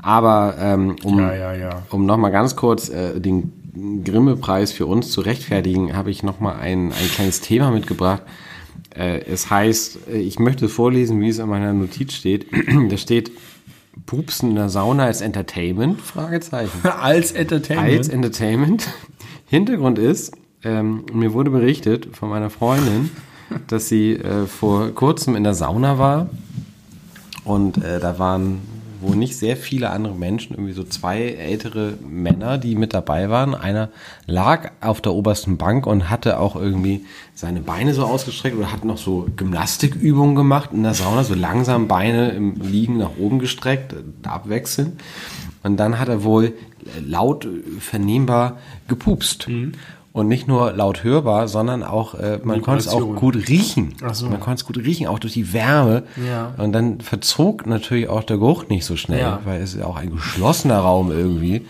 [0.00, 1.82] Aber ähm, um, ja, ja, ja.
[1.90, 6.92] um nochmal ganz kurz äh, den Grimme-Preis für uns zu rechtfertigen, habe ich nochmal ein,
[6.92, 8.22] ein kleines Thema mitgebracht.
[8.94, 12.46] Äh, es heißt, äh, ich möchte vorlesen, wie es in meiner Notiz steht.
[12.88, 13.30] da steht,
[14.06, 16.00] Pupsen in der Sauna als Entertainment?
[16.00, 16.80] Fragezeichen.
[17.00, 17.98] als Entertainment?
[17.98, 18.88] Als Entertainment.
[19.46, 20.32] Hintergrund ist,
[20.64, 23.10] ähm, mir wurde berichtet von meiner Freundin,
[23.66, 26.30] dass sie äh, vor kurzem in der Sauna war
[27.44, 28.60] und äh, da waren
[29.00, 33.54] wohl nicht sehr viele andere Menschen, irgendwie so zwei ältere Männer, die mit dabei waren.
[33.54, 33.90] Einer
[34.26, 38.84] lag auf der obersten Bank und hatte auch irgendwie seine Beine so ausgestreckt oder hat
[38.84, 43.94] noch so Gymnastikübungen gemacht in der Sauna, so langsam Beine im Liegen nach oben gestreckt,
[44.22, 45.00] abwechselnd.
[45.62, 46.54] Und dann hat er wohl
[47.06, 47.46] laut
[47.78, 49.48] vernehmbar gepupst.
[49.48, 49.72] Mhm.
[50.12, 53.94] Und nicht nur laut hörbar, sondern auch, äh, man konnte es auch gut riechen.
[54.02, 54.28] Ach so.
[54.28, 56.02] Man konnte es gut riechen, auch durch die Wärme.
[56.26, 56.52] Ja.
[56.56, 59.40] Und dann verzog natürlich auch der Geruch nicht so schnell, ja.
[59.44, 61.64] weil es ist ja auch ein geschlossener Raum irgendwie.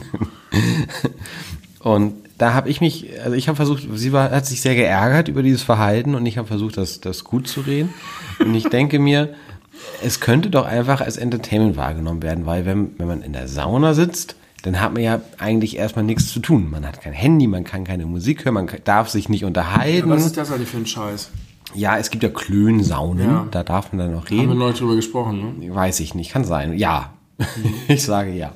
[1.80, 5.26] und da habe ich mich, also ich habe versucht, sie war, hat sich sehr geärgert
[5.26, 7.92] über dieses Verhalten und ich habe versucht, das, das gut zu reden.
[8.38, 9.34] Und ich denke mir,
[10.02, 13.94] es könnte doch einfach als Entertainment wahrgenommen werden, weil wenn, wenn man in der Sauna
[13.94, 14.36] sitzt,
[14.66, 16.68] dann hat man ja eigentlich erstmal nichts zu tun.
[16.72, 20.08] Man hat kein Handy, man kann keine Musik hören, man darf sich nicht unterhalten.
[20.08, 21.30] Ja, was ist das eigentlich für ein Scheiß?
[21.74, 23.46] Ja, es gibt ja Klönsaunen, ja.
[23.48, 24.50] da darf man dann noch reden.
[24.50, 25.72] Haben wir Leute drüber gesprochen, ne?
[25.72, 26.76] Weiß ich nicht, kann sein.
[26.76, 27.12] Ja,
[27.88, 28.52] ich sage ja.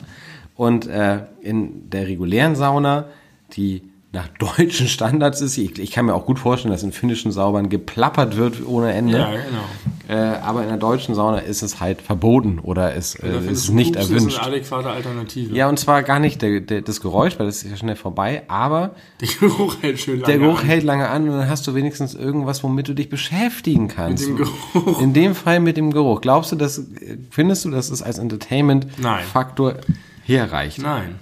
[0.57, 3.05] Und äh, in der regulären Sauna,
[3.53, 3.83] die
[4.13, 5.57] nach deutschen Standards ist.
[5.57, 9.19] Ich, ich, kann mir auch gut vorstellen, dass in finnischen Saubern geplappert wird ohne Ende.
[9.19, 9.65] Ja, genau.
[10.09, 13.95] Äh, aber in der deutschen Sauna ist es halt verboten oder es äh, ist nicht
[13.95, 14.27] Pups erwünscht.
[14.27, 15.55] Das ist eine adäquate Alternative.
[15.55, 18.43] Ja, und zwar gar nicht der, der, das Geräusch, weil das ist ja schnell vorbei,
[18.49, 20.67] aber der Geruch hält schön lange Der Geruch an.
[20.67, 24.29] hält lange an und dann hast du wenigstens irgendwas, womit du dich beschäftigen kannst.
[24.29, 25.01] Mit dem Geruch.
[25.01, 26.21] In dem Fall mit dem Geruch.
[26.21, 26.83] Glaubst du, dass
[27.31, 29.77] findest du, dass es als Entertainment-Faktor
[30.25, 30.83] herreicht?
[30.83, 31.21] Nein.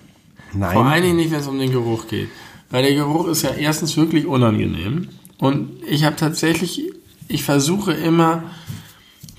[0.55, 0.73] Nein.
[0.73, 2.31] Vor allen Dingen nicht, wenn es um den Geruch geht.
[2.71, 5.09] Weil der Geruch ist ja erstens wirklich unangenehm.
[5.39, 6.93] Und ich habe tatsächlich,
[7.29, 8.45] ich versuche immer,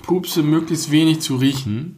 [0.02, 1.96] Pupse möglichst wenig zu riechen.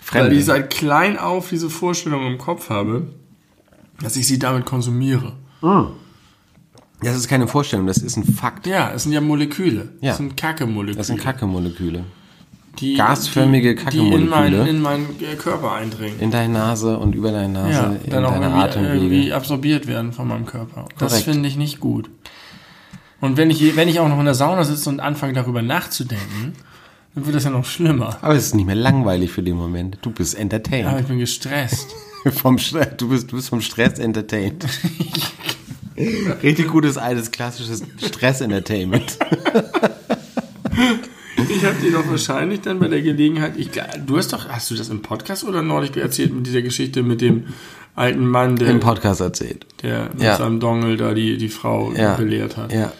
[0.00, 0.30] Fremde.
[0.30, 3.08] Weil ich seit klein auf diese Vorstellung im Kopf habe,
[4.00, 5.32] dass ich sie damit konsumiere.
[5.62, 5.86] Mm.
[7.00, 8.66] Das ist keine Vorstellung, das ist ein Fakt.
[8.66, 9.90] Ja, es sind ja Moleküle.
[10.00, 10.10] Ja.
[10.10, 10.96] Das sind Kacke-Moleküle.
[10.96, 12.04] Das sind Kacke-Moleküle
[12.78, 16.20] die gasförmige Kacke-Moleküle die in, mein, in meinen äh, Körper eindringen.
[16.20, 18.94] In deine Nase und über deine Nase, ja, in dann auch deine Atemwege.
[18.94, 20.82] irgendwie absorbiert werden von meinem Körper.
[20.82, 21.00] Korrekt.
[21.00, 22.10] Das finde ich nicht gut.
[23.20, 26.52] Und wenn ich, wenn ich auch noch in der Sauna sitze und anfange darüber nachzudenken,
[27.14, 28.18] dann wird das ja noch schlimmer.
[28.20, 29.98] Aber es ist nicht mehr langweilig für den Moment.
[30.02, 30.86] Du bist entertained.
[30.86, 31.88] Aber ich bin gestresst.
[32.32, 32.58] vom
[32.98, 34.66] du, bist, du bist vom Stress entertained.
[36.42, 39.18] Richtig gutes altes klassisches Stress-Entertainment.
[41.36, 43.70] Ich habe dir doch wahrscheinlich dann bei der Gelegenheit, ich,
[44.06, 47.20] du hast doch, hast du das im Podcast oder neulich erzählt mit dieser Geschichte mit
[47.20, 47.44] dem
[47.94, 50.36] alten Mann, der im Podcast erzählt, der mit ja.
[50.36, 52.14] seinem Dongel da die, die Frau ja.
[52.14, 52.72] belehrt hat.
[52.72, 52.92] Ja.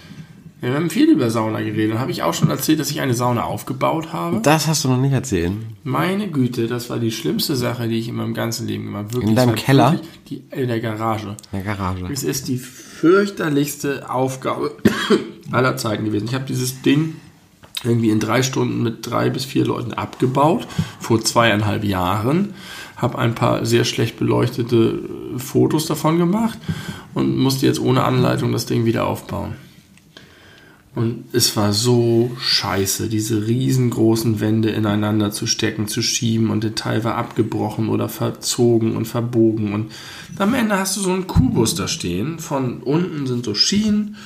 [0.61, 1.99] Wir haben viel über Sauna geredet.
[1.99, 4.41] Habe ich auch schon erzählt, dass ich eine Sauna aufgebaut habe?
[4.43, 5.53] Das hast du noch nicht erzählt.
[5.84, 9.22] Meine Güte, das war die schlimmste Sache, die ich in meinem ganzen Leben gemacht habe.
[9.22, 10.01] In deinem Keller?
[10.28, 11.37] Die, in der Garage.
[11.53, 12.07] In der Garage.
[12.11, 14.72] Es ist die fürchterlichste Aufgabe
[15.53, 16.26] aller Zeiten gewesen.
[16.26, 17.16] Ich habe dieses Ding
[17.85, 20.66] irgendwie in drei Stunden mit drei bis vier Leuten abgebaut,
[20.99, 22.55] vor zweieinhalb Jahren.
[22.97, 25.01] Habe ein paar sehr schlecht beleuchtete
[25.37, 26.59] Fotos davon gemacht
[27.14, 29.55] und musste jetzt ohne Anleitung das Ding wieder aufbauen.
[30.97, 36.74] Und es war so scheiße, diese riesengroßen Wände ineinander zu stecken, zu schieben und der
[36.74, 39.74] Teil war abgebrochen oder verzogen und verbogen.
[39.74, 39.93] Und
[40.39, 42.39] am Ende hast du so einen Kubus da stehen.
[42.39, 44.16] Von unten sind so Schienen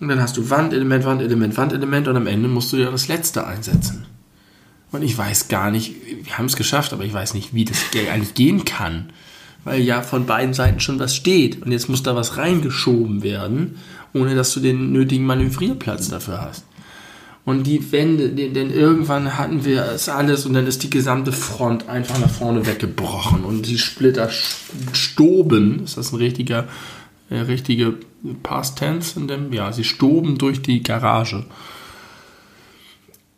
[0.00, 3.46] und dann hast du Wandelement, Wandelement, Wandelement und am Ende musst du ja das letzte
[3.46, 4.06] einsetzen.
[4.92, 7.78] Und ich weiß gar nicht, wir haben es geschafft, aber ich weiß nicht, wie das
[7.94, 9.10] eigentlich gehen kann.
[9.64, 11.62] Weil ja von beiden Seiten schon was steht.
[11.62, 13.78] Und jetzt muss da was reingeschoben werden,
[14.12, 16.64] ohne dass du den nötigen Manövrierplatz dafür hast.
[17.44, 21.88] Und die Wände, denn irgendwann hatten wir es alles und dann ist die gesamte Front
[21.88, 24.28] einfach nach vorne weggebrochen und die Splitter
[24.92, 25.84] stoben.
[25.84, 26.66] Ist das ein richtiger
[27.30, 27.94] richtige
[28.42, 31.44] Past Tense in dem, ja, sie stoben durch die Garage.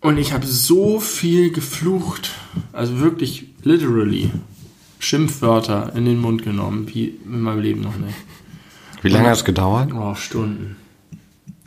[0.00, 2.30] Und ich habe so viel geflucht,
[2.72, 4.30] also wirklich literally
[5.00, 8.16] Schimpfwörter in den Mund genommen, wie in meinem Leben noch nicht.
[9.02, 9.92] Wie lange hat es gedauert?
[9.94, 10.74] Oh, Stunden.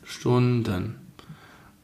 [0.04, 0.96] Stunden.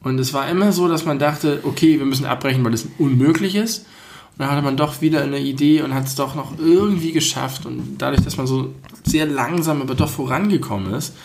[0.02, 3.56] Und es war immer so, dass man dachte, okay, wir müssen abbrechen, weil das unmöglich
[3.56, 3.80] ist.
[3.80, 7.66] Und dann hatte man doch wieder eine Idee und hat es doch noch irgendwie geschafft.
[7.66, 8.74] Und dadurch, dass man so
[9.08, 11.16] sehr langsam, aber doch vorangekommen ist,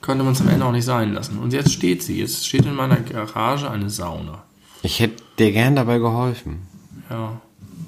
[0.00, 1.38] konnte man es am Ende auch nicht sein lassen.
[1.38, 2.18] Und jetzt steht sie.
[2.18, 4.42] Jetzt steht in meiner Garage eine Sauna.
[4.82, 6.58] Ich hätte dir gern dabei geholfen.
[7.10, 7.40] Ja.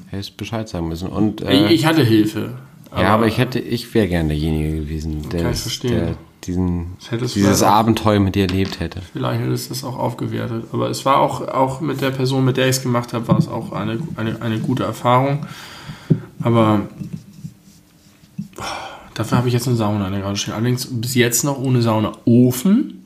[0.09, 1.09] Hättest Bescheid sagen müssen.
[1.09, 2.55] Und, Ich, äh, ich hatte Hilfe.
[2.97, 6.97] ja, aber ich hätte, ich wäre gern derjenige gewesen, der, ich der diesen,
[7.35, 9.03] dieses Abenteuer mit dir erlebt hätte.
[9.13, 10.65] Vielleicht hätte es das auch aufgewertet.
[10.73, 13.39] Aber es war auch, auch mit der Person, mit der ich es gemacht habe, war
[13.39, 15.47] es auch eine, eine, eine gute Erfahrung.
[16.43, 16.83] Aber
[19.15, 20.55] dafür habe ich jetzt eine Sauna in der Garage stehen.
[20.55, 23.05] Allerdings bis jetzt noch ohne Saunaofen.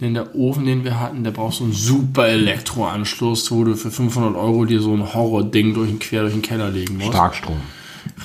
[0.00, 3.92] Denn der Ofen, den wir hatten, der braucht so einen super Elektroanschluss, wo du für
[3.92, 7.10] 500 Euro dir so ein Horror-Ding durch den, quer durch den Keller legen musst.
[7.10, 7.58] Starkstrom.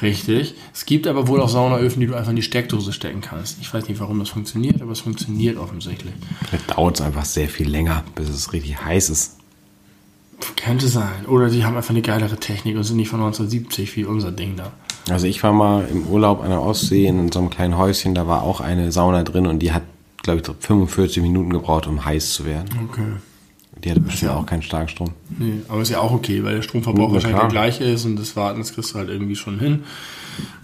[0.02, 0.56] Richtig.
[0.74, 3.60] Es gibt aber wohl auch Saunaöfen, die du einfach in die Steckdose stecken kannst.
[3.62, 6.14] Ich weiß nicht, warum das funktioniert, aber es funktioniert offensichtlich.
[6.52, 9.38] Da dauert es einfach sehr viel länger, bis es richtig heiß ist.
[10.56, 11.28] Könnte sein.
[11.28, 14.56] Oder die haben einfach eine geilere Technik und sind nicht von 1970 wie unser Ding
[14.56, 14.72] da.
[15.10, 18.28] Also ich war mal im Urlaub an der Ostsee in so einem kleinen Häuschen, da
[18.28, 19.84] war auch eine Sauna drin und die hat,
[20.24, 22.68] glaube ich, 45 Minuten gebraucht, um heiß zu werden.
[22.90, 23.14] Okay.
[23.84, 25.12] Die hatte bestimmt auch keinen Starkstrom.
[25.38, 27.50] Nee, aber ist ja auch okay, weil der Stromverbrauch Ja, wahrscheinlich klar.
[27.50, 29.84] der gleiche ist und das Warten, das kriegst du halt irgendwie schon hin.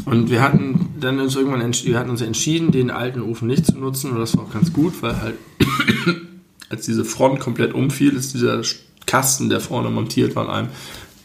[0.06, 3.78] Und wir hatten dann uns irgendwann wir hatten uns entschieden, den alten Ofen nicht zu
[3.78, 5.36] nutzen und das war auch ganz gut, weil halt
[6.70, 8.62] als diese Front komplett umfiel, ist dieser
[9.06, 10.70] Kasten, der vorne montiert war, an einem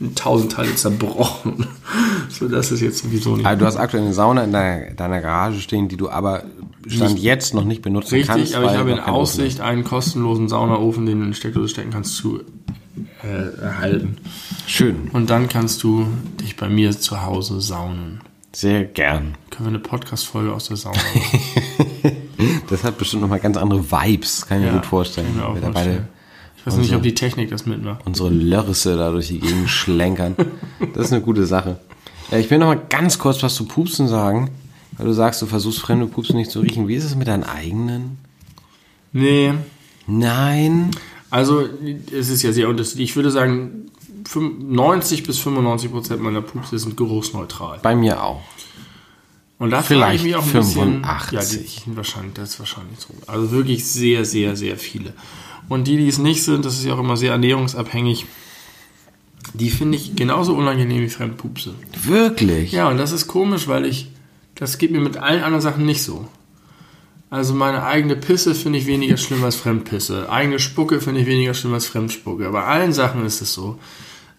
[0.01, 1.67] in tausend Teile zerbrochen.
[2.29, 3.47] so dass es jetzt sowieso nicht.
[3.47, 6.45] Also du hast aktuell eine Sauna in deiner, deiner Garage stehen, die du aber
[6.87, 8.55] Stand Nicht- jetzt noch nicht benutzen Richtig, kannst.
[8.55, 9.09] aber ich habe in ist.
[9.09, 12.41] Aussicht einen kostenlosen Saunaofen, den du in die Steckdose stecken kannst, zu
[13.23, 14.17] äh, erhalten.
[14.67, 16.07] Schön, Und dann kannst du
[16.41, 18.21] dich bei mir zu Hause saunen.
[18.53, 19.35] sehr gern.
[19.51, 22.17] Können wir eine Podcast-Folge aus der Sauna machen?
[22.71, 25.27] Das hat bestimmt nochmal ganz andere Vibes, kann ich mir gut vorstellen.
[25.27, 26.09] kann ich mir auch vorstellen.
[26.61, 28.01] Ich weiß nicht, ob die Technik das mitmacht.
[28.05, 30.35] unsere Lörrisse da durch die Gegend schlenkern.
[30.95, 31.79] Das ist eine gute Sache.
[32.31, 34.51] Ich will noch mal ganz kurz was zu Pupsen sagen,
[34.97, 36.89] weil du sagst, du versuchst fremde Pupsen nicht zu riechen.
[36.89, 38.19] Wie ist es mit deinen eigenen?
[39.13, 39.55] Nee,
[40.07, 40.91] Nein.
[41.31, 41.67] also
[42.13, 43.11] es ist ja sehr unterschiedlich.
[43.11, 43.87] Ich würde sagen,
[44.35, 47.79] 90 bis 95 Prozent meiner Pupse sind geruchsneutral.
[47.83, 48.43] Bei mir auch.
[49.59, 51.03] Und da Vielleicht ich mich auch ein bisschen.
[51.03, 51.77] 85.
[51.77, 53.09] Ja, die wahrscheinlich, das ist wahrscheinlich so.
[53.27, 55.15] Also wirklich sehr, sehr, sehr viele.
[55.69, 58.27] Und die, die es nicht sind, das ist ja auch immer sehr ernährungsabhängig,
[59.55, 61.75] die finde ich genauso unangenehm wie Fremdpupse.
[62.03, 62.73] Wirklich?
[62.73, 64.11] Ja, und das ist komisch, weil ich,
[64.55, 66.27] das geht mir mit allen anderen Sachen nicht so.
[67.31, 70.31] Also meine eigene Pisse finde ich weniger schlimm als Fremdpisse.
[70.31, 72.49] Eigene Spucke finde ich weniger schlimm als Fremdspucke.
[72.51, 73.79] Bei allen Sachen ist es so.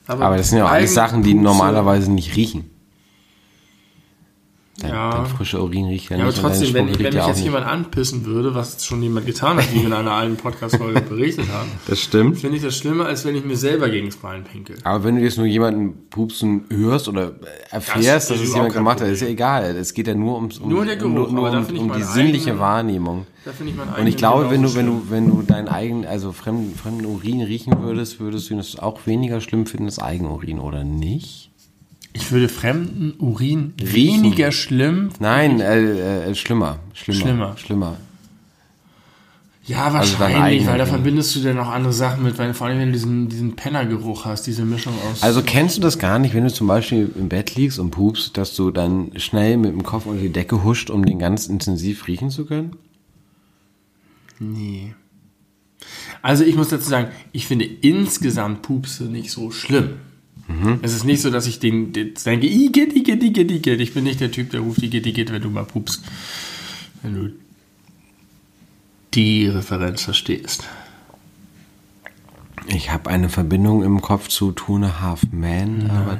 [0.07, 2.71] Aber das sind ja auch alles Sachen, die normalerweise nicht riechen.
[4.79, 5.09] Dein, Ja.
[5.11, 6.43] dein frischer Urin riecht ja, Ja, aber nicht.
[6.43, 7.45] deine trotzdem, wenn, wenn mich ja jetzt nicht.
[7.45, 11.45] jemand anpissen würde, was schon jemand getan hat, wie wir in einer alten Podcast-Folge berichtet
[11.51, 12.39] haben, Das stimmt.
[12.39, 14.77] finde ich das schlimmer, als wenn ich mir selber gegen das Bein pinkel.
[14.83, 17.33] Aber wenn du jetzt nur jemanden pupsen hörst oder
[17.69, 19.75] erfährst, Das dass es jemand gemacht hat, ist ja egal.
[19.75, 22.03] Es geht ja nur ums um, Nur der Geruch, um, nur aber um, um die
[22.03, 23.25] sinnliche eigenen- Wahrnehmung.
[23.45, 25.67] Da finde ich meinen Und ich eigenen glaube, wenn du, wenn du, wenn du deinen
[25.69, 29.97] eigenen, also fremden, fremden Urin riechen würdest, würdest du das auch weniger schlimm finden als
[29.99, 31.48] Eigenurin, oder nicht?
[32.13, 34.23] Ich würde fremden Urin Riechen.
[34.23, 35.09] weniger schlimm.
[35.19, 36.79] Nein, äh, äh, schlimmer.
[36.93, 37.19] Schlimmer.
[37.19, 37.57] Schlimmer.
[37.57, 37.97] Schlimmer.
[39.69, 42.65] Ja, Also wahrscheinlich, eigenen weil da verbindest du dann auch andere Sachen mit, weil vor
[42.65, 45.21] allem wenn du diesen, diesen Pennergeruch hast, diese Mischung aus.
[45.21, 48.35] Also kennst du das gar nicht, wenn du zum Beispiel im Bett liegst und pupst,
[48.35, 52.07] dass du dann schnell mit dem Kopf unter die Decke huscht, um den ganz intensiv
[52.07, 52.77] riechen zu können?
[54.39, 54.95] Nee.
[56.23, 59.97] Also ich muss dazu sagen, ich finde insgesamt Pupse nicht so schlimm.
[60.81, 63.79] Es ist nicht so, dass ich den, den denke, Igitt, Igitt, Igitt, Igitt.
[63.79, 66.03] Ich bin nicht der Typ, der ruft Igitt, Igitt, wenn du mal pupst.
[67.03, 67.29] Wenn du
[69.13, 70.63] die Referenz verstehst.
[72.67, 76.19] Ich habe eine Verbindung im Kopf zu Two and a Half Men, aber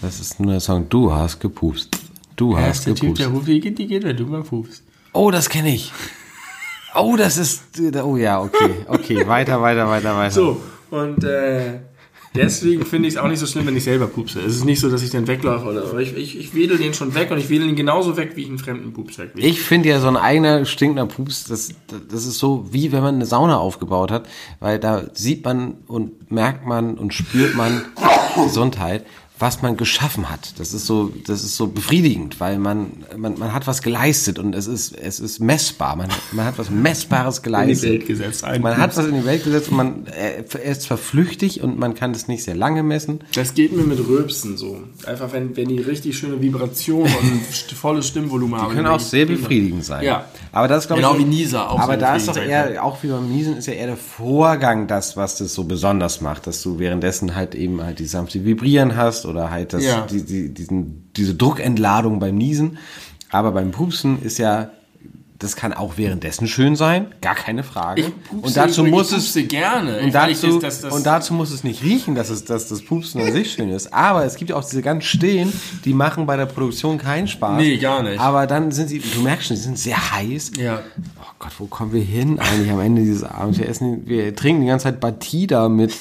[0.00, 1.88] das ist nur der Song Du hast gepupst.
[2.36, 3.20] Du Er hast ist der Typ, gepupst.
[3.22, 4.82] der ruft Igitt, Igitt, wenn du mal pupst.
[5.12, 5.92] Oh, das kenne ich.
[6.94, 7.62] Oh, das ist.
[8.04, 8.70] Oh ja, okay.
[8.86, 10.30] Okay, weiter, weiter, weiter, weiter.
[10.30, 10.60] So,
[10.90, 11.80] und äh,
[12.34, 14.40] deswegen finde ich es auch nicht so schlimm, wenn ich selber pupse.
[14.40, 16.94] Es ist nicht so, dass ich dann weglaufe oder aber ich, ich, ich wedel den
[16.94, 19.32] schon weg und ich wedel ihn genauso weg, wie ich einen fremden Pups weg.
[19.36, 21.70] Ich finde ja so ein eigener stinkender Pups, das,
[22.08, 24.28] das ist so wie wenn man eine Sauna aufgebaut hat,
[24.60, 27.82] weil da sieht man und merkt man und spürt man
[28.44, 29.04] Gesundheit.
[29.42, 30.54] Was man geschaffen hat.
[30.58, 34.54] Das ist so, das ist so befriedigend, weil man, man, man hat was geleistet und
[34.54, 35.96] es ist, es ist messbar.
[35.96, 37.90] Man, man hat was Messbares geleistet.
[37.90, 38.44] In die Welt gesetzt.
[38.44, 41.76] Ein man hat was in die Welt gesetzt und man, er ist zwar flüchtig und
[41.76, 43.20] man kann das nicht sehr lange messen.
[43.34, 44.80] Das geht mir mit Röpsen so.
[45.06, 47.42] Einfach wenn, wenn die richtig schöne Vibration und
[47.74, 48.70] volles Stimmvolumen haben.
[48.70, 50.04] Die können auch sehr befriedigend sein.
[50.04, 50.26] Ja.
[50.52, 53.02] Aber das glaube Genau ich, wie Nieser auch Aber sehr da ist doch eher, auch
[53.02, 56.62] wie beim Niesen ist ja eher der Vorgang das, was das so besonders macht, dass
[56.62, 60.06] du währenddessen halt eben halt die sanfte Vibrieren hast oder halt das, Ja.
[60.06, 62.76] die, die, diesen, diese Druckentladung beim Niesen.
[63.30, 64.70] Aber beim Pupsen ist ja,
[65.42, 68.12] das kann auch währenddessen schön sein, gar keine Frage.
[68.42, 70.00] Und dazu muss es gerne.
[70.00, 73.20] und dazu, das- das- und dazu muss es nicht riechen, dass, es, dass das Pupsen
[73.20, 73.92] an sich schön ist.
[73.92, 75.52] Aber es gibt auch diese ganz stillen,
[75.84, 77.60] die machen bei der Produktion keinen Spaß.
[77.60, 78.20] Nee, gar nicht.
[78.20, 80.52] Aber dann sind sie, du merkst schon, sie sind sehr heiß.
[80.58, 80.80] Ja.
[81.20, 83.58] Oh Gott, wo kommen wir hin eigentlich am Ende dieses Abends?
[83.58, 85.94] Wir essen, wir trinken die ganze Zeit Batida mit,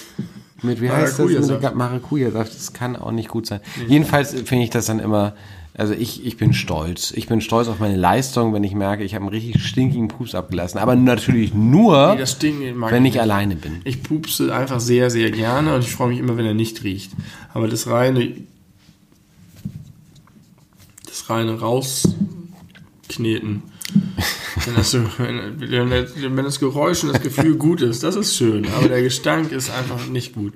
[0.61, 1.27] mit wie heißt das?
[1.27, 1.75] Maracuja-Saft.
[1.75, 2.53] Maracuja-Saft.
[2.55, 3.61] Das kann auch nicht gut sein.
[3.87, 5.33] Jedenfalls finde ich das dann immer,
[5.73, 7.11] also ich, ich bin stolz.
[7.11, 10.35] Ich bin stolz auf meine Leistung, wenn ich merke, ich habe einen richtig stinkigen Pups
[10.35, 10.79] abgelassen.
[10.79, 12.15] Aber natürlich nur,
[12.59, 13.81] Nee, wenn ich alleine bin.
[13.85, 17.11] Ich pupse einfach sehr, sehr gerne und ich freue mich immer, wenn er nicht riecht.
[17.53, 18.33] Aber das reine,
[21.05, 23.63] das reine rauskneten,
[24.65, 28.67] wenn das, wenn das Geräusch und das Gefühl gut ist, das ist schön.
[28.77, 30.53] Aber der Gestank ist einfach nicht gut.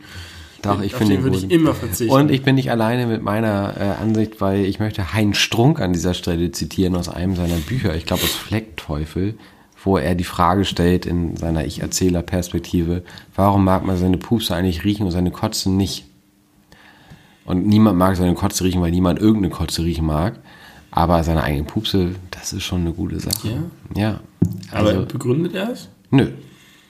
[0.65, 2.13] Doch, ich Auf finde den würde ich immer verzichten.
[2.13, 5.93] Und ich bin nicht alleine mit meiner äh, Ansicht, weil ich möchte Hein Strunk an
[5.93, 9.35] dieser Stelle zitieren aus einem seiner Bücher, ich glaube aus Fleckteufel,
[9.83, 13.03] wo er die Frage stellt in seiner Ich-Erzähler-Perspektive,
[13.35, 16.05] warum mag man seine Pupse eigentlich riechen und seine Kotze nicht?
[17.45, 20.39] Und niemand mag seine Kotze riechen, weil niemand irgendeine Kotze riechen mag.
[20.89, 23.49] Aber seine eigene Pupse, das ist schon eine gute Sache.
[23.95, 24.01] Ja?
[24.01, 24.19] Ja.
[24.71, 25.89] Aber Also, begründet er es?
[26.09, 26.31] Nö.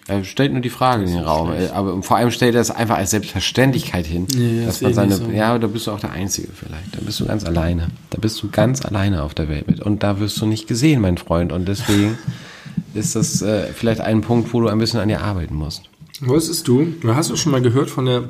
[0.07, 1.51] Er stellt nur die Frage in den Raum.
[1.73, 4.27] Aber vor allem stellt er es einfach als Selbstverständlichkeit hin.
[4.35, 5.31] Nee, das dass man ich seine, so.
[5.31, 6.95] ja, da bist du auch der Einzige vielleicht.
[6.95, 7.87] Da bist du ganz alleine.
[8.11, 9.79] Da bist du ganz alleine auf der Welt mit.
[9.79, 11.51] Und da wirst du nicht gesehen, mein Freund.
[11.51, 12.19] Und deswegen
[12.93, 15.89] ist das äh, vielleicht ein Punkt, wo du ein bisschen an dir arbeiten musst.
[16.21, 18.29] Wusstest du, du hast du schon mal gehört von der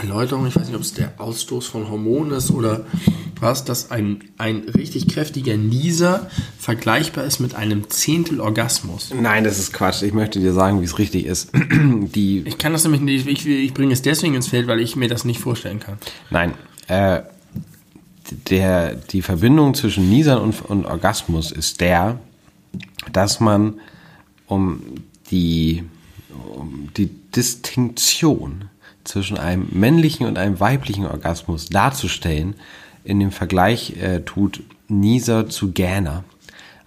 [0.00, 2.86] Erläuterung, ich weiß nicht, ob es der Ausstoß von Hormonen ist oder
[3.38, 9.12] was, dass ein, ein richtig kräftiger Nieser vergleichbar ist mit einem Zehntel Orgasmus.
[9.14, 10.02] Nein, das ist Quatsch.
[10.02, 11.50] Ich möchte dir sagen, wie es richtig ist.
[11.54, 14.96] die Ich kann das nämlich nicht, ich, ich bringe es deswegen ins Feld, weil ich
[14.96, 15.98] mir das nicht vorstellen kann.
[16.30, 16.54] Nein,
[16.88, 17.20] äh,
[18.48, 22.20] der, die Verbindung zwischen Niesern und, und Orgasmus ist der,
[23.12, 23.80] dass man
[24.46, 24.80] um
[25.30, 25.84] die,
[26.54, 28.69] um die Distinktion
[29.04, 32.54] zwischen einem männlichen und einem weiblichen Orgasmus darzustellen,
[33.04, 36.24] in dem Vergleich äh, tut Nieser zu Gähner.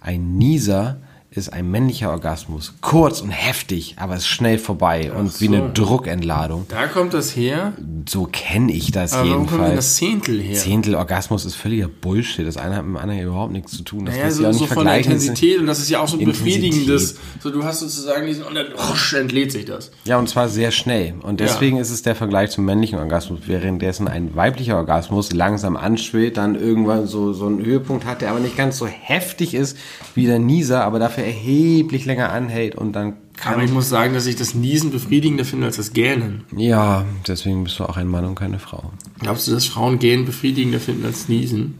[0.00, 0.98] Ein Nieser
[1.36, 2.74] ist ein männlicher Orgasmus.
[2.80, 5.54] Kurz und heftig, aber ist schnell vorbei und wie so.
[5.54, 6.66] eine Druckentladung.
[6.68, 7.72] Da kommt das her.
[8.08, 9.86] So kenne ich das Aber warum kommt denn jedenfalls.
[9.86, 10.54] das Zehntel her?
[10.56, 12.46] Zehntel Orgasmus ist völliger Bullshit.
[12.46, 14.04] Das eine hat mit dem anderen überhaupt nichts zu tun.
[14.06, 14.96] Das Naja, so, auch so nicht von der.
[14.98, 17.16] Intensität und das ist ja auch so ein befriedigendes.
[17.40, 19.90] So, du hast sozusagen diesen, und dann rusch, entlädt sich das.
[20.04, 21.14] Ja, und zwar sehr schnell.
[21.22, 26.36] Und deswegen ist es der Vergleich zum männlichen Orgasmus, währenddessen ein weiblicher Orgasmus langsam anschwillt,
[26.36, 29.76] dann irgendwann so, so einen Höhepunkt hat, der aber nicht ganz so heftig ist
[30.14, 34.14] wie der Nieser, aber dafür erheblich länger anhält und dann kann Aber ich muss sagen,
[34.14, 36.44] dass ich das Niesen befriedigender finde als das Gähnen.
[36.56, 38.92] Ja, deswegen bist du auch ein Mann und keine Frau.
[39.18, 41.78] Glaubst du, dass Frauen Gähnen befriedigender finden als Niesen?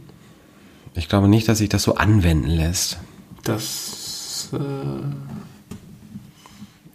[0.94, 2.98] Ich glaube nicht, dass sich das so anwenden lässt.
[3.44, 4.48] Das.
[4.52, 4.56] Äh,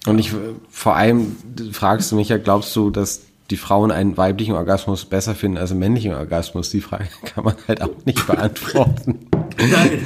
[0.10, 0.32] Und ich,
[0.70, 1.36] vor allem
[1.72, 5.72] fragst du mich ja, glaubst du, dass die Frauen einen weiblichen Orgasmus besser finden als
[5.72, 6.70] einen männlichen Orgasmus?
[6.70, 9.20] Die Frage kann man halt auch nicht beantworten.
[9.60, 10.00] Nein.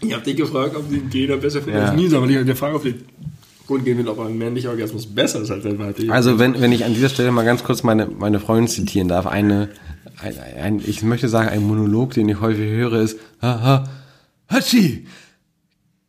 [0.00, 1.86] ich habe dich gefragt, ob einen Gähner besser finden Ja.
[1.86, 3.04] als Niesen, aber ich auf den
[3.66, 6.12] Grund gehen will, ob ein männlicher Orgasmus besser ist als ein weiblicher.
[6.12, 9.26] Also wenn, wenn ich an dieser Stelle mal ganz kurz meine, meine Freundin zitieren darf,
[9.26, 9.70] eine,
[10.20, 13.88] ein, ein, ich möchte sagen, ein Monolog, den ich häufig höre, ist, haha,
[14.48, 15.06] Hatschi,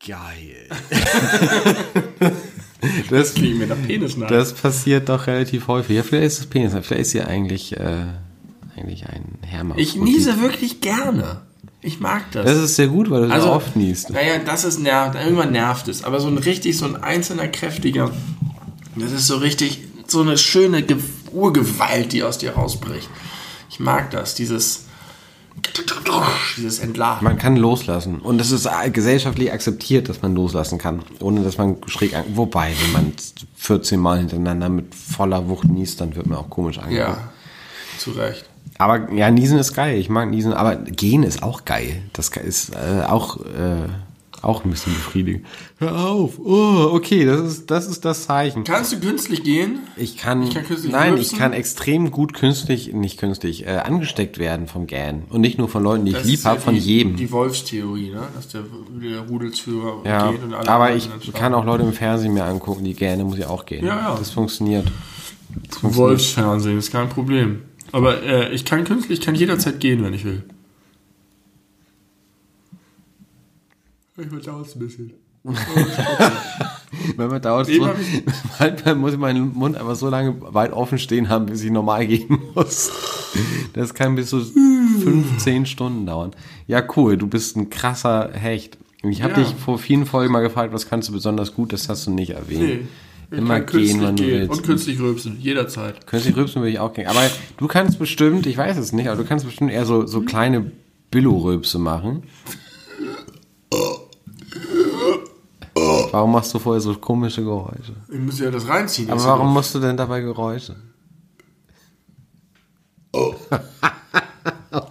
[0.05, 0.67] geil.
[3.09, 4.27] das, Kriegen wir da Penis nach.
[4.27, 5.95] das passiert doch relativ häufig.
[5.95, 8.05] Ja, vielleicht ist es Penis, vielleicht ist sie eigentlich, äh,
[8.75, 9.87] eigentlich ein Hermaphrodit.
[9.87, 11.41] ich niese wirklich gerne.
[11.85, 12.45] Ich mag das.
[12.45, 14.09] Das ist sehr gut, weil du also, so oft niest.
[14.09, 15.15] Naja, das ist nervt.
[15.15, 16.03] Irgendwann nervt es.
[16.03, 18.11] Aber so ein richtig, so ein einzelner kräftiger,
[18.95, 20.97] das ist so richtig, so eine schöne Ge
[21.31, 23.07] Urgewalt, die aus dir rausbricht.
[23.69, 24.85] Ich mag das, dieses,
[26.57, 27.23] dieses Entladen.
[27.23, 28.19] Man kann loslassen.
[28.19, 31.03] Und es ist gesellschaftlich akzeptiert, dass man loslassen kann.
[31.19, 32.23] Ohne dass man schräg an.
[32.29, 33.13] Wobei, wenn man
[33.57, 37.09] 14 Mal hintereinander mit voller Wucht niest, dann wird man auch komisch angeguckt.
[37.09, 37.29] Ja,
[37.99, 38.45] zu Recht.
[38.77, 39.97] Aber ja, Niesen ist geil.
[39.97, 40.53] Ich mag Niesen.
[40.53, 42.01] Aber Gehen ist auch geil.
[42.13, 43.87] Das ist äh, auch, äh,
[44.41, 45.45] auch ein bisschen befriedigend.
[45.79, 46.37] Hör auf.
[46.39, 48.65] Oh, okay, das ist das ist das Zeichen.
[48.65, 49.79] Kannst du künstlich gehen?
[49.95, 51.33] Ich kann, Ich kann künstlich nein, rülpsen?
[51.33, 55.23] ich kann extrem gut künstlich, nicht künstlich, äh, angesteckt werden vom Gähnen.
[55.29, 57.15] Und nicht nur von Leuten, die ich Das lieb ist ja habe, von jedem.
[57.15, 58.23] Die Wolfstheorie, ne?
[58.35, 58.63] Dass der,
[59.01, 62.83] der Rudelsführer ja, geht und alle aber ich kann auch Leute im Fernsehen mir angucken,
[62.83, 63.85] die gerne muss ich auch gehen.
[63.85, 64.15] Ja, ja.
[64.19, 64.85] Das funktioniert.
[65.69, 65.95] Das funktioniert.
[65.97, 67.61] Wolfsfernsehen ist kein Problem.
[67.95, 70.43] Aber äh, ich kann künstlich, ich kann jederzeit gehen, wenn ich will.
[74.17, 75.13] Ich dauert ein bisschen.
[77.15, 77.93] Manchmal dauert es Eben so,
[78.59, 82.05] manchmal muss ich meinen Mund einfach so lange weit offen stehen haben, bis ich normal
[82.05, 82.91] gehen muss.
[83.71, 86.31] Das kann bis zu fünf, zehn Stunden dauern.
[86.67, 88.77] Ja, cool, du bist ein krasser Hecht.
[89.03, 89.39] Ich habe Ja.
[89.39, 92.31] dich vor vielen Folgen mal gefragt, was kannst du besonders gut, das hast du nicht
[92.31, 92.59] erwähnt.
[92.61, 92.87] Nee.
[93.31, 94.51] Immer gehen, wann du willst.
[94.51, 96.05] Und künstlich rülpsen, jederzeit.
[96.07, 97.07] Künstlich rülpsen würde ich auch gehen.
[97.07, 97.21] Aber
[97.57, 100.71] du kannst bestimmt, ich weiß es nicht, aber du kannst bestimmt eher so, so kleine
[101.11, 102.23] Billo-Rülpse machen.
[106.11, 107.93] Warum machst du vorher so komische Geräusche?
[108.09, 109.09] Ich muss ja das reinziehen.
[109.09, 110.75] Aber warum musst du denn dabei Geräusche?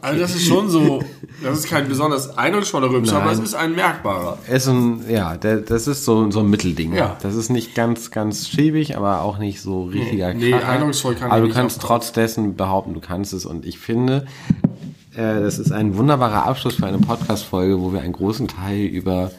[0.00, 1.02] Also das ist schon so,
[1.42, 4.38] das ist kein besonders eindrucksvoller Rülpser, aber es ist ein merkbarer.
[4.46, 6.94] Es ist ein, ja, der, das ist so, so ein Mittelding.
[6.94, 7.16] Ja.
[7.22, 10.68] Das ist nicht ganz, ganz schäbig, aber auch nicht so richtiger nee, Kracher.
[10.68, 12.00] eindrucksvoll kann Aber er du nicht kannst aufkommen.
[12.00, 13.46] trotz dessen behaupten, du kannst es.
[13.46, 14.26] Und ich finde,
[15.14, 19.30] äh, das ist ein wunderbarer Abschluss für eine Podcast-Folge, wo wir einen großen Teil über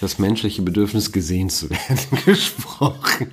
[0.00, 3.30] das menschliche Bedürfnis gesehen zu werden gesprochen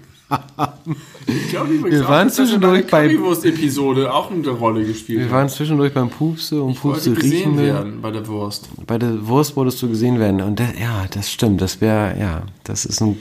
[0.57, 0.95] haben.
[1.27, 5.25] Ich glaube übrigens Wir auch, waren in zwischendurch bei- Currywurst-Episode auch eine Rolle gespielt Wir
[5.25, 5.31] hat.
[5.33, 8.69] waren zwischendurch beim Pupse und Ich Pupse riechen werden bei der Wurst.
[8.85, 10.41] Bei der Wurst wolltest du gesehen werden.
[10.41, 11.61] Und das, ja, das stimmt.
[11.61, 13.17] Das wäre, ja, das ist ein,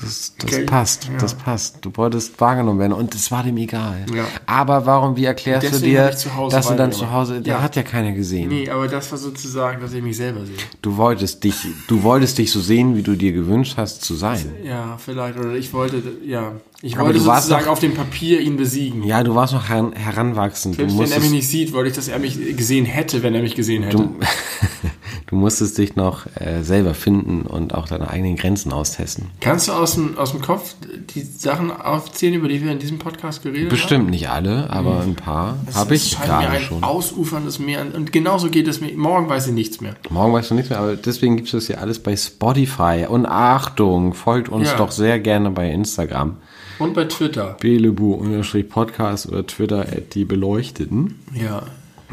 [0.00, 1.04] das, das Okay, passt.
[1.06, 1.18] ja.
[1.18, 1.78] Das passt.
[1.84, 4.06] Du wolltest wahrgenommen werden und es war dem egal.
[4.14, 4.24] Ja.
[4.46, 6.10] Aber warum, wie erklärst du dir,
[6.50, 7.62] dass du dann zu Hause, der Ja.
[7.62, 8.48] hat ja keiner gesehen.
[8.48, 10.56] Nee, aber das war sozusagen, dass ich mich selber sehe.
[10.82, 11.54] Du wolltest dich,
[11.88, 14.44] du wolltest dich so sehen, wie du dir gewünscht hast zu sein.
[14.64, 15.38] Ja, vielleicht.
[15.38, 16.49] Oder ich wollte, ja.
[16.82, 19.02] Ich Aber wollte du warst sozusagen doch- auf dem Papier ihn besiegen.
[19.04, 20.76] Ja, du warst noch heran, heranwachsend.
[20.76, 23.42] Selbst wenn er mich nicht sieht, wollte ich, dass er mich gesehen hätte, wenn er
[23.42, 23.96] mich gesehen hätte.
[23.98, 24.14] du
[25.30, 29.26] musstest dich noch äh, selber finden und auch deine eigenen Grenzen austesten.
[29.40, 30.74] Kannst du aus dem, aus dem Kopf
[31.14, 33.70] die Sachen aufzählen, über die wir in diesem Podcast geredet haben?
[33.70, 36.82] Bestimmt nicht alle, aber ein paar habe ich scheint mir gerade ein schon.
[36.82, 37.86] ausuferndes Meer.
[37.94, 38.96] Und genauso geht es mir.
[38.96, 39.94] Morgen weiß ich nichts mehr.
[40.10, 43.06] Morgen weißt du nichts mehr, aber deswegen gibt es das ja alles bei Spotify.
[43.08, 44.76] Und Achtung, folgt uns Ja.
[44.76, 46.36] doch sehr gerne bei Instagram.
[46.78, 47.56] Und bei Twitter.
[47.60, 49.84] Belebu-Podcast oder Twitter
[50.14, 51.18] die Beleuchteten.
[51.34, 51.62] Ja.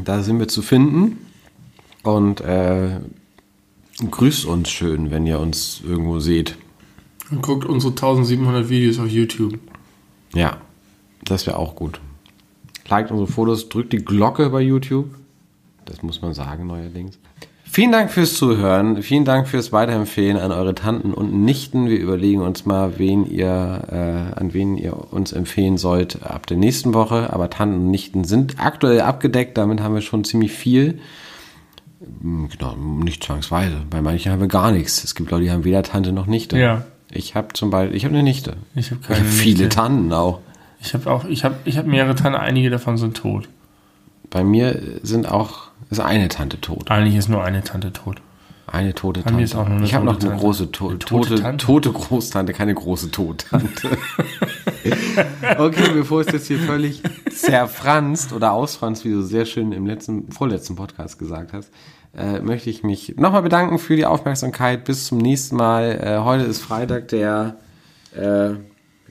[0.03, 1.17] Da sind wir zu finden.
[2.07, 3.01] Und äh,
[4.09, 6.55] grüßt uns schön, wenn ihr uns irgendwo seht.
[7.29, 9.59] Und guckt unsere 1700 Videos auf YouTube.
[10.33, 10.55] Ja,
[11.25, 11.99] das wäre auch gut.
[12.87, 15.09] Liked unsere Fotos, drückt die Glocke bei YouTube.
[15.83, 17.19] Das muss man sagen neuerdings.
[17.65, 19.03] Vielen Dank fürs Zuhören.
[19.03, 21.89] Vielen Dank fürs Weiterempfehlen an eure Tanten und Nichten.
[21.89, 26.55] Wir überlegen uns mal, wen ihr, äh, an wen ihr uns empfehlen sollt ab der
[26.55, 27.33] nächsten Woche.
[27.33, 29.57] Aber Tanten und Nichten sind aktuell abgedeckt.
[29.57, 31.01] Damit haben wir schon ziemlich viel.
[32.21, 33.77] Hm, Genau, nicht zwangsweise.
[33.89, 35.03] Bei manchen haben wir gar nichts.
[35.03, 36.57] Es gibt Leute, die haben weder Tante noch Nichte.
[36.57, 36.85] Ja.
[37.11, 38.57] Ich habe zum Beispiel, ich habe eine Nichte.
[38.75, 39.69] Ich habe habe viele Nichte.
[39.75, 40.39] Tanten auch.
[40.81, 43.47] Ich habe auch, ich habe, ich habe mehrere Tanten, einige davon sind tot.
[44.29, 46.91] Bei mir sind auch, ist eine Tante tot.
[46.91, 48.21] Eigentlich ist nur eine Tante tot.
[48.69, 49.41] Eine tote Tante.
[49.41, 50.35] ich habe noch eine Tante.
[50.37, 51.65] große to Eine tote tote, Tante?
[51.65, 53.97] tote Großtante, keine große Tottante.
[55.57, 57.01] okay, bevor es jetzt hier völlig
[57.31, 61.71] zerfranst oder ausfranst, wie du sehr schön im letzten, vorletzten Podcast gesagt hast,
[62.17, 64.83] äh, möchte ich mich nochmal bedanken für die Aufmerksamkeit.
[64.85, 65.99] Bis zum nächsten Mal.
[66.01, 67.57] Äh, heute ist Freitag, der
[68.15, 68.55] äh,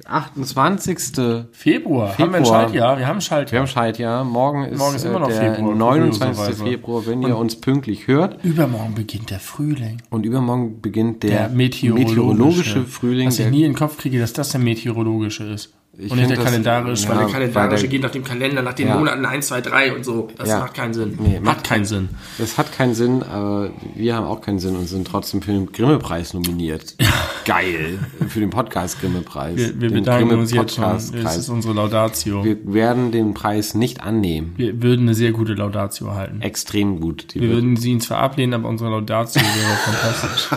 [0.04, 1.46] 28.
[1.52, 2.16] Februar.
[2.18, 2.44] Haben wir ein Februar.
[2.62, 2.98] Schaltjahr?
[2.98, 3.60] Wir haben ein Wir Schaltjahr.
[3.60, 4.24] haben Schaltjahr.
[4.24, 6.20] Morgen ist, Morgen ist immer noch äh, der Februar, 29.
[6.20, 6.64] kurioserweise.
[6.64, 8.44] Februar, wenn ihr uns pünktlich hört.
[8.44, 10.02] Übermorgen beginnt der Frühling.
[10.10, 13.28] Und übermorgen beginnt der, Der meteorologische, meteorologische Frühling.
[13.28, 15.75] Was ich nie in den Kopf kriege, dass das der meteorologische ist.
[15.98, 17.02] Ich und nicht find der das- kalendarische.
[17.04, 18.96] ja, weil der weil kalendarische der- geht nach dem Kalender, nach den Ja.
[18.96, 20.28] Monaten 1, 2, 3 und so.
[20.36, 20.60] Das Ja.
[20.60, 21.18] macht keinen Sinn.
[21.18, 22.10] Nee, macht keinen Sinn.
[22.36, 25.72] Das hat keinen Sinn, aber wir haben auch keinen Sinn und sind trotzdem für den
[25.72, 26.96] Grimme-Preis nominiert.
[27.46, 27.98] Geil.
[28.28, 29.56] Für den Podcast-Grimme-Preis.
[29.56, 30.84] Wir, wir Den bedanken uns jetzt schon.
[30.84, 32.44] Das ist unsere Laudatio.
[32.44, 34.54] Wir, Wir werden den Preis nicht annehmen.
[34.58, 36.42] würden eine sehr gute Laudatio halten.
[36.42, 37.32] Extrem gut.
[37.34, 40.48] Die Wir würden sie ihn zwar ablehnen, aber unsere Laudatio wäre fantastisch.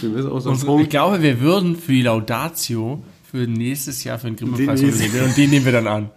[0.00, 4.18] wir müssen auch so Unsere, ich glaube, wir würden für die Laudatio für nächstes Jahr
[4.18, 5.24] für den Grimme-Preis Den nominieren.
[5.26, 6.10] Und den nehmen wir dann an.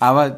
[0.00, 0.32] Aber äh,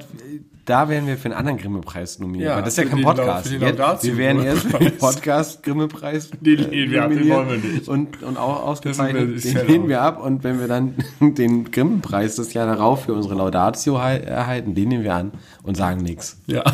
[0.64, 2.50] da werden wir für einen anderen Grimme-Preis nominiert.
[2.50, 3.50] Ja, das ist ja kein Podcast.
[3.50, 5.14] den Jetzt- wir werden erst für den Grimme-Preis.
[5.16, 7.88] Podcast-Grimme-Preis Den lehnen wir ab, den nominiert wollen wir nicht.
[7.88, 10.22] Und, und auch ausgezeichnet, den ja lehnen wir ab.
[10.24, 15.02] Und wenn wir dann den Grimme-Preis das Jahr darauf für unsere Laudatio erhalten, den nehmen
[15.02, 15.32] wir an
[15.64, 16.38] und sagen nichts.
[16.46, 16.62] Ja.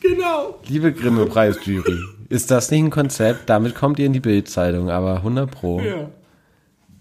[0.00, 0.58] genau.
[0.66, 1.98] Liebe Grimme-Preis-Jury,
[2.30, 3.48] Ist das nicht ein Konzept?
[3.50, 5.80] Damit kommt ihr in die Bildzeitung, aber 100 pro.
[5.80, 6.08] Ja.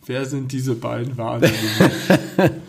[0.07, 1.59] Wer sind diese beiden Wahnsinnigen?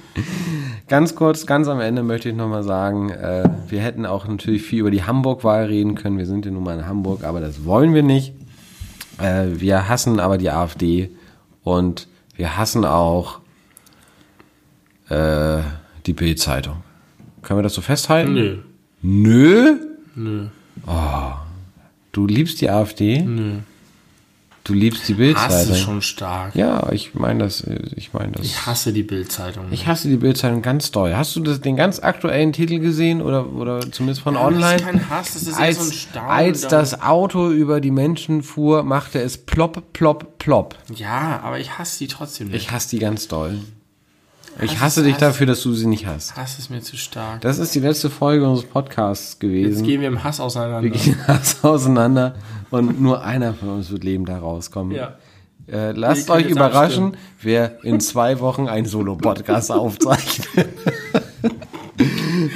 [0.89, 4.81] Ganz kurz, ganz am Ende möchte ich nochmal sagen, äh, wir hätten auch natürlich viel
[4.81, 6.16] über die Hamburg-Wahl reden können.
[6.16, 8.32] Wir sind ja nun mal in Hamburg, aber das wollen wir nicht.
[9.19, 11.10] Äh, wir hassen aber die AfD
[11.62, 13.40] und wir hassen auch
[15.10, 15.59] äh,
[16.06, 16.77] die Bild-Zeitung.
[17.43, 18.32] Können wir das so festhalten?
[18.32, 18.59] Nö.
[19.02, 19.77] Nö?
[20.15, 20.47] Nö.
[22.12, 23.20] Du liebst die AfD?
[23.20, 23.59] Nö.
[24.69, 25.73] Du liebst die Bild-Zeitung?
[25.73, 26.55] ist schon stark.
[26.55, 27.66] Ja, ich meine das,
[27.97, 28.45] ich meine das.
[28.45, 29.65] Ich hasse die Bildzeitung.
[29.70, 31.16] Ich hasse die Bildzeitung ganz doll.
[31.16, 34.77] Hast du das, den ganz aktuellen Titel gesehen oder, oder zumindest von Das online?
[34.77, 36.28] ist kein Hass, das ist als, so ein Staunen.
[36.31, 40.77] als da- das Auto über die Menschen fuhr, machte es plopp, plopp, plopp.
[40.95, 42.57] Ja, aber ich hasse die trotzdem nicht.
[42.65, 43.59] Ich hasse die ganz doll.
[44.60, 46.36] Ich Hass hasse dich dafür, dass du sie nicht hast.
[46.36, 47.40] Hass ist mir zu stark.
[47.43, 49.85] Das ist die letzte Folge unseres Podcasts Jetzt gewesen.
[49.85, 50.82] gehen wir im Hass auseinander.
[50.82, 52.35] Wir gehen Hass auseinander
[52.70, 54.97] und nur einer von uns wird lebend da rauskommen.
[54.97, 55.16] Ja.
[55.68, 60.48] Äh, lasst euch jetzt überraschen, wer in zwei Wochen einen Solo-Podcast aufzeichnet.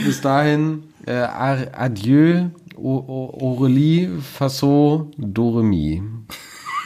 [0.05, 2.47] Bis dahin, äh, adieu,
[2.77, 6.03] Aurélie, Faso, Doremi.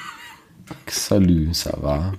[0.89, 2.13] Salut, ça va.